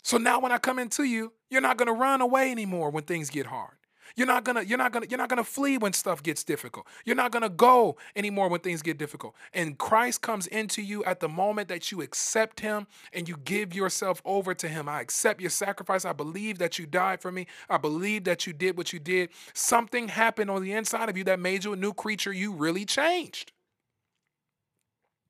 So 0.03 0.17
now 0.17 0.39
when 0.39 0.51
I 0.51 0.59
come 0.59 0.79
into 0.79 1.03
you, 1.03 1.33
you're 1.49 1.61
not 1.61 1.77
going 1.77 1.87
to 1.87 1.93
run 1.93 2.21
away 2.21 2.51
anymore 2.51 2.91
when 2.91 3.03
things 3.03 3.29
get 3.29 3.47
hard. 3.47 3.75
You're 4.15 4.27
not 4.27 4.43
gonna, 4.43 4.61
you're 4.61 4.77
not 4.77 4.91
gonna, 4.91 5.07
you're 5.09 5.17
not 5.17 5.29
gonna 5.29 5.43
flee 5.43 5.77
when 5.77 5.93
stuff 5.93 6.21
gets 6.21 6.43
difficult. 6.43 6.85
You're 7.03 7.15
not 7.15 7.31
gonna 7.31 7.49
go 7.49 7.97
anymore 8.15 8.47
when 8.47 8.59
things 8.59 8.81
get 8.81 8.97
difficult. 8.97 9.33
And 9.53 9.77
Christ 9.77 10.21
comes 10.21 10.45
into 10.47 10.81
you 10.81 11.03
at 11.05 11.19
the 11.19 11.27
moment 11.27 11.67
that 11.69 11.91
you 11.91 12.01
accept 12.01 12.59
him 12.59 12.85
and 13.11 13.27
you 13.27 13.37
give 13.43 13.73
yourself 13.73 14.21
over 14.23 14.53
to 14.53 14.67
him. 14.67 14.87
I 14.87 15.01
accept 15.01 15.41
your 15.41 15.49
sacrifice. 15.49 16.05
I 16.05 16.13
believe 16.13 16.59
that 16.59 16.77
you 16.77 16.85
died 16.85 17.21
for 17.21 17.31
me. 17.31 17.47
I 17.69 17.77
believe 17.77 18.25
that 18.25 18.45
you 18.45 18.53
did 18.53 18.77
what 18.77 18.93
you 18.93 18.99
did. 18.99 19.29
Something 19.53 20.07
happened 20.09 20.51
on 20.51 20.61
the 20.61 20.73
inside 20.73 21.09
of 21.09 21.17
you 21.17 21.23
that 21.25 21.39
made 21.39 21.63
you 21.63 21.73
a 21.73 21.77
new 21.77 21.93
creature. 21.93 22.31
You 22.31 22.53
really 22.53 22.85
changed. 22.85 23.51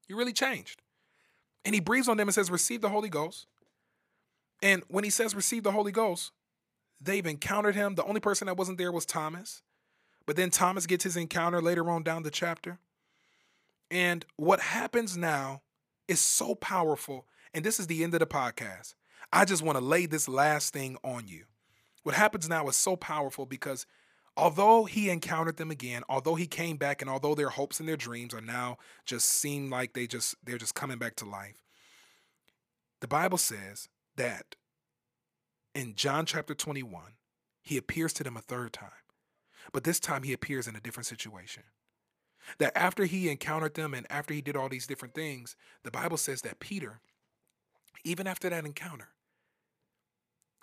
You 0.09 0.17
really 0.17 0.33
changed. 0.33 0.81
And 1.63 1.73
he 1.73 1.79
breathes 1.79 2.09
on 2.09 2.17
them 2.17 2.27
and 2.27 2.35
says, 2.35 2.51
Receive 2.51 2.81
the 2.81 2.89
Holy 2.89 3.09
Ghost. 3.09 3.47
And 4.63 4.81
when 4.87 5.03
he 5.03 5.09
says 5.09 5.35
receive 5.35 5.63
the 5.63 5.73
Holy 5.73 5.91
Ghost, 5.91 6.31
They've 7.03 7.25
encountered 7.25 7.75
him. 7.75 7.95
The 7.95 8.05
only 8.05 8.21
person 8.21 8.47
that 8.47 8.57
wasn't 8.57 8.77
there 8.77 8.91
was 8.91 9.05
Thomas. 9.05 9.61
But 10.25 10.35
then 10.35 10.49
Thomas 10.49 10.85
gets 10.85 11.03
his 11.03 11.17
encounter 11.17 11.61
later 11.61 11.89
on 11.89 12.03
down 12.03 12.23
the 12.23 12.31
chapter. 12.31 12.79
And 13.91 14.25
what 14.37 14.59
happens 14.61 15.17
now 15.17 15.61
is 16.07 16.19
so 16.19 16.55
powerful. 16.55 17.27
And 17.53 17.63
this 17.63 17.79
is 17.79 17.87
the 17.87 18.03
end 18.03 18.13
of 18.13 18.19
the 18.19 18.25
podcast. 18.25 18.95
I 19.31 19.45
just 19.45 19.63
want 19.63 19.77
to 19.77 19.83
lay 19.83 20.05
this 20.05 20.29
last 20.29 20.73
thing 20.73 20.97
on 21.03 21.27
you. 21.27 21.45
What 22.03 22.15
happens 22.15 22.47
now 22.47 22.67
is 22.67 22.75
so 22.75 22.95
powerful 22.95 23.45
because 23.45 23.85
although 24.35 24.85
he 24.85 25.09
encountered 25.09 25.57
them 25.57 25.71
again, 25.71 26.03
although 26.09 26.35
he 26.35 26.47
came 26.47 26.77
back 26.77 27.01
and 27.01 27.09
although 27.09 27.35
their 27.35 27.49
hopes 27.49 27.79
and 27.79 27.87
their 27.87 27.97
dreams 27.97 28.33
are 28.33 28.41
now 28.41 28.77
just 29.05 29.27
seem 29.29 29.69
like 29.69 29.93
they 29.93 30.07
just 30.07 30.35
they're 30.43 30.57
just 30.57 30.75
coming 30.75 30.97
back 30.97 31.15
to 31.17 31.25
life. 31.25 31.63
The 33.01 33.07
Bible 33.07 33.37
says 33.37 33.89
that 34.15 34.55
in 35.75 35.95
John 35.95 36.25
chapter 36.25 36.53
21, 36.53 37.03
he 37.61 37.77
appears 37.77 38.13
to 38.13 38.23
them 38.23 38.37
a 38.37 38.41
third 38.41 38.73
time, 38.73 38.89
but 39.71 39.83
this 39.83 39.99
time 39.99 40.23
he 40.23 40.33
appears 40.33 40.67
in 40.67 40.75
a 40.75 40.81
different 40.81 41.07
situation. 41.07 41.63
That 42.57 42.77
after 42.77 43.05
he 43.05 43.29
encountered 43.29 43.75
them 43.75 43.93
and 43.93 44.05
after 44.09 44.33
he 44.33 44.41
did 44.41 44.57
all 44.57 44.67
these 44.67 44.87
different 44.87 45.13
things, 45.13 45.55
the 45.83 45.91
Bible 45.91 46.17
says 46.17 46.41
that 46.41 46.59
Peter, 46.59 46.99
even 48.03 48.27
after 48.27 48.49
that 48.49 48.65
encounter, 48.65 49.09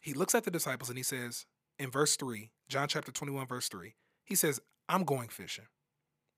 he 0.03 0.13
looks 0.13 0.35
at 0.35 0.45
the 0.45 0.51
disciples 0.51 0.91
and 0.91 0.99
he 0.99 1.03
says, 1.03 1.47
in 1.79 1.91
verse 1.91 2.17
3, 2.17 2.51
John 2.69 2.89
chapter 2.89 3.11
21, 3.11 3.47
verse 3.47 3.69
3, 3.69 3.95
he 4.25 4.35
says, 4.35 4.61
I'm 4.89 5.05
going 5.05 5.29
fishing. 5.29 5.67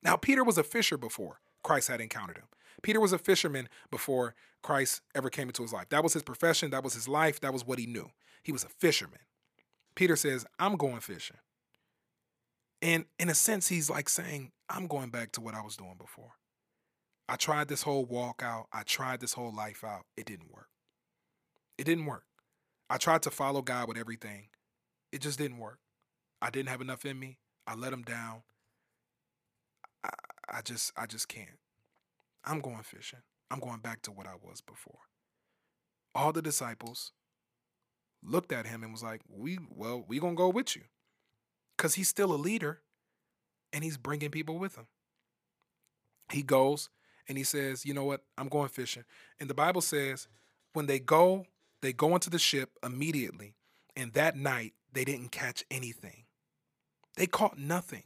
Now, 0.03 0.17
Peter 0.17 0.45
was 0.45 0.59
a 0.59 0.65
fisher 0.65 0.97
before 0.97 1.41
Christ 1.63 1.89
had 1.89 2.01
encountered 2.01 2.39
him. 2.39 2.47
Peter 2.83 3.01
was 3.01 3.13
a 3.13 3.19
fisherman 3.19 3.69
before 3.91 4.35
Christ 4.63 5.03
ever 5.15 5.31
came 5.31 5.49
into 5.49 5.63
his 5.63 5.73
life. 5.73 5.89
That 5.91 6.03
was 6.03 6.13
his 6.13 6.23
profession, 6.23 6.71
that 6.71 6.85
was 6.85 6.95
his 6.95 7.09
life, 7.09 7.41
that 7.41 7.53
was 7.53 7.67
what 7.67 7.79
he 7.79 7.87
knew. 7.87 8.11
He 8.43 8.53
was 8.53 8.65
a 8.65 8.69
fisherman. 8.69 9.21
Peter 9.95 10.17
says, 10.17 10.47
I'm 10.59 10.77
going 10.77 11.01
fishing. 11.01 11.37
And 12.81 13.05
in 13.19 13.29
a 13.29 13.35
sense, 13.35 13.69
he's 13.69 13.89
like 13.89 14.09
saying, 14.09 14.51
I'm 14.69 14.87
going 14.87 15.11
back 15.11 15.33
to 15.33 15.41
what 15.41 15.55
I 15.55 15.63
was 15.63 15.77
doing 15.77 15.97
before. 15.99 16.33
I 17.29 17.37
tried 17.37 17.69
this 17.69 17.83
whole 17.83 18.05
walk 18.05 18.43
out. 18.45 18.67
I 18.73 18.83
tried 18.83 19.21
this 19.21 19.35
whole 19.35 19.55
life 19.55 19.85
out. 19.85 20.07
It 20.17 20.27
didn't 20.27 20.53
work. 20.53 20.69
It 21.79 21.85
didn't 21.85 22.07
work. 22.07 22.25
I 22.91 22.99
tried 22.99 23.23
to 23.23 23.31
follow 23.31 23.63
God 23.63 23.89
with 23.89 23.97
everything. 23.97 24.49
It 25.13 25.21
just 25.21 25.39
didn't 25.39 25.59
work. 25.59 25.79
I 26.41 26.51
didn't 26.51 26.71
have 26.71 26.81
enough 26.81 27.05
in 27.05 27.19
me. 27.19 27.39
I 27.67 27.75
let 27.75 27.93
him 27.93 28.03
down. 28.03 28.43
I, 30.05 30.11
I 30.49 30.61
just 30.63 30.93
I 30.97 31.07
just 31.07 31.29
can't. 31.29 31.59
I'm 32.45 32.61
going 32.61 32.83
fishing. 32.83 33.21
I'm 33.51 33.61
going 33.61 33.79
back 33.79 34.03
to 34.03 34.11
what 34.11 34.27
I 34.27 34.35
was 34.43 34.61
before. 34.61 34.99
All 36.15 36.33
the 36.33 36.43
disciples 36.43 37.13
looked 38.23 38.53
at 38.53 38.67
him 38.67 38.83
and 38.83 38.93
was 38.93 39.03
like, 39.03 39.21
"We 39.29 39.59
well, 39.71 40.05
we 40.07 40.19
gonna 40.19 40.35
go 40.35 40.49
with 40.49 40.77
you," 40.77 40.83
because 41.77 41.95
he's 41.95 42.09
still 42.09 42.33
a 42.33 42.37
leader, 42.37 42.81
and 43.73 43.85
he's 43.85 43.97
bringing 43.97 44.31
people 44.31 44.59
with 44.59 44.77
him. 44.77 44.87
He 46.31 46.43
goes 46.43 46.89
and 47.29 47.37
he 47.39 47.45
says, 47.45 47.85
"You 47.85 47.95
know 47.95 48.05
what? 48.05 48.25
I'm 48.37 48.49
going 48.49 48.69
fishing." 48.69 49.05
And 49.39 49.51
the 49.51 49.55
Bible 49.55 49.81
says, 49.81 50.29
when 50.73 50.87
they 50.87 50.99
go, 50.99 51.47
they 51.81 51.93
go 51.93 52.15
into 52.15 52.31
the 52.31 52.39
ship 52.39 52.79
immediately, 52.83 53.55
and 53.97 54.13
that 54.15 54.37
night 54.37 54.73
they 54.93 55.05
didn't 55.05 55.33
catch 55.33 55.65
anything. 55.71 56.25
They 57.17 57.27
caught 57.27 57.59
nothing. 57.59 58.05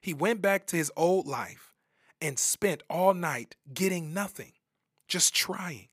He 0.00 0.14
went 0.14 0.42
back 0.42 0.66
to 0.68 0.76
his 0.76 0.90
old 0.96 1.26
life 1.26 1.74
and 2.20 2.38
spent 2.38 2.82
all 2.90 3.14
night 3.14 3.56
getting 3.72 4.12
nothing, 4.12 4.52
just 5.06 5.34
trying. 5.34 5.88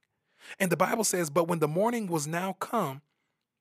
And 0.60 0.72
the 0.72 0.78
Bible 0.78 1.04
says, 1.04 1.30
But 1.30 1.48
when 1.48 1.60
the 1.60 1.68
morning 1.68 2.08
was 2.08 2.26
now 2.26 2.54
come, 2.54 3.02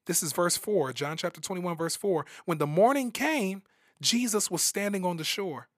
this 0.06 0.22
is 0.22 0.32
verse 0.32 0.56
4, 0.56 0.92
John 0.92 1.16
chapter 1.16 1.40
21, 1.40 1.76
verse 1.76 1.96
4. 1.96 2.24
When 2.44 2.58
the 2.58 2.66
morning 2.66 3.10
came, 3.10 3.62
Jesus 4.00 4.50
was 4.50 4.62
standing 4.62 5.04
on 5.04 5.16
the 5.16 5.24
shore, 5.24 5.68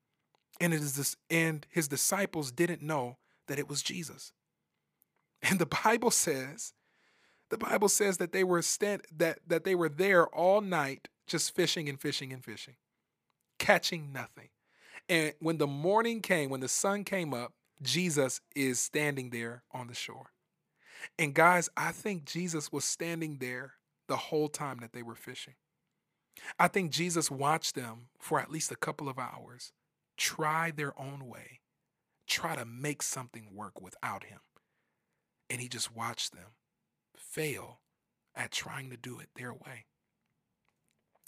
and 0.61 0.75
it 0.75 0.81
is 0.81 0.97
this, 0.97 1.17
and 1.31 1.67
his 1.71 1.89
disciples 1.89 2.53
didn't 2.53 2.83
know 2.83 3.19
that 3.47 3.59
it 3.59 3.69
was 3.69 3.83
Jesus. 3.83 4.33
And 5.43 5.59
the 5.59 5.67
Bible 5.67 6.11
says, 6.11 6.75
the 7.51 7.59
Bible 7.59 7.89
says 7.89 8.19
that 8.19 8.33
they 8.33 8.45
were 8.45 8.61
stand, 8.61 9.03
that, 9.17 9.39
that 9.47 9.65
they 9.65 9.75
were 9.75 9.89
there 9.89 10.27
all 10.27 10.61
night 10.61 11.09
just 11.27 11.55
fishing 11.55 11.89
and 11.89 12.01
fishing 12.01 12.33
and 12.33 12.45
fishing, 12.45 12.77
catching 13.59 14.13
nothing. 14.13 14.49
And 15.09 15.33
when 15.41 15.59
the 15.59 15.67
morning 15.67 16.21
came, 16.21 16.51
when 16.51 16.61
the 16.61 16.69
sun 16.69 17.05
came 17.05 17.33
up, 17.33 17.53
Jesus 17.81 18.41
is 18.55 18.81
standing 18.81 19.31
there 19.31 19.63
on 19.73 19.87
the 19.87 19.95
shore. 19.95 20.33
And 21.19 21.33
guys, 21.33 21.71
I 21.77 21.93
think 21.93 22.25
Jesus 22.25 22.73
was 22.73 22.85
standing 22.85 23.39
there 23.39 23.75
the 24.09 24.17
whole 24.17 24.49
time 24.49 24.79
that 24.79 24.93
they 24.93 25.03
were 25.03 25.15
fishing. 25.15 25.55
I 26.59 26.69
think 26.69 26.91
Jesus 26.91 27.31
watched 27.31 27.75
them 27.75 28.09
for 28.19 28.41
at 28.41 28.51
least 28.51 28.73
a 28.73 28.77
couple 28.77 29.09
of 29.09 29.19
hours 29.19 29.73
try 30.17 30.71
their 30.71 30.99
own 31.01 31.27
way, 31.27 31.61
try 32.27 32.57
to 32.57 32.65
make 32.65 33.03
something 33.03 33.49
work 33.53 33.81
without 33.81 34.25
him. 34.25 34.41
And 35.49 35.61
he 35.61 35.69
just 35.69 35.95
watched 35.95 36.33
them 36.33 36.57
fail 37.17 37.81
at 38.35 38.51
trying 38.51 38.91
to 38.91 38.97
do 38.97 39.19
it 39.19 39.29
their 39.35 39.53
way, 39.53 39.87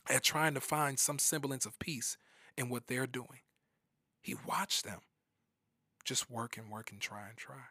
at 0.09 0.23
trying 0.23 0.55
to 0.55 0.61
find 0.61 0.99
some 0.99 1.19
semblance 1.19 1.67
of 1.67 1.79
peace 1.79 2.17
in 2.57 2.69
what 2.69 2.87
they're 2.87 3.07
doing. 3.07 3.41
He 4.21 4.35
watched 4.47 4.85
them 4.85 5.01
just 6.05 6.31
work 6.31 6.57
and 6.57 6.71
work 6.71 6.93
and 6.93 7.01
try 7.01 7.29
and 7.29 7.37
try. 7.37 7.71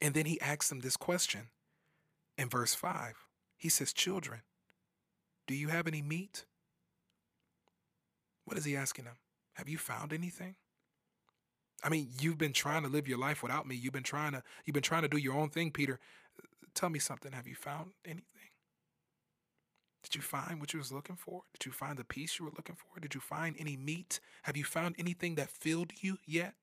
And 0.00 0.14
then 0.14 0.26
he 0.26 0.40
asked 0.40 0.68
them 0.68 0.80
this 0.80 0.96
question 0.96 1.48
in 2.36 2.48
verse 2.48 2.74
5 2.74 3.14
he 3.62 3.68
says, 3.68 3.92
Children, 3.92 4.40
do 5.46 5.54
you 5.54 5.68
have 5.68 5.86
any 5.86 6.02
meat? 6.02 6.46
What 8.44 8.58
is 8.58 8.64
he 8.64 8.76
asking 8.76 9.04
them? 9.04 9.14
Have 9.54 9.68
you 9.68 9.78
found 9.78 10.12
anything? 10.12 10.56
I 11.84 11.88
mean, 11.88 12.08
you've 12.20 12.38
been 12.38 12.52
trying 12.52 12.82
to 12.82 12.88
live 12.88 13.06
your 13.06 13.18
life 13.18 13.40
without 13.40 13.68
me. 13.68 13.76
You've 13.76 13.92
been 13.92 14.02
trying 14.02 14.32
to 14.32 14.42
you've 14.64 14.74
been 14.74 14.82
trying 14.82 15.02
to 15.02 15.08
do 15.08 15.16
your 15.16 15.34
own 15.34 15.48
thing, 15.48 15.70
Peter. 15.70 16.00
Tell 16.74 16.90
me 16.90 16.98
something. 16.98 17.30
Have 17.30 17.46
you 17.46 17.54
found 17.54 17.92
anything? 18.04 18.24
Did 20.02 20.16
you 20.16 20.22
find 20.22 20.58
what 20.58 20.72
you 20.72 20.80
was 20.80 20.90
looking 20.90 21.14
for? 21.14 21.42
Did 21.56 21.64
you 21.64 21.70
find 21.70 21.96
the 21.96 22.04
peace 22.04 22.40
you 22.40 22.46
were 22.46 22.52
looking 22.56 22.74
for? 22.74 22.98
Did 22.98 23.14
you 23.14 23.20
find 23.20 23.54
any 23.60 23.76
meat? 23.76 24.18
Have 24.42 24.56
you 24.56 24.64
found 24.64 24.96
anything 24.98 25.36
that 25.36 25.50
filled 25.50 25.92
you 26.00 26.18
yet? 26.26 26.54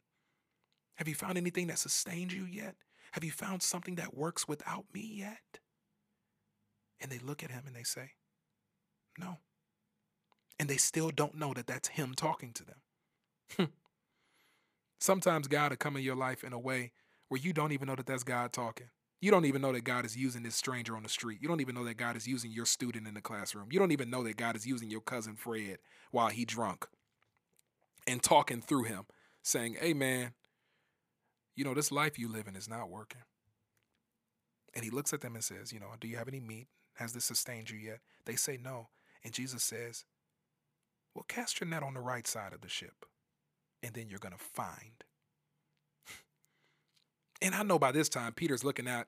Have 0.96 1.08
you 1.08 1.16
found 1.16 1.38
anything 1.38 1.68
that 1.68 1.80
sustained 1.80 2.34
you 2.34 2.44
yet? 2.44 2.76
Have 3.14 3.24
you 3.24 3.32
found 3.32 3.64
something 3.64 3.96
that 3.96 4.18
works 4.18 4.50
without 4.50 4.84
me 4.94 5.10
yet? 5.16 5.62
And 7.02 7.12
they 7.12 7.20
look 7.20 7.44
at 7.44 7.52
him 7.52 7.64
and 7.66 7.76
they 7.76 7.84
say, 7.84 8.12
No. 9.18 9.38
And 10.60 10.70
they 10.70 10.78
still 10.78 11.10
don't 11.10 11.36
know 11.36 11.54
that 11.54 11.68
that's 11.68 11.88
Him 11.88 12.14
talking 12.14 12.52
to 12.54 12.66
them. 12.66 12.76
Hmm. 13.56 13.64
Sometimes 15.00 15.48
God 15.48 15.72
will 15.72 15.78
come 15.78 15.96
in 15.96 16.04
your 16.04 16.18
life 16.18 16.44
in 16.44 16.52
a 16.52 16.60
way 16.60 16.92
where 17.30 17.40
you 17.40 17.54
don't 17.54 17.72
even 17.72 17.88
know 17.88 17.96
that 17.96 18.06
that's 18.06 18.24
God 18.24 18.52
talking. 18.52 18.90
You 19.22 19.32
don't 19.32 19.46
even 19.46 19.62
know 19.62 19.72
that 19.72 19.84
God 19.84 20.06
is 20.06 20.16
using 20.16 20.44
this 20.44 20.56
stranger 20.56 20.96
on 20.96 21.04
the 21.04 21.10
street. 21.10 21.40
You 21.42 21.48
don't 21.48 21.62
even 21.62 21.76
know 21.76 21.86
that 21.86 21.98
God 21.98 22.16
is 22.16 22.28
using 22.28 22.52
your 22.52 22.66
student 22.66 23.08
in 23.08 23.14
the 23.14 23.22
classroom. 23.22 23.68
You 23.72 23.80
don't 23.80 23.92
even 23.92 24.10
know 24.10 24.24
that 24.24 24.38
God 24.38 24.56
is 24.56 24.66
using 24.66 24.90
your 24.90 25.02
cousin 25.02 25.36
Fred 25.36 25.78
while 26.12 26.30
he 26.30 26.46
drunk 26.46 26.88
and 28.08 28.22
talking 28.22 28.62
through 28.62 28.84
him, 28.84 29.04
saying, 29.42 29.78
Hey 29.80 29.94
man, 29.94 30.34
you 31.56 31.64
know, 31.64 31.74
this 31.74 31.92
life 31.92 32.18
you 32.18 32.32
live 32.32 32.48
in 32.48 32.56
is 32.56 32.70
not 32.70 32.90
working. 32.90 33.22
And 34.74 34.84
he 34.84 34.92
looks 34.92 35.14
at 35.14 35.22
them 35.22 35.36
and 35.36 35.44
says, 35.44 35.74
You 35.74 35.80
know, 35.80 35.88
do 36.00 36.08
you 36.08 36.18
have 36.18 36.28
any 36.28 36.40
meat? 36.40 36.68
Has 37.00 37.14
this 37.14 37.24
sustained 37.24 37.70
you 37.70 37.78
yet? 37.78 38.00
They 38.26 38.36
say 38.36 38.60
no. 38.62 38.90
And 39.24 39.34
Jesus 39.34 39.64
says, 39.64 40.04
Well, 41.16 41.26
cast 41.30 41.60
your 41.60 41.70
net 41.70 41.82
on 41.82 41.94
the 41.94 42.02
right 42.02 42.28
side 42.28 42.52
of 42.52 42.60
the 42.60 42.68
ship, 42.68 43.06
and 43.82 43.94
then 43.94 44.10
you're 44.10 44.20
going 44.20 44.36
to 44.36 44.44
find. 44.44 45.06
and 47.42 47.56
I 47.56 47.64
know 47.64 47.80
by 47.80 47.94
this 47.94 48.10
time, 48.10 48.34
Peter's 48.34 48.66
looking 48.66 48.88
at 48.88 49.08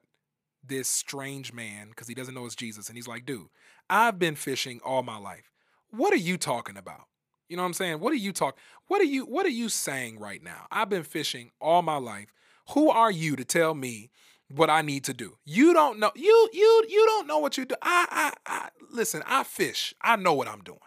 this 0.66 0.88
strange 0.88 1.52
man 1.52 1.88
because 1.90 2.08
he 2.08 2.14
doesn't 2.14 2.34
know 2.34 2.46
it's 2.46 2.54
Jesus. 2.54 2.88
And 2.88 2.96
he's 2.96 3.08
like, 3.08 3.26
Dude, 3.26 3.48
I've 3.90 4.18
been 4.18 4.36
fishing 4.36 4.80
all 4.82 5.02
my 5.02 5.18
life. 5.18 5.52
What 5.90 6.14
are 6.14 6.16
you 6.16 6.38
talking 6.38 6.78
about? 6.78 7.08
You 7.50 7.56
know 7.56 7.62
what 7.62 7.68
I'm 7.68 7.74
saying? 7.74 8.00
What 8.00 8.14
are 8.14 8.16
you 8.16 8.32
talk? 8.32 8.56
What 8.88 9.02
are 9.02 9.04
you 9.04 9.26
what 9.26 9.44
are 9.44 9.50
you 9.50 9.68
saying 9.68 10.18
right 10.18 10.42
now? 10.42 10.66
I've 10.70 10.88
been 10.88 11.02
fishing 11.02 11.50
all 11.60 11.82
my 11.82 11.98
life. 11.98 12.32
Who 12.70 12.88
are 12.88 13.10
you 13.10 13.36
to 13.36 13.44
tell 13.44 13.74
me 13.74 14.10
what 14.54 14.70
I 14.70 14.82
need 14.82 15.04
to 15.04 15.14
do? 15.14 15.36
You 15.44 15.72
don't 15.72 15.98
know. 15.98 16.12
You 16.14 16.48
you 16.52 16.84
you 16.88 17.04
don't 17.06 17.26
know 17.26 17.38
what 17.38 17.56
you 17.56 17.64
do. 17.64 17.74
I 17.82 18.06
I, 18.10 18.32
I 18.46 18.68
listen. 18.90 19.22
I 19.26 19.44
fish. 19.44 19.94
I 20.02 20.16
know 20.16 20.34
what 20.34 20.48
I'm 20.48 20.60
doing. 20.62 20.78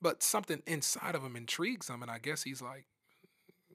But 0.00 0.22
something 0.22 0.62
inside 0.66 1.14
of 1.14 1.22
him 1.22 1.34
intrigues 1.34 1.88
him, 1.88 2.02
and 2.02 2.10
I 2.10 2.18
guess 2.18 2.42
he's 2.42 2.60
like, 2.60 2.84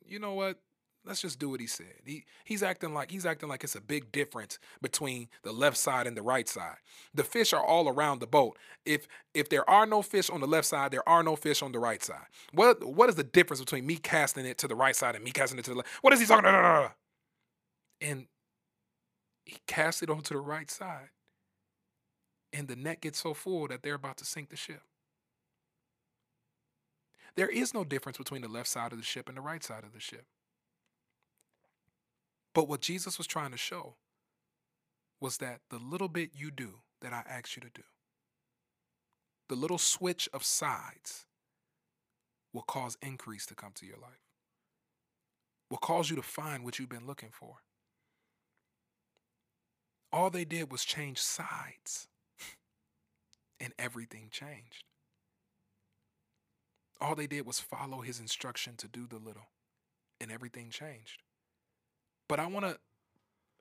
you 0.06 0.20
know 0.20 0.34
what? 0.34 0.60
Let's 1.06 1.22
just 1.22 1.40
do 1.40 1.50
what 1.50 1.62
he 1.62 1.66
said. 1.66 1.94
He 2.06 2.26
he's 2.44 2.62
acting 2.62 2.94
like 2.94 3.10
he's 3.10 3.26
acting 3.26 3.50
like 3.50 3.64
it's 3.64 3.76
a 3.76 3.82
big 3.82 4.12
difference 4.12 4.60
between 4.82 5.30
the 5.44 5.52
left 5.52 5.78
side 5.78 6.08
and 6.08 6.16
the 6.16 6.22
right 6.22 6.48
side. 6.48 6.76
The 7.14 7.24
fish 7.24 7.54
are 7.54 7.64
all 7.64 7.88
around 7.88 8.20
the 8.20 8.28
boat. 8.28 8.58
If 8.86 9.08
if 9.34 9.50
there 9.50 9.68
are 9.70 9.86
no 9.86 10.02
fish 10.02 10.30
on 10.30 10.42
the 10.42 10.48
left 10.48 10.68
side, 10.68 10.92
there 10.92 11.08
are 11.08 11.24
no 11.24 11.36
fish 11.36 11.62
on 11.62 11.72
the 11.72 11.80
right 11.80 12.04
side. 12.04 12.28
What 12.54 12.84
what 12.84 13.10
is 13.10 13.16
the 13.16 13.24
difference 13.24 13.62
between 13.62 13.88
me 13.88 13.96
casting 13.96 14.46
it 14.46 14.58
to 14.60 14.68
the 14.68 14.76
right 14.76 14.96
side 14.96 15.16
and 15.16 15.24
me 15.24 15.32
casting 15.32 15.58
it 15.58 15.66
to 15.66 15.72
the 15.72 15.78
left? 15.78 15.90
What 16.02 16.14
is 16.14 16.20
he 16.20 16.26
talking 16.26 16.50
about? 16.50 16.94
And 18.02 18.28
he 19.46 19.58
casts 19.68 20.02
it 20.02 20.10
onto 20.10 20.34
the 20.34 20.42
right 20.42 20.70
side. 20.70 21.10
And 22.54 22.68
the 22.68 22.76
net 22.76 23.02
gets 23.02 23.20
so 23.20 23.34
full 23.34 23.68
that 23.68 23.84
they're 23.84 23.96
about 23.96 24.18
to 24.18 24.26
sink 24.26 24.50
the 24.50 24.56
ship. 24.56 24.82
There 27.36 27.50
is 27.50 27.74
no 27.74 27.84
difference 27.84 28.18
between 28.18 28.42
the 28.42 28.48
left 28.48 28.68
side 28.68 28.92
of 28.92 28.98
the 28.98 29.04
ship 29.04 29.28
and 29.28 29.38
the 29.38 29.42
right 29.42 29.64
side 29.64 29.84
of 29.84 29.94
the 29.94 30.00
ship. 30.00 30.26
But 32.54 32.68
what 32.68 32.82
Jesus 32.82 33.18
was 33.18 33.28
trying 33.28 33.52
to 33.52 33.58
show 33.58 33.96
was 35.22 35.38
that 35.38 35.62
the 35.70 35.78
little 35.78 36.08
bit 36.08 36.32
you 36.34 36.52
do 36.52 36.80
that 37.02 37.14
I 37.14 37.24
asked 37.30 37.56
you 37.56 37.62
to 37.62 37.70
do, 37.74 37.84
the 39.48 39.56
little 39.56 39.78
switch 39.78 40.28
of 40.34 40.44
sides 40.44 41.26
will 42.54 42.64
cause 42.64 42.98
increase 43.02 43.46
to 43.48 43.56
come 43.56 43.72
to 43.76 43.86
your 43.86 43.98
life, 43.98 44.26
will 45.70 45.78
cause 45.78 46.10
you 46.10 46.16
to 46.16 46.22
find 46.22 46.64
what 46.64 46.80
you've 46.80 46.90
been 46.90 47.08
looking 47.08 47.30
for. 47.32 47.58
All 50.12 50.30
they 50.30 50.46
did 50.46 50.72
was 50.72 50.84
change 50.84 51.20
sides, 51.20 52.08
and 53.60 53.74
everything 53.78 54.30
changed. 54.32 54.86
All 57.02 57.16
they 57.16 57.28
did 57.28 57.46
was 57.46 57.60
follow 57.60 58.02
his 58.02 58.20
instruction 58.20 58.76
to 58.78 58.88
do 58.88 59.08
the 59.08 59.18
little, 59.18 59.48
and 60.20 60.32
everything 60.32 60.70
changed. 60.70 61.22
But 62.28 62.40
I 62.40 62.48
want 62.48 62.66
to 62.66 62.78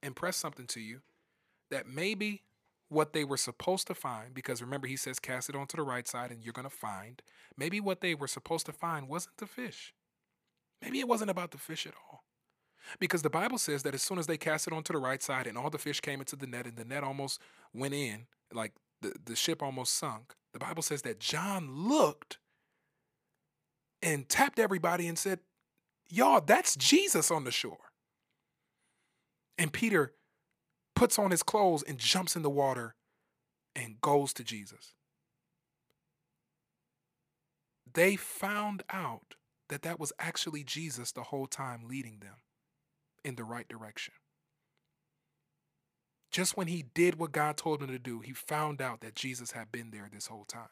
impress 0.02 0.36
something 0.36 0.66
to 0.68 0.80
you 0.80 1.00
that 1.70 1.86
maybe 1.86 2.42
what 2.88 3.12
they 3.12 3.24
were 3.24 3.36
supposed 3.36 3.86
to 3.86 3.94
find, 3.94 4.34
because 4.34 4.62
remember, 4.62 4.86
he 4.86 4.96
says, 4.96 5.18
cast 5.18 5.48
it 5.48 5.56
onto 5.56 5.76
the 5.76 5.82
right 5.82 6.08
side 6.08 6.30
and 6.30 6.42
you're 6.42 6.52
going 6.52 6.68
to 6.68 6.74
find. 6.74 7.22
Maybe 7.56 7.80
what 7.80 8.00
they 8.00 8.14
were 8.14 8.28
supposed 8.28 8.66
to 8.66 8.72
find 8.72 9.08
wasn't 9.08 9.36
the 9.36 9.46
fish. 9.46 9.92
Maybe 10.80 11.00
it 11.00 11.08
wasn't 11.08 11.30
about 11.30 11.50
the 11.50 11.58
fish 11.58 11.86
at 11.86 11.94
all. 12.10 12.24
Because 12.98 13.22
the 13.22 13.30
Bible 13.30 13.58
says 13.58 13.82
that 13.82 13.94
as 13.94 14.02
soon 14.02 14.18
as 14.18 14.26
they 14.26 14.36
cast 14.36 14.66
it 14.66 14.72
onto 14.72 14.92
the 14.92 14.98
right 14.98 15.22
side 15.22 15.46
and 15.46 15.58
all 15.58 15.70
the 15.70 15.78
fish 15.78 16.00
came 16.00 16.20
into 16.20 16.36
the 16.36 16.46
net 16.46 16.66
and 16.66 16.76
the 16.76 16.84
net 16.84 17.04
almost 17.04 17.40
went 17.72 17.94
in, 17.94 18.26
like 18.52 18.72
the, 19.02 19.12
the 19.24 19.36
ship 19.36 19.62
almost 19.62 19.94
sunk, 19.94 20.34
the 20.52 20.58
Bible 20.58 20.82
says 20.82 21.02
that 21.02 21.20
John 21.20 21.88
looked 21.88 22.38
and 24.02 24.28
tapped 24.28 24.58
everybody 24.58 25.06
and 25.06 25.18
said, 25.18 25.40
Y'all, 26.10 26.40
that's 26.40 26.74
Jesus 26.76 27.30
on 27.30 27.44
the 27.44 27.50
shore. 27.50 27.92
And 29.58 29.72
Peter 29.72 30.14
puts 30.94 31.18
on 31.18 31.30
his 31.30 31.42
clothes 31.42 31.82
and 31.82 31.98
jumps 31.98 32.34
in 32.34 32.42
the 32.42 32.50
water 32.50 32.94
and 33.76 34.00
goes 34.00 34.32
to 34.34 34.44
Jesus. 34.44 34.94
They 37.92 38.16
found 38.16 38.82
out 38.90 39.34
that 39.68 39.82
that 39.82 40.00
was 40.00 40.12
actually 40.18 40.64
Jesus 40.64 41.12
the 41.12 41.24
whole 41.24 41.46
time 41.46 41.82
leading 41.86 42.20
them 42.20 42.36
in 43.28 43.36
the 43.36 43.44
right 43.44 43.68
direction. 43.68 44.14
Just 46.30 46.56
when 46.56 46.66
he 46.66 46.84
did 46.94 47.18
what 47.18 47.32
God 47.32 47.56
told 47.56 47.80
him 47.82 47.88
to 47.88 47.98
do, 47.98 48.20
he 48.20 48.32
found 48.32 48.82
out 48.82 49.00
that 49.00 49.14
Jesus 49.14 49.52
had 49.52 49.70
been 49.70 49.90
there 49.90 50.08
this 50.12 50.26
whole 50.26 50.44
time. 50.44 50.68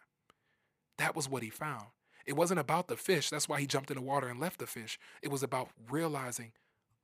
That 0.99 1.15
was 1.15 1.29
what 1.29 1.43
he 1.43 1.51
found. 1.51 1.87
It 2.27 2.37
wasn't 2.37 2.61
about 2.61 2.89
the 2.89 2.97
fish. 2.97 3.31
That's 3.31 3.49
why 3.49 3.61
he 3.61 3.67
jumped 3.67 3.91
in 3.91 3.97
the 3.97 4.03
water 4.03 4.27
and 4.27 4.41
left 4.41 4.59
the 4.59 4.67
fish. 4.67 4.99
It 5.23 5.31
was 5.31 5.43
about 5.43 5.69
realizing 5.91 6.53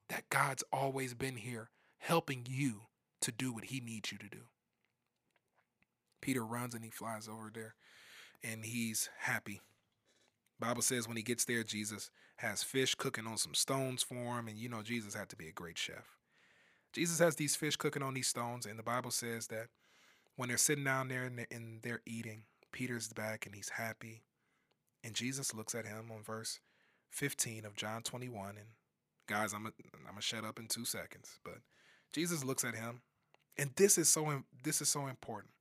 that 0.09 0.29
God's 0.31 0.65
always 0.73 1.15
been 1.15 1.37
here 1.37 1.71
helping 1.99 2.47
you 2.49 2.83
to 3.21 3.31
do 3.31 3.53
what 3.53 3.67
he 3.67 3.81
needs 3.81 4.11
you 4.11 4.19
to 4.19 4.29
do. 4.29 4.43
Peter 6.21 6.45
runs 6.45 6.75
and 6.75 6.85
he 6.85 6.91
flies 6.91 7.29
over 7.29 7.51
there 7.53 7.75
and 8.43 8.65
he's 8.65 9.09
happy. 9.21 9.61
Bible 10.63 10.83
says 10.83 11.09
when 11.09 11.17
he 11.17 11.23
gets 11.23 11.45
there 11.45 11.63
Jesus 11.65 12.11
has 12.37 12.63
fish 12.63 12.95
cooking 12.95 13.27
on 13.27 13.37
some 13.37 13.55
stones 13.55 14.03
for 14.03 14.15
him 14.15 14.49
and 14.49 14.57
you 14.57 14.69
know 14.69 14.83
Jesus 14.83 15.15
had 15.15 15.29
to 15.31 15.37
be 15.37 15.49
a 15.49 15.53
great 15.53 15.79
chef. 15.79 16.19
Jesus 16.93 17.19
has 17.19 17.37
these 17.37 17.57
fish 17.57 17.77
cooking 17.77 18.03
on 18.03 18.15
these 18.15 18.29
stones 18.29 18.67
and 18.67 18.79
the 18.79 18.83
Bible 18.83 19.11
says 19.11 19.49
that 19.49 19.69
when 20.37 20.49
they're 20.49 20.59
sitting 20.59 20.85
down 20.85 21.09
there 21.09 21.25
and 21.25 21.39
they're, 21.39 21.47
and 21.51 21.83
they're 21.83 22.03
eating, 22.07 22.45
Peter's 22.71 23.13
back 23.13 23.45
and 23.45 23.55
he's 23.55 23.71
happy. 23.71 24.23
And 25.05 25.15
Jesus 25.15 25.53
looks 25.53 25.75
at 25.75 25.85
him 25.85 26.11
on 26.15 26.23
verse 26.23 26.61
15 27.11 27.65
of 27.65 27.77
John 27.77 28.03
21 28.03 28.51
and 28.51 28.69
guys, 29.27 29.53
I'm 29.53 29.67
I'm 29.67 29.73
gonna 30.07 30.21
shut 30.21 30.45
up 30.45 30.59
in 30.59 30.67
2 30.67 30.85
seconds, 30.85 31.39
but 31.45 31.59
Jesus 32.13 32.45
looks 32.45 32.65
at 32.65 32.75
him, 32.75 33.01
and 33.59 33.71
this 33.77 33.99
is 33.99 34.09
so 34.09 34.45
this 34.63 34.81
is 34.81 34.89
so 34.89 35.07
important. 35.07 35.53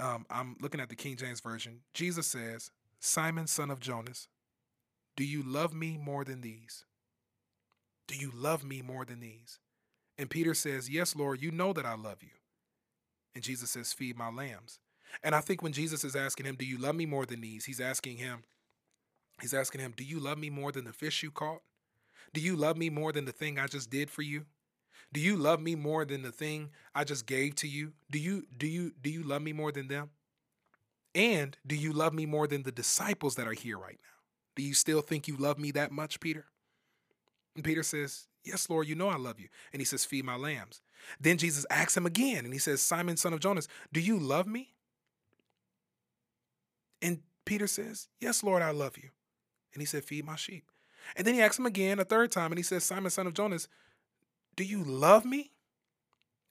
Um, 0.00 0.26
I'm 0.30 0.56
looking 0.60 0.80
at 0.80 0.88
the 0.88 0.96
King 0.96 1.16
James 1.16 1.40
version. 1.40 1.80
Jesus 1.94 2.26
says, 2.26 2.70
"Simon, 3.04 3.48
son 3.48 3.68
of 3.68 3.80
Jonas, 3.80 4.28
do 5.16 5.24
you 5.24 5.42
love 5.42 5.74
me 5.74 5.98
more 5.98 6.24
than 6.24 6.40
these? 6.40 6.84
Do 8.06 8.16
you 8.16 8.30
love 8.30 8.62
me 8.62 8.80
more 8.80 9.04
than 9.04 9.18
these?" 9.18 9.58
And 10.16 10.30
Peter 10.30 10.54
says, 10.54 10.88
"Yes, 10.88 11.16
Lord, 11.16 11.42
you 11.42 11.50
know 11.50 11.72
that 11.72 11.84
I 11.84 11.94
love 11.94 12.22
you." 12.22 12.30
And 13.34 13.42
Jesus 13.42 13.70
says, 13.70 13.92
"Feed 13.92 14.16
my 14.16 14.30
lambs." 14.30 14.78
And 15.20 15.34
I 15.34 15.40
think 15.40 15.62
when 15.62 15.72
Jesus 15.72 16.04
is 16.04 16.14
asking 16.14 16.46
him, 16.46 16.54
"Do 16.54 16.64
you 16.64 16.78
love 16.78 16.94
me 16.94 17.04
more 17.04 17.26
than 17.26 17.40
these?" 17.40 17.64
He's 17.64 17.80
asking 17.80 18.18
him, 18.18 18.44
he's 19.40 19.52
asking 19.52 19.80
him, 19.80 19.92
"Do 19.92 20.04
you 20.04 20.20
love 20.20 20.38
me 20.38 20.48
more 20.48 20.70
than 20.70 20.84
the 20.84 20.92
fish 20.92 21.24
you 21.24 21.32
caught? 21.32 21.64
Do 22.32 22.40
you 22.40 22.54
love 22.54 22.76
me 22.76 22.88
more 22.88 23.12
than 23.12 23.24
the 23.24 23.32
thing 23.32 23.58
I 23.58 23.66
just 23.66 23.90
did 23.90 24.10
for 24.10 24.22
you?" 24.22 24.46
Do 25.12 25.20
you 25.20 25.36
love 25.36 25.60
me 25.60 25.74
more 25.74 26.04
than 26.04 26.22
the 26.22 26.32
thing 26.32 26.72
I 26.94 27.04
just 27.04 27.26
gave 27.26 27.56
to 27.56 27.68
you? 27.68 27.94
Do 28.10 28.18
you 28.18 28.46
do 28.56 28.66
you 28.66 28.92
do 28.92 29.10
you 29.10 29.24
love 29.24 29.42
me 29.42 29.52
more 29.52 29.72
than 29.72 29.88
them? 29.88 30.12
And 31.14 31.56
do 31.66 31.74
you 31.74 31.92
love 31.92 32.14
me 32.14 32.26
more 32.26 32.46
than 32.46 32.62
the 32.62 32.72
disciples 32.72 33.34
that 33.36 33.46
are 33.46 33.52
here 33.52 33.78
right 33.78 33.98
now? 34.02 34.08
Do 34.56 34.62
you 34.62 34.74
still 34.74 35.00
think 35.00 35.28
you 35.28 35.36
love 35.36 35.58
me 35.58 35.70
that 35.72 35.92
much, 35.92 36.20
Peter? 36.20 36.46
And 37.54 37.64
Peter 37.64 37.82
says, 37.82 38.26
Yes, 38.44 38.68
Lord, 38.68 38.88
you 38.88 38.94
know 38.94 39.08
I 39.08 39.16
love 39.16 39.38
you. 39.38 39.48
And 39.72 39.80
he 39.80 39.84
says, 39.84 40.04
Feed 40.04 40.24
my 40.24 40.36
lambs. 40.36 40.80
Then 41.20 41.38
Jesus 41.38 41.66
asks 41.70 41.96
him 41.96 42.06
again, 42.06 42.44
and 42.44 42.52
he 42.52 42.58
says, 42.58 42.80
Simon, 42.80 43.16
son 43.16 43.32
of 43.32 43.40
Jonas, 43.40 43.68
do 43.92 44.00
you 44.00 44.18
love 44.18 44.46
me? 44.46 44.74
And 47.00 47.20
Peter 47.44 47.66
says, 47.66 48.08
Yes, 48.20 48.42
Lord, 48.42 48.62
I 48.62 48.70
love 48.70 48.96
you. 48.96 49.10
And 49.74 49.80
he 49.80 49.86
said, 49.86 50.04
Feed 50.04 50.24
my 50.24 50.36
sheep. 50.36 50.64
And 51.16 51.26
then 51.26 51.34
he 51.34 51.40
asks 51.40 51.58
him 51.58 51.66
again 51.66 51.98
a 51.98 52.04
third 52.04 52.30
time, 52.30 52.52
and 52.52 52.58
he 52.58 52.62
says, 52.62 52.84
Simon, 52.84 53.10
son 53.10 53.26
of 53.26 53.34
Jonas, 53.34 53.68
do 54.56 54.64
you 54.64 54.82
love 54.84 55.24
me? 55.24 55.52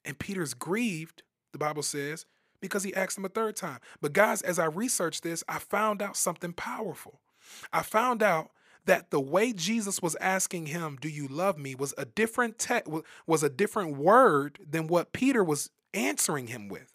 And 0.04 0.18
Peter's 0.18 0.54
grieved, 0.54 1.24
the 1.52 1.58
Bible 1.58 1.84
says, 1.84 2.26
because 2.62 2.84
he 2.84 2.96
asked 2.96 3.18
him 3.18 3.26
a 3.26 3.30
third 3.30 3.56
time. 3.56 3.80
But 4.02 4.14
guys, 4.14 4.42
as 4.42 4.60
I 4.60 4.66
researched 4.66 5.24
this, 5.24 5.44
I 5.50 5.60
found 5.60 6.02
out 6.02 6.16
something 6.16 6.54
powerful. 6.54 7.22
I 7.74 7.82
found 7.82 8.24
out 8.24 8.52
that 8.86 9.12
the 9.12 9.20
way 9.20 9.54
Jesus 9.54 10.02
was 10.02 10.16
asking 10.22 10.68
him, 10.68 10.98
"Do 11.00 11.10
you 11.10 11.28
love 11.28 11.58
me?" 11.58 11.76
was 11.76 11.94
a 11.98 12.06
different 12.06 12.58
te- 12.58 12.82
was 13.28 13.44
a 13.44 13.50
different 13.50 13.98
word 13.98 14.60
than 14.68 14.88
what 14.88 15.14
Peter 15.14 15.44
was 15.44 15.70
answering 15.94 16.48
him 16.48 16.70
with. 16.70 16.94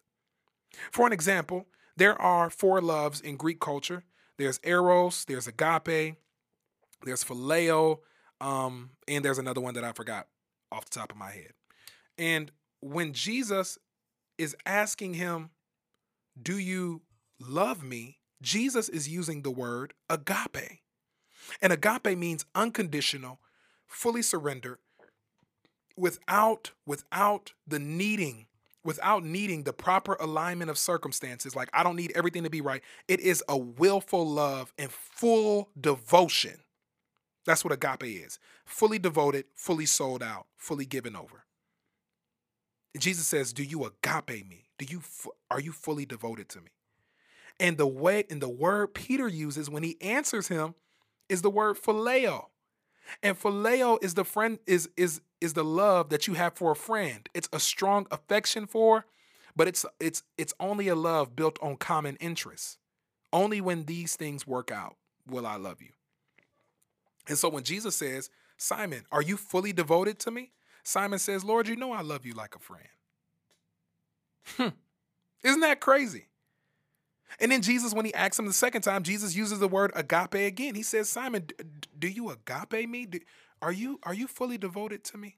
For 0.91 1.05
an 1.05 1.13
example, 1.13 1.67
There 1.97 2.19
are 2.21 2.51
four 2.51 2.79
loves 2.79 3.19
in 3.19 3.37
Greek 3.37 3.59
culture 3.59 4.03
there's 4.37 4.59
eros, 4.63 5.25
there's 5.25 5.47
agape, 5.47 6.15
there's 7.03 7.23
phileo, 7.23 7.99
um, 8.39 8.91
and 9.07 9.25
there's 9.25 9.39
another 9.39 9.61
one 9.61 9.73
that 9.73 9.83
I 9.83 9.91
forgot 9.91 10.27
off 10.71 10.85
the 10.85 10.99
top 10.99 11.11
of 11.11 11.17
my 11.17 11.31
head. 11.31 11.53
And 12.17 12.51
when 12.79 13.13
Jesus 13.13 13.77
is 14.37 14.55
asking 14.65 15.15
him, 15.15 15.49
Do 16.41 16.57
you 16.57 17.01
love 17.39 17.83
me? 17.83 18.19
Jesus 18.41 18.89
is 18.89 19.09
using 19.09 19.41
the 19.41 19.51
word 19.51 19.93
agape. 20.09 20.81
And 21.61 21.73
agape 21.73 22.17
means 22.17 22.45
unconditional, 22.53 23.39
fully 23.87 24.21
surrendered, 24.21 24.79
without 25.95 26.71
without 26.85 27.53
the 27.65 27.79
needing 27.79 28.45
without 28.83 29.21
needing 29.21 29.63
the 29.63 29.73
proper 29.73 30.15
alignment 30.19 30.69
of 30.69 30.77
circumstances. 30.77 31.55
Like 31.55 31.69
i 31.73 31.83
don't 31.83 31.95
need 31.95 32.13
everything 32.15 32.43
to 32.43 32.49
be 32.49 32.61
right. 32.61 32.81
It 33.07 33.19
is 33.19 33.43
a 33.49 33.57
willful 33.57 34.25
love 34.25 34.71
and 34.77 34.91
full 34.91 35.69
devotion. 35.79 36.59
That's 37.45 37.65
what 37.65 37.73
agape 37.73 38.03
is. 38.03 38.39
Fully 38.65 38.99
devoted 38.99 39.45
fully 39.55 39.85
sold 39.85 40.21
out 40.21 40.45
fully 40.57 40.85
given 40.85 41.15
over. 41.15 41.45
Jesus 42.97 43.27
says 43.27 43.53
do 43.53 43.63
you 43.63 43.83
agape 43.85 44.47
me 44.47 44.66
do 44.77 44.85
you 44.85 45.01
are 45.49 45.59
you 45.59 45.71
fully 45.71 46.05
devoted 46.05 46.49
to 46.49 46.59
me 46.59 46.71
and 47.59 47.77
the 47.77 47.87
way 47.87 48.23
and 48.29 48.41
the 48.41 48.49
word 48.49 48.93
peter 48.93 49.27
uses 49.27 49.69
when 49.69 49.83
he 49.83 49.99
answers 50.01 50.47
him 50.47 50.75
is 51.29 51.41
the 51.41 51.49
word 51.49 51.77
phileo 51.77 52.45
and 53.23 53.39
phileo 53.39 53.97
is 54.03 54.13
the 54.13 54.25
friend 54.25 54.59
is 54.65 54.89
is 54.97 55.21
is 55.41 55.53
the 55.53 55.63
love 55.63 56.09
that 56.09 56.27
you 56.27 56.33
have 56.33 56.55
for 56.55 56.71
a 56.71 56.75
friend. 56.75 57.29
It's 57.33 57.49
a 57.53 57.59
strong 57.59 58.07
affection 58.11 58.65
for, 58.67 59.05
but 59.55 59.67
it's 59.67 59.85
it's 59.99 60.23
it's 60.37 60.53
only 60.59 60.87
a 60.87 60.95
love 60.95 61.35
built 61.35 61.57
on 61.61 61.77
common 61.77 62.15
interests. 62.17 62.77
Only 63.31 63.61
when 63.61 63.85
these 63.85 64.15
things 64.15 64.47
work 64.47 64.71
out 64.71 64.95
will 65.27 65.45
I 65.45 65.57
love 65.57 65.81
you. 65.81 65.91
And 67.27 67.37
so 67.37 67.49
when 67.49 67.63
Jesus 67.63 67.95
says, 67.95 68.29
"Simon, 68.57 69.05
are 69.11 69.21
you 69.21 69.37
fully 69.37 69.73
devoted 69.73 70.19
to 70.19 70.31
me?" 70.31 70.51
Simon 70.83 71.19
says, 71.19 71.43
"Lord, 71.43 71.67
you 71.67 71.75
know 71.75 71.91
I 71.91 72.01
love 72.01 72.25
you 72.25 72.33
like 72.33 72.55
a 72.55 72.59
friend." 72.59 72.87
Hmm. 74.55 74.69
Isn't 75.43 75.61
that 75.61 75.79
crazy? 75.79 76.27
And 77.39 77.51
then 77.51 77.61
Jesus, 77.61 77.93
when 77.93 78.05
he 78.05 78.13
asks 78.13 78.39
him 78.39 78.45
the 78.47 78.53
second 78.53 78.81
time, 78.81 79.03
Jesus 79.03 79.35
uses 79.35 79.59
the 79.59 79.67
word 79.67 79.91
agape 79.95 80.33
again. 80.33 80.75
He 80.75 80.83
says, 80.83 81.09
Simon, 81.09 81.47
do 81.97 82.07
you 82.07 82.29
agape 82.29 82.89
me? 82.89 83.07
Are 83.61 83.71
you 83.71 83.99
are 84.03 84.13
you 84.13 84.27
fully 84.27 84.57
devoted 84.57 85.03
to 85.05 85.17
me? 85.17 85.37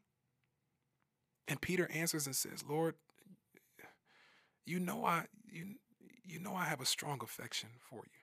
And 1.48 1.60
Peter 1.60 1.90
answers 1.92 2.26
and 2.26 2.36
says, 2.36 2.64
Lord, 2.68 2.96
you 4.66 4.80
know 4.80 5.04
I 5.04 5.26
you 5.52 5.76
you 6.24 6.40
know 6.40 6.54
I 6.54 6.66
have 6.66 6.80
a 6.80 6.86
strong 6.86 7.20
affection 7.24 7.70
for 7.90 8.04
you. 8.06 8.20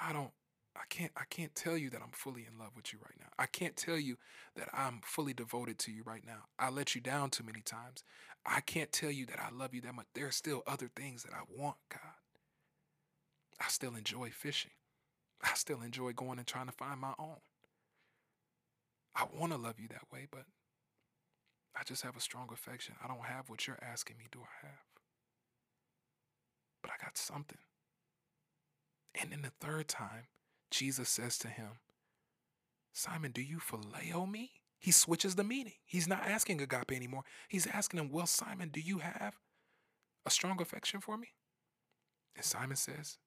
I 0.00 0.12
don't 0.12 0.30
I 0.78 0.84
can't 0.88 1.10
I 1.16 1.24
can't 1.28 1.54
tell 1.54 1.76
you 1.76 1.90
that 1.90 2.00
I'm 2.02 2.12
fully 2.12 2.46
in 2.50 2.58
love 2.58 2.70
with 2.76 2.92
you 2.92 3.00
right 3.02 3.18
now. 3.18 3.26
I 3.38 3.46
can't 3.46 3.76
tell 3.76 3.98
you 3.98 4.16
that 4.56 4.68
I'm 4.72 5.00
fully 5.02 5.34
devoted 5.34 5.78
to 5.80 5.92
you 5.92 6.02
right 6.04 6.24
now. 6.24 6.44
I 6.58 6.70
let 6.70 6.94
you 6.94 7.00
down 7.00 7.30
too 7.30 7.42
many 7.44 7.60
times. 7.60 8.04
I 8.46 8.60
can't 8.60 8.92
tell 8.92 9.10
you 9.10 9.26
that 9.26 9.40
I 9.40 9.54
love 9.54 9.74
you 9.74 9.80
that 9.82 9.94
much. 9.94 10.06
There 10.14 10.26
are 10.26 10.32
still 10.32 10.62
other 10.66 10.88
things 10.94 11.24
that 11.24 11.32
I 11.32 11.42
want, 11.50 11.76
God. 11.90 12.00
I 13.60 13.68
still 13.68 13.96
enjoy 13.96 14.30
fishing. 14.30 14.70
I 15.42 15.54
still 15.54 15.82
enjoy 15.82 16.12
going 16.12 16.38
and 16.38 16.46
trying 16.46 16.66
to 16.66 16.72
find 16.72 17.00
my 17.00 17.14
own. 17.18 17.38
I 19.16 19.24
want 19.36 19.52
to 19.52 19.58
love 19.58 19.80
you 19.80 19.88
that 19.88 20.12
way, 20.12 20.28
but 20.30 20.44
I 21.76 21.82
just 21.84 22.02
have 22.02 22.16
a 22.16 22.20
strong 22.20 22.48
affection. 22.52 22.94
I 23.02 23.08
don't 23.08 23.24
have 23.24 23.50
what 23.50 23.66
you're 23.66 23.78
asking 23.82 24.18
me, 24.18 24.26
do 24.30 24.40
I 24.40 24.66
have? 24.66 24.86
But 26.82 26.92
I 26.92 27.04
got 27.04 27.18
something. 27.18 27.58
And 29.20 29.32
then 29.32 29.42
the 29.42 29.52
third 29.60 29.88
time, 29.88 30.26
Jesus 30.70 31.08
says 31.08 31.38
to 31.38 31.48
him, 31.48 31.80
Simon, 32.92 33.32
do 33.32 33.42
you 33.42 33.58
phileo 33.58 34.30
me? 34.30 34.52
He 34.78 34.92
switches 34.92 35.34
the 35.34 35.44
meaning. 35.44 35.74
He's 35.84 36.08
not 36.08 36.26
asking 36.26 36.60
agape 36.60 36.92
anymore. 36.92 37.24
He's 37.48 37.66
asking 37.66 38.00
him, 38.00 38.10
Well, 38.10 38.26
Simon, 38.26 38.68
do 38.68 38.80
you 38.80 38.98
have 38.98 39.34
a 40.24 40.30
strong 40.30 40.60
affection 40.60 41.00
for 41.00 41.16
me? 41.16 41.28
And 42.36 42.44
Simon 42.44 42.76
says, 42.76 43.18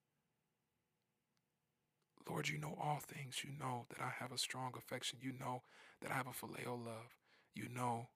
Lord, 2.29 2.47
you 2.47 2.57
know 2.57 2.77
all 2.81 2.99
things. 2.99 3.43
You 3.43 3.51
know 3.59 3.85
that 3.89 4.01
I 4.01 4.11
have 4.19 4.31
a 4.31 4.37
strong 4.37 4.73
affection. 4.77 5.19
You 5.21 5.33
know 5.37 5.63
that 6.01 6.11
I 6.11 6.15
have 6.15 6.27
a 6.27 6.31
phileo 6.31 6.77
love. 6.83 7.17
You 7.53 7.67
know 7.67 8.09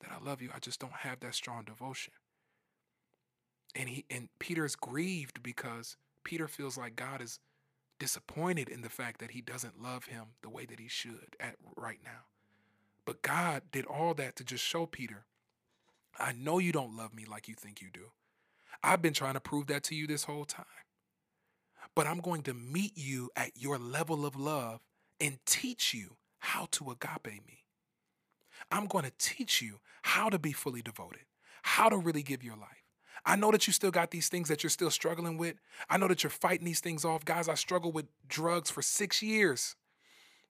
that 0.00 0.10
I 0.10 0.24
love 0.24 0.42
you. 0.42 0.50
I 0.54 0.58
just 0.58 0.80
don't 0.80 0.92
have 0.92 1.20
that 1.20 1.34
strong 1.34 1.64
devotion. 1.64 2.14
And 3.74 3.88
he 3.88 4.04
and 4.10 4.28
Peter 4.38 4.64
is 4.64 4.76
grieved 4.76 5.42
because 5.42 5.96
Peter 6.24 6.48
feels 6.48 6.76
like 6.76 6.96
God 6.96 7.22
is 7.22 7.38
disappointed 8.02 8.68
in 8.68 8.82
the 8.82 8.88
fact 8.88 9.20
that 9.20 9.30
he 9.30 9.40
doesn't 9.40 9.82
love 9.82 10.06
him 10.06 10.24
the 10.42 10.50
way 10.50 10.66
that 10.66 10.80
he 10.80 10.88
should 10.88 11.36
at 11.38 11.56
right 11.76 12.00
now. 12.04 12.26
But 13.04 13.22
God 13.22 13.62
did 13.70 13.86
all 13.86 14.14
that 14.14 14.36
to 14.36 14.44
just 14.44 14.64
show 14.64 14.86
Peter, 14.86 15.24
I 16.18 16.32
know 16.32 16.58
you 16.58 16.72
don't 16.72 16.96
love 16.96 17.14
me 17.14 17.24
like 17.24 17.48
you 17.48 17.54
think 17.54 17.80
you 17.80 17.88
do. 17.92 18.10
I've 18.82 19.02
been 19.02 19.14
trying 19.14 19.34
to 19.34 19.40
prove 19.40 19.68
that 19.68 19.84
to 19.84 19.94
you 19.94 20.06
this 20.06 20.24
whole 20.24 20.44
time 20.44 20.64
but 21.94 22.06
I'm 22.06 22.20
going 22.20 22.42
to 22.44 22.54
meet 22.54 22.96
you 22.96 23.30
at 23.36 23.52
your 23.56 23.78
level 23.78 24.24
of 24.24 24.36
love 24.36 24.80
and 25.20 25.38
teach 25.46 25.92
you 25.94 26.16
how 26.38 26.68
to 26.72 26.90
agape 26.90 27.46
me. 27.46 27.64
I'm 28.70 28.86
going 28.86 29.04
to 29.04 29.12
teach 29.18 29.60
you 29.60 29.80
how 30.02 30.28
to 30.28 30.38
be 30.38 30.52
fully 30.52 30.82
devoted, 30.82 31.22
how 31.62 31.88
to 31.88 31.96
really 31.96 32.22
give 32.22 32.42
your 32.42 32.56
life. 32.56 32.81
I 33.24 33.36
know 33.36 33.52
that 33.52 33.66
you 33.66 33.72
still 33.72 33.90
got 33.90 34.10
these 34.10 34.28
things 34.28 34.48
that 34.48 34.62
you're 34.62 34.70
still 34.70 34.90
struggling 34.90 35.38
with. 35.38 35.56
I 35.88 35.96
know 35.96 36.08
that 36.08 36.22
you're 36.22 36.30
fighting 36.30 36.64
these 36.64 36.80
things 36.80 37.04
off. 37.04 37.24
Guys, 37.24 37.48
I 37.48 37.54
struggled 37.54 37.94
with 37.94 38.06
drugs 38.28 38.70
for 38.70 38.82
six 38.82 39.22
years. 39.22 39.76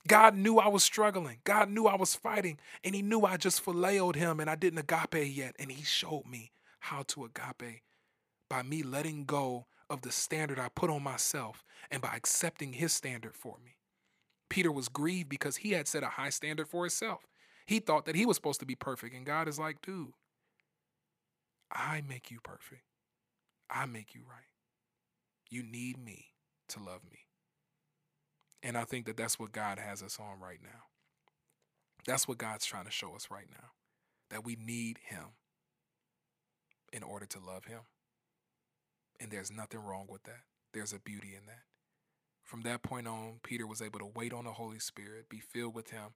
God 0.08 0.34
knew 0.34 0.58
I 0.58 0.68
was 0.68 0.82
struggling. 0.82 1.38
God 1.44 1.70
knew 1.70 1.86
I 1.86 1.96
was 1.96 2.14
fighting. 2.14 2.58
And 2.82 2.94
He 2.94 3.02
knew 3.02 3.22
I 3.22 3.36
just 3.36 3.64
phileoed 3.64 4.16
Him 4.16 4.40
and 4.40 4.48
I 4.48 4.54
didn't 4.54 4.78
agape 4.78 5.36
yet. 5.36 5.54
And 5.58 5.70
He 5.70 5.82
showed 5.84 6.24
me 6.26 6.52
how 6.80 7.02
to 7.08 7.24
agape 7.24 7.82
by 8.48 8.62
me 8.62 8.82
letting 8.82 9.24
go 9.24 9.66
of 9.88 10.02
the 10.02 10.10
standard 10.10 10.58
I 10.58 10.68
put 10.68 10.90
on 10.90 11.02
myself 11.02 11.64
and 11.90 12.02
by 12.02 12.14
accepting 12.16 12.72
his 12.72 12.92
standard 12.92 13.36
for 13.36 13.56
me. 13.64 13.76
Peter 14.48 14.72
was 14.72 14.88
grieved 14.88 15.28
because 15.28 15.56
he 15.56 15.72
had 15.72 15.86
set 15.86 16.02
a 16.02 16.08
high 16.08 16.30
standard 16.30 16.68
for 16.68 16.84
himself. 16.84 17.26
He 17.66 17.78
thought 17.78 18.06
that 18.06 18.16
he 18.16 18.26
was 18.26 18.36
supposed 18.36 18.60
to 18.60 18.66
be 18.66 18.74
perfect, 18.74 19.14
and 19.14 19.24
God 19.24 19.48
is 19.48 19.58
like, 19.58 19.80
dude, 19.82 20.12
I 21.72 22.02
make 22.06 22.30
you 22.30 22.38
perfect. 22.42 22.82
I 23.70 23.86
make 23.86 24.14
you 24.14 24.22
right. 24.28 24.50
You 25.50 25.62
need 25.62 26.02
me 26.02 26.26
to 26.68 26.78
love 26.78 27.00
me. 27.10 27.20
And 28.62 28.76
I 28.76 28.84
think 28.84 29.06
that 29.06 29.16
that's 29.16 29.38
what 29.38 29.52
God 29.52 29.78
has 29.78 30.02
us 30.02 30.18
on 30.20 30.40
right 30.40 30.60
now. 30.62 30.84
That's 32.06 32.28
what 32.28 32.38
God's 32.38 32.64
trying 32.64 32.84
to 32.84 32.90
show 32.90 33.14
us 33.14 33.28
right 33.30 33.48
now 33.50 33.70
that 34.30 34.44
we 34.44 34.56
need 34.56 34.98
Him 35.06 35.34
in 36.92 37.02
order 37.02 37.26
to 37.26 37.38
love 37.38 37.66
Him. 37.66 37.80
And 39.20 39.30
there's 39.30 39.50
nothing 39.50 39.80
wrong 39.80 40.06
with 40.08 40.24
that. 40.24 40.40
There's 40.72 40.92
a 40.92 40.98
beauty 40.98 41.34
in 41.38 41.46
that. 41.46 41.62
From 42.42 42.62
that 42.62 42.82
point 42.82 43.06
on, 43.06 43.40
Peter 43.42 43.66
was 43.66 43.82
able 43.82 43.98
to 44.00 44.10
wait 44.14 44.32
on 44.32 44.44
the 44.44 44.52
Holy 44.52 44.78
Spirit, 44.78 45.28
be 45.28 45.40
filled 45.40 45.74
with 45.74 45.90
Him. 45.90 46.10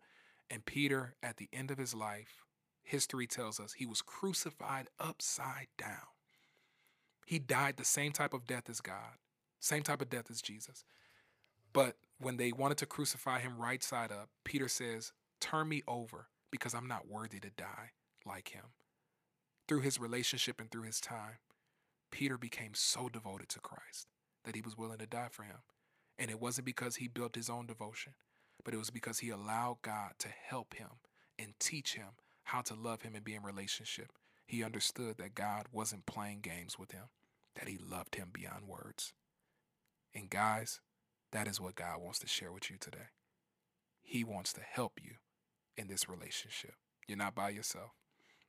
And 0.50 0.64
Peter, 0.64 1.14
at 1.22 1.36
the 1.36 1.48
end 1.52 1.70
of 1.70 1.78
his 1.78 1.94
life, 1.94 2.45
history 2.87 3.26
tells 3.26 3.59
us 3.59 3.74
he 3.74 3.87
was 3.87 4.01
crucified 4.01 4.89
upside 4.99 5.66
down. 5.76 6.09
He 7.26 7.39
died 7.39 7.76
the 7.76 7.84
same 7.84 8.12
type 8.12 8.32
of 8.32 8.47
death 8.47 8.70
as 8.70 8.80
God, 8.80 9.18
same 9.59 9.82
type 9.82 10.01
of 10.01 10.09
death 10.09 10.30
as 10.30 10.41
Jesus. 10.41 10.84
But 11.72 11.97
when 12.18 12.37
they 12.37 12.53
wanted 12.53 12.78
to 12.78 12.87
crucify 12.87 13.41
him 13.41 13.59
right 13.59 13.82
side 13.82 14.12
up, 14.12 14.30
Peter 14.45 14.68
says, 14.68 15.12
Turn 15.41 15.68
me 15.68 15.82
over 15.87 16.28
because 16.51 16.74
I'm 16.74 16.87
not 16.87 17.09
worthy 17.09 17.41
to 17.41 17.51
die 17.51 17.91
like 18.24 18.51
him. 18.51 18.64
Through 19.66 19.80
his 19.80 20.01
relationship 20.01 20.61
and 20.61 20.70
through 20.70 20.84
his 20.84 21.01
time, 21.01 21.39
Peter 22.12 22.39
became 22.39 22.72
so 22.72 23.09
devoted 23.09 23.49
to 23.51 23.61
Christ 23.61 24.07
that 24.45 24.55
he 24.55 24.62
was 24.62 24.78
willing 24.78 24.99
to 24.99 25.07
die 25.07 25.28
for 25.30 25.43
him. 25.43 25.59
And 26.18 26.30
it 26.30 26.41
wasn't 26.41 26.66
because 26.66 26.97
he 26.97 27.09
built 27.09 27.34
his 27.34 27.51
own 27.51 27.66
devotion, 27.66 28.14
but 28.64 28.72
it 28.72 28.78
was 28.78 28.91
because 28.91 29.18
he 29.18 29.30
allowed 29.30 29.82
God 29.82 30.12
to 30.20 30.28
help 30.28 30.74
him 30.74 31.01
and 31.39 31.53
teach 31.59 31.95
him 31.95 32.11
how 32.47 32.61
to 32.62 32.74
love 32.74 33.03
him 33.03 33.14
and 33.14 33.24
be 33.24 33.34
in 33.34 33.42
relationship. 33.42 34.12
He 34.47 34.62
understood 34.62 35.16
that 35.18 35.34
God 35.34 35.66
wasn't 35.72 36.07
playing 36.07 36.40
games 36.40 36.78
with 36.78 36.92
him, 36.92 37.07
that 37.57 37.68
he 37.68 37.76
loved 37.76 38.14
him 38.14 38.28
beyond 38.32 38.68
words. 38.68 39.12
And 40.14 40.30
guys, 40.30 40.80
that 41.32 41.49
is 41.49 41.61
what 41.61 41.74
God 41.74 42.01
wants 42.01 42.20
to 42.20 42.28
share 42.28 42.53
with 42.53 42.70
you 42.70 42.76
today. 42.78 43.11
He 44.01 44.22
wants 44.22 44.53
to 44.53 44.61
help 44.61 45.01
you 45.03 45.14
in 45.76 45.88
this 45.88 46.09
relationship. 46.09 46.74
You're 47.09 47.18
not 47.18 47.34
by 47.34 47.51
yourself. 47.51 47.90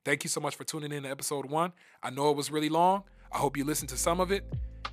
Thank 0.05 0.23
you 0.23 0.29
so 0.29 0.39
much 0.39 0.55
for 0.55 0.63
tuning 0.63 0.91
in 0.91 1.03
to 1.03 1.09
episode 1.09 1.47
one. 1.47 1.73
I 2.03 2.11
know 2.11 2.29
it 2.29 2.37
was 2.37 2.51
really 2.51 2.69
long. 2.69 3.03
I 3.31 3.39
hope 3.39 3.57
you 3.57 3.65
listened 3.65 3.89
to 3.89 3.97
some 3.97 4.19
of 4.19 4.31
it, 4.31 4.45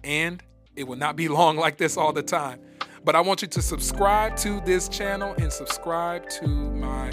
and 0.03 0.43
it 0.77 0.85
will 0.85 0.97
not 0.97 1.15
be 1.15 1.29
long 1.41 1.59
like 1.59 1.77
this 1.77 1.99
all 1.99 2.15
the 2.15 2.23
time. 2.23 2.59
But 3.05 3.15
I 3.15 3.21
want 3.21 3.43
you 3.43 3.49
to 3.49 3.61
subscribe 3.61 4.37
to 4.39 4.63
this 4.63 4.89
channel 4.89 5.35
and 5.37 5.53
subscribe 5.53 6.27
to 6.31 6.49
my 6.49 7.11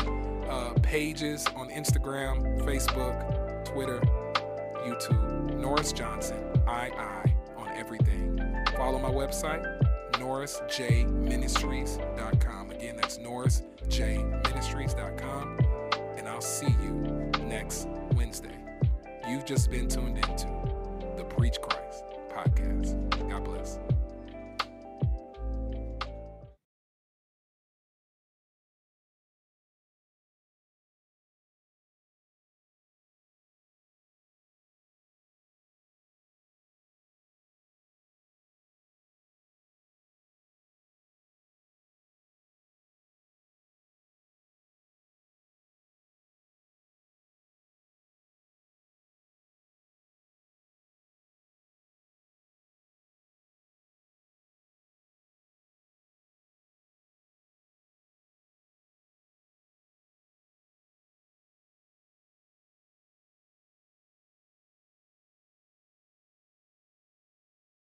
pages 0.91 1.47
on 1.55 1.69
Instagram, 1.69 2.61
Facebook, 2.65 3.63
Twitter, 3.63 4.01
YouTube, 4.85 5.57
Norris 5.57 5.93
Johnson, 5.93 6.37
II 6.67 6.91
on 7.55 7.69
everything. 7.77 8.37
Follow 8.75 8.99
my 8.99 9.09
website, 9.09 9.63
norrisjministries.com. 10.15 12.71
Again, 12.71 12.97
that's 12.97 13.19
norrisjministries.com. 13.19 15.59
And 16.17 16.27
I'll 16.27 16.41
see 16.41 16.75
you 16.83 16.91
next 17.45 17.87
Wednesday. 18.17 18.57
You've 19.29 19.45
just 19.45 19.71
been 19.71 19.87
tuned 19.87 20.17
into 20.17 20.47
the 21.15 21.23
Preach 21.23 21.61
Christ 21.61 22.03
podcast. 22.35 23.29
God 23.29 23.45
bless. 23.45 23.79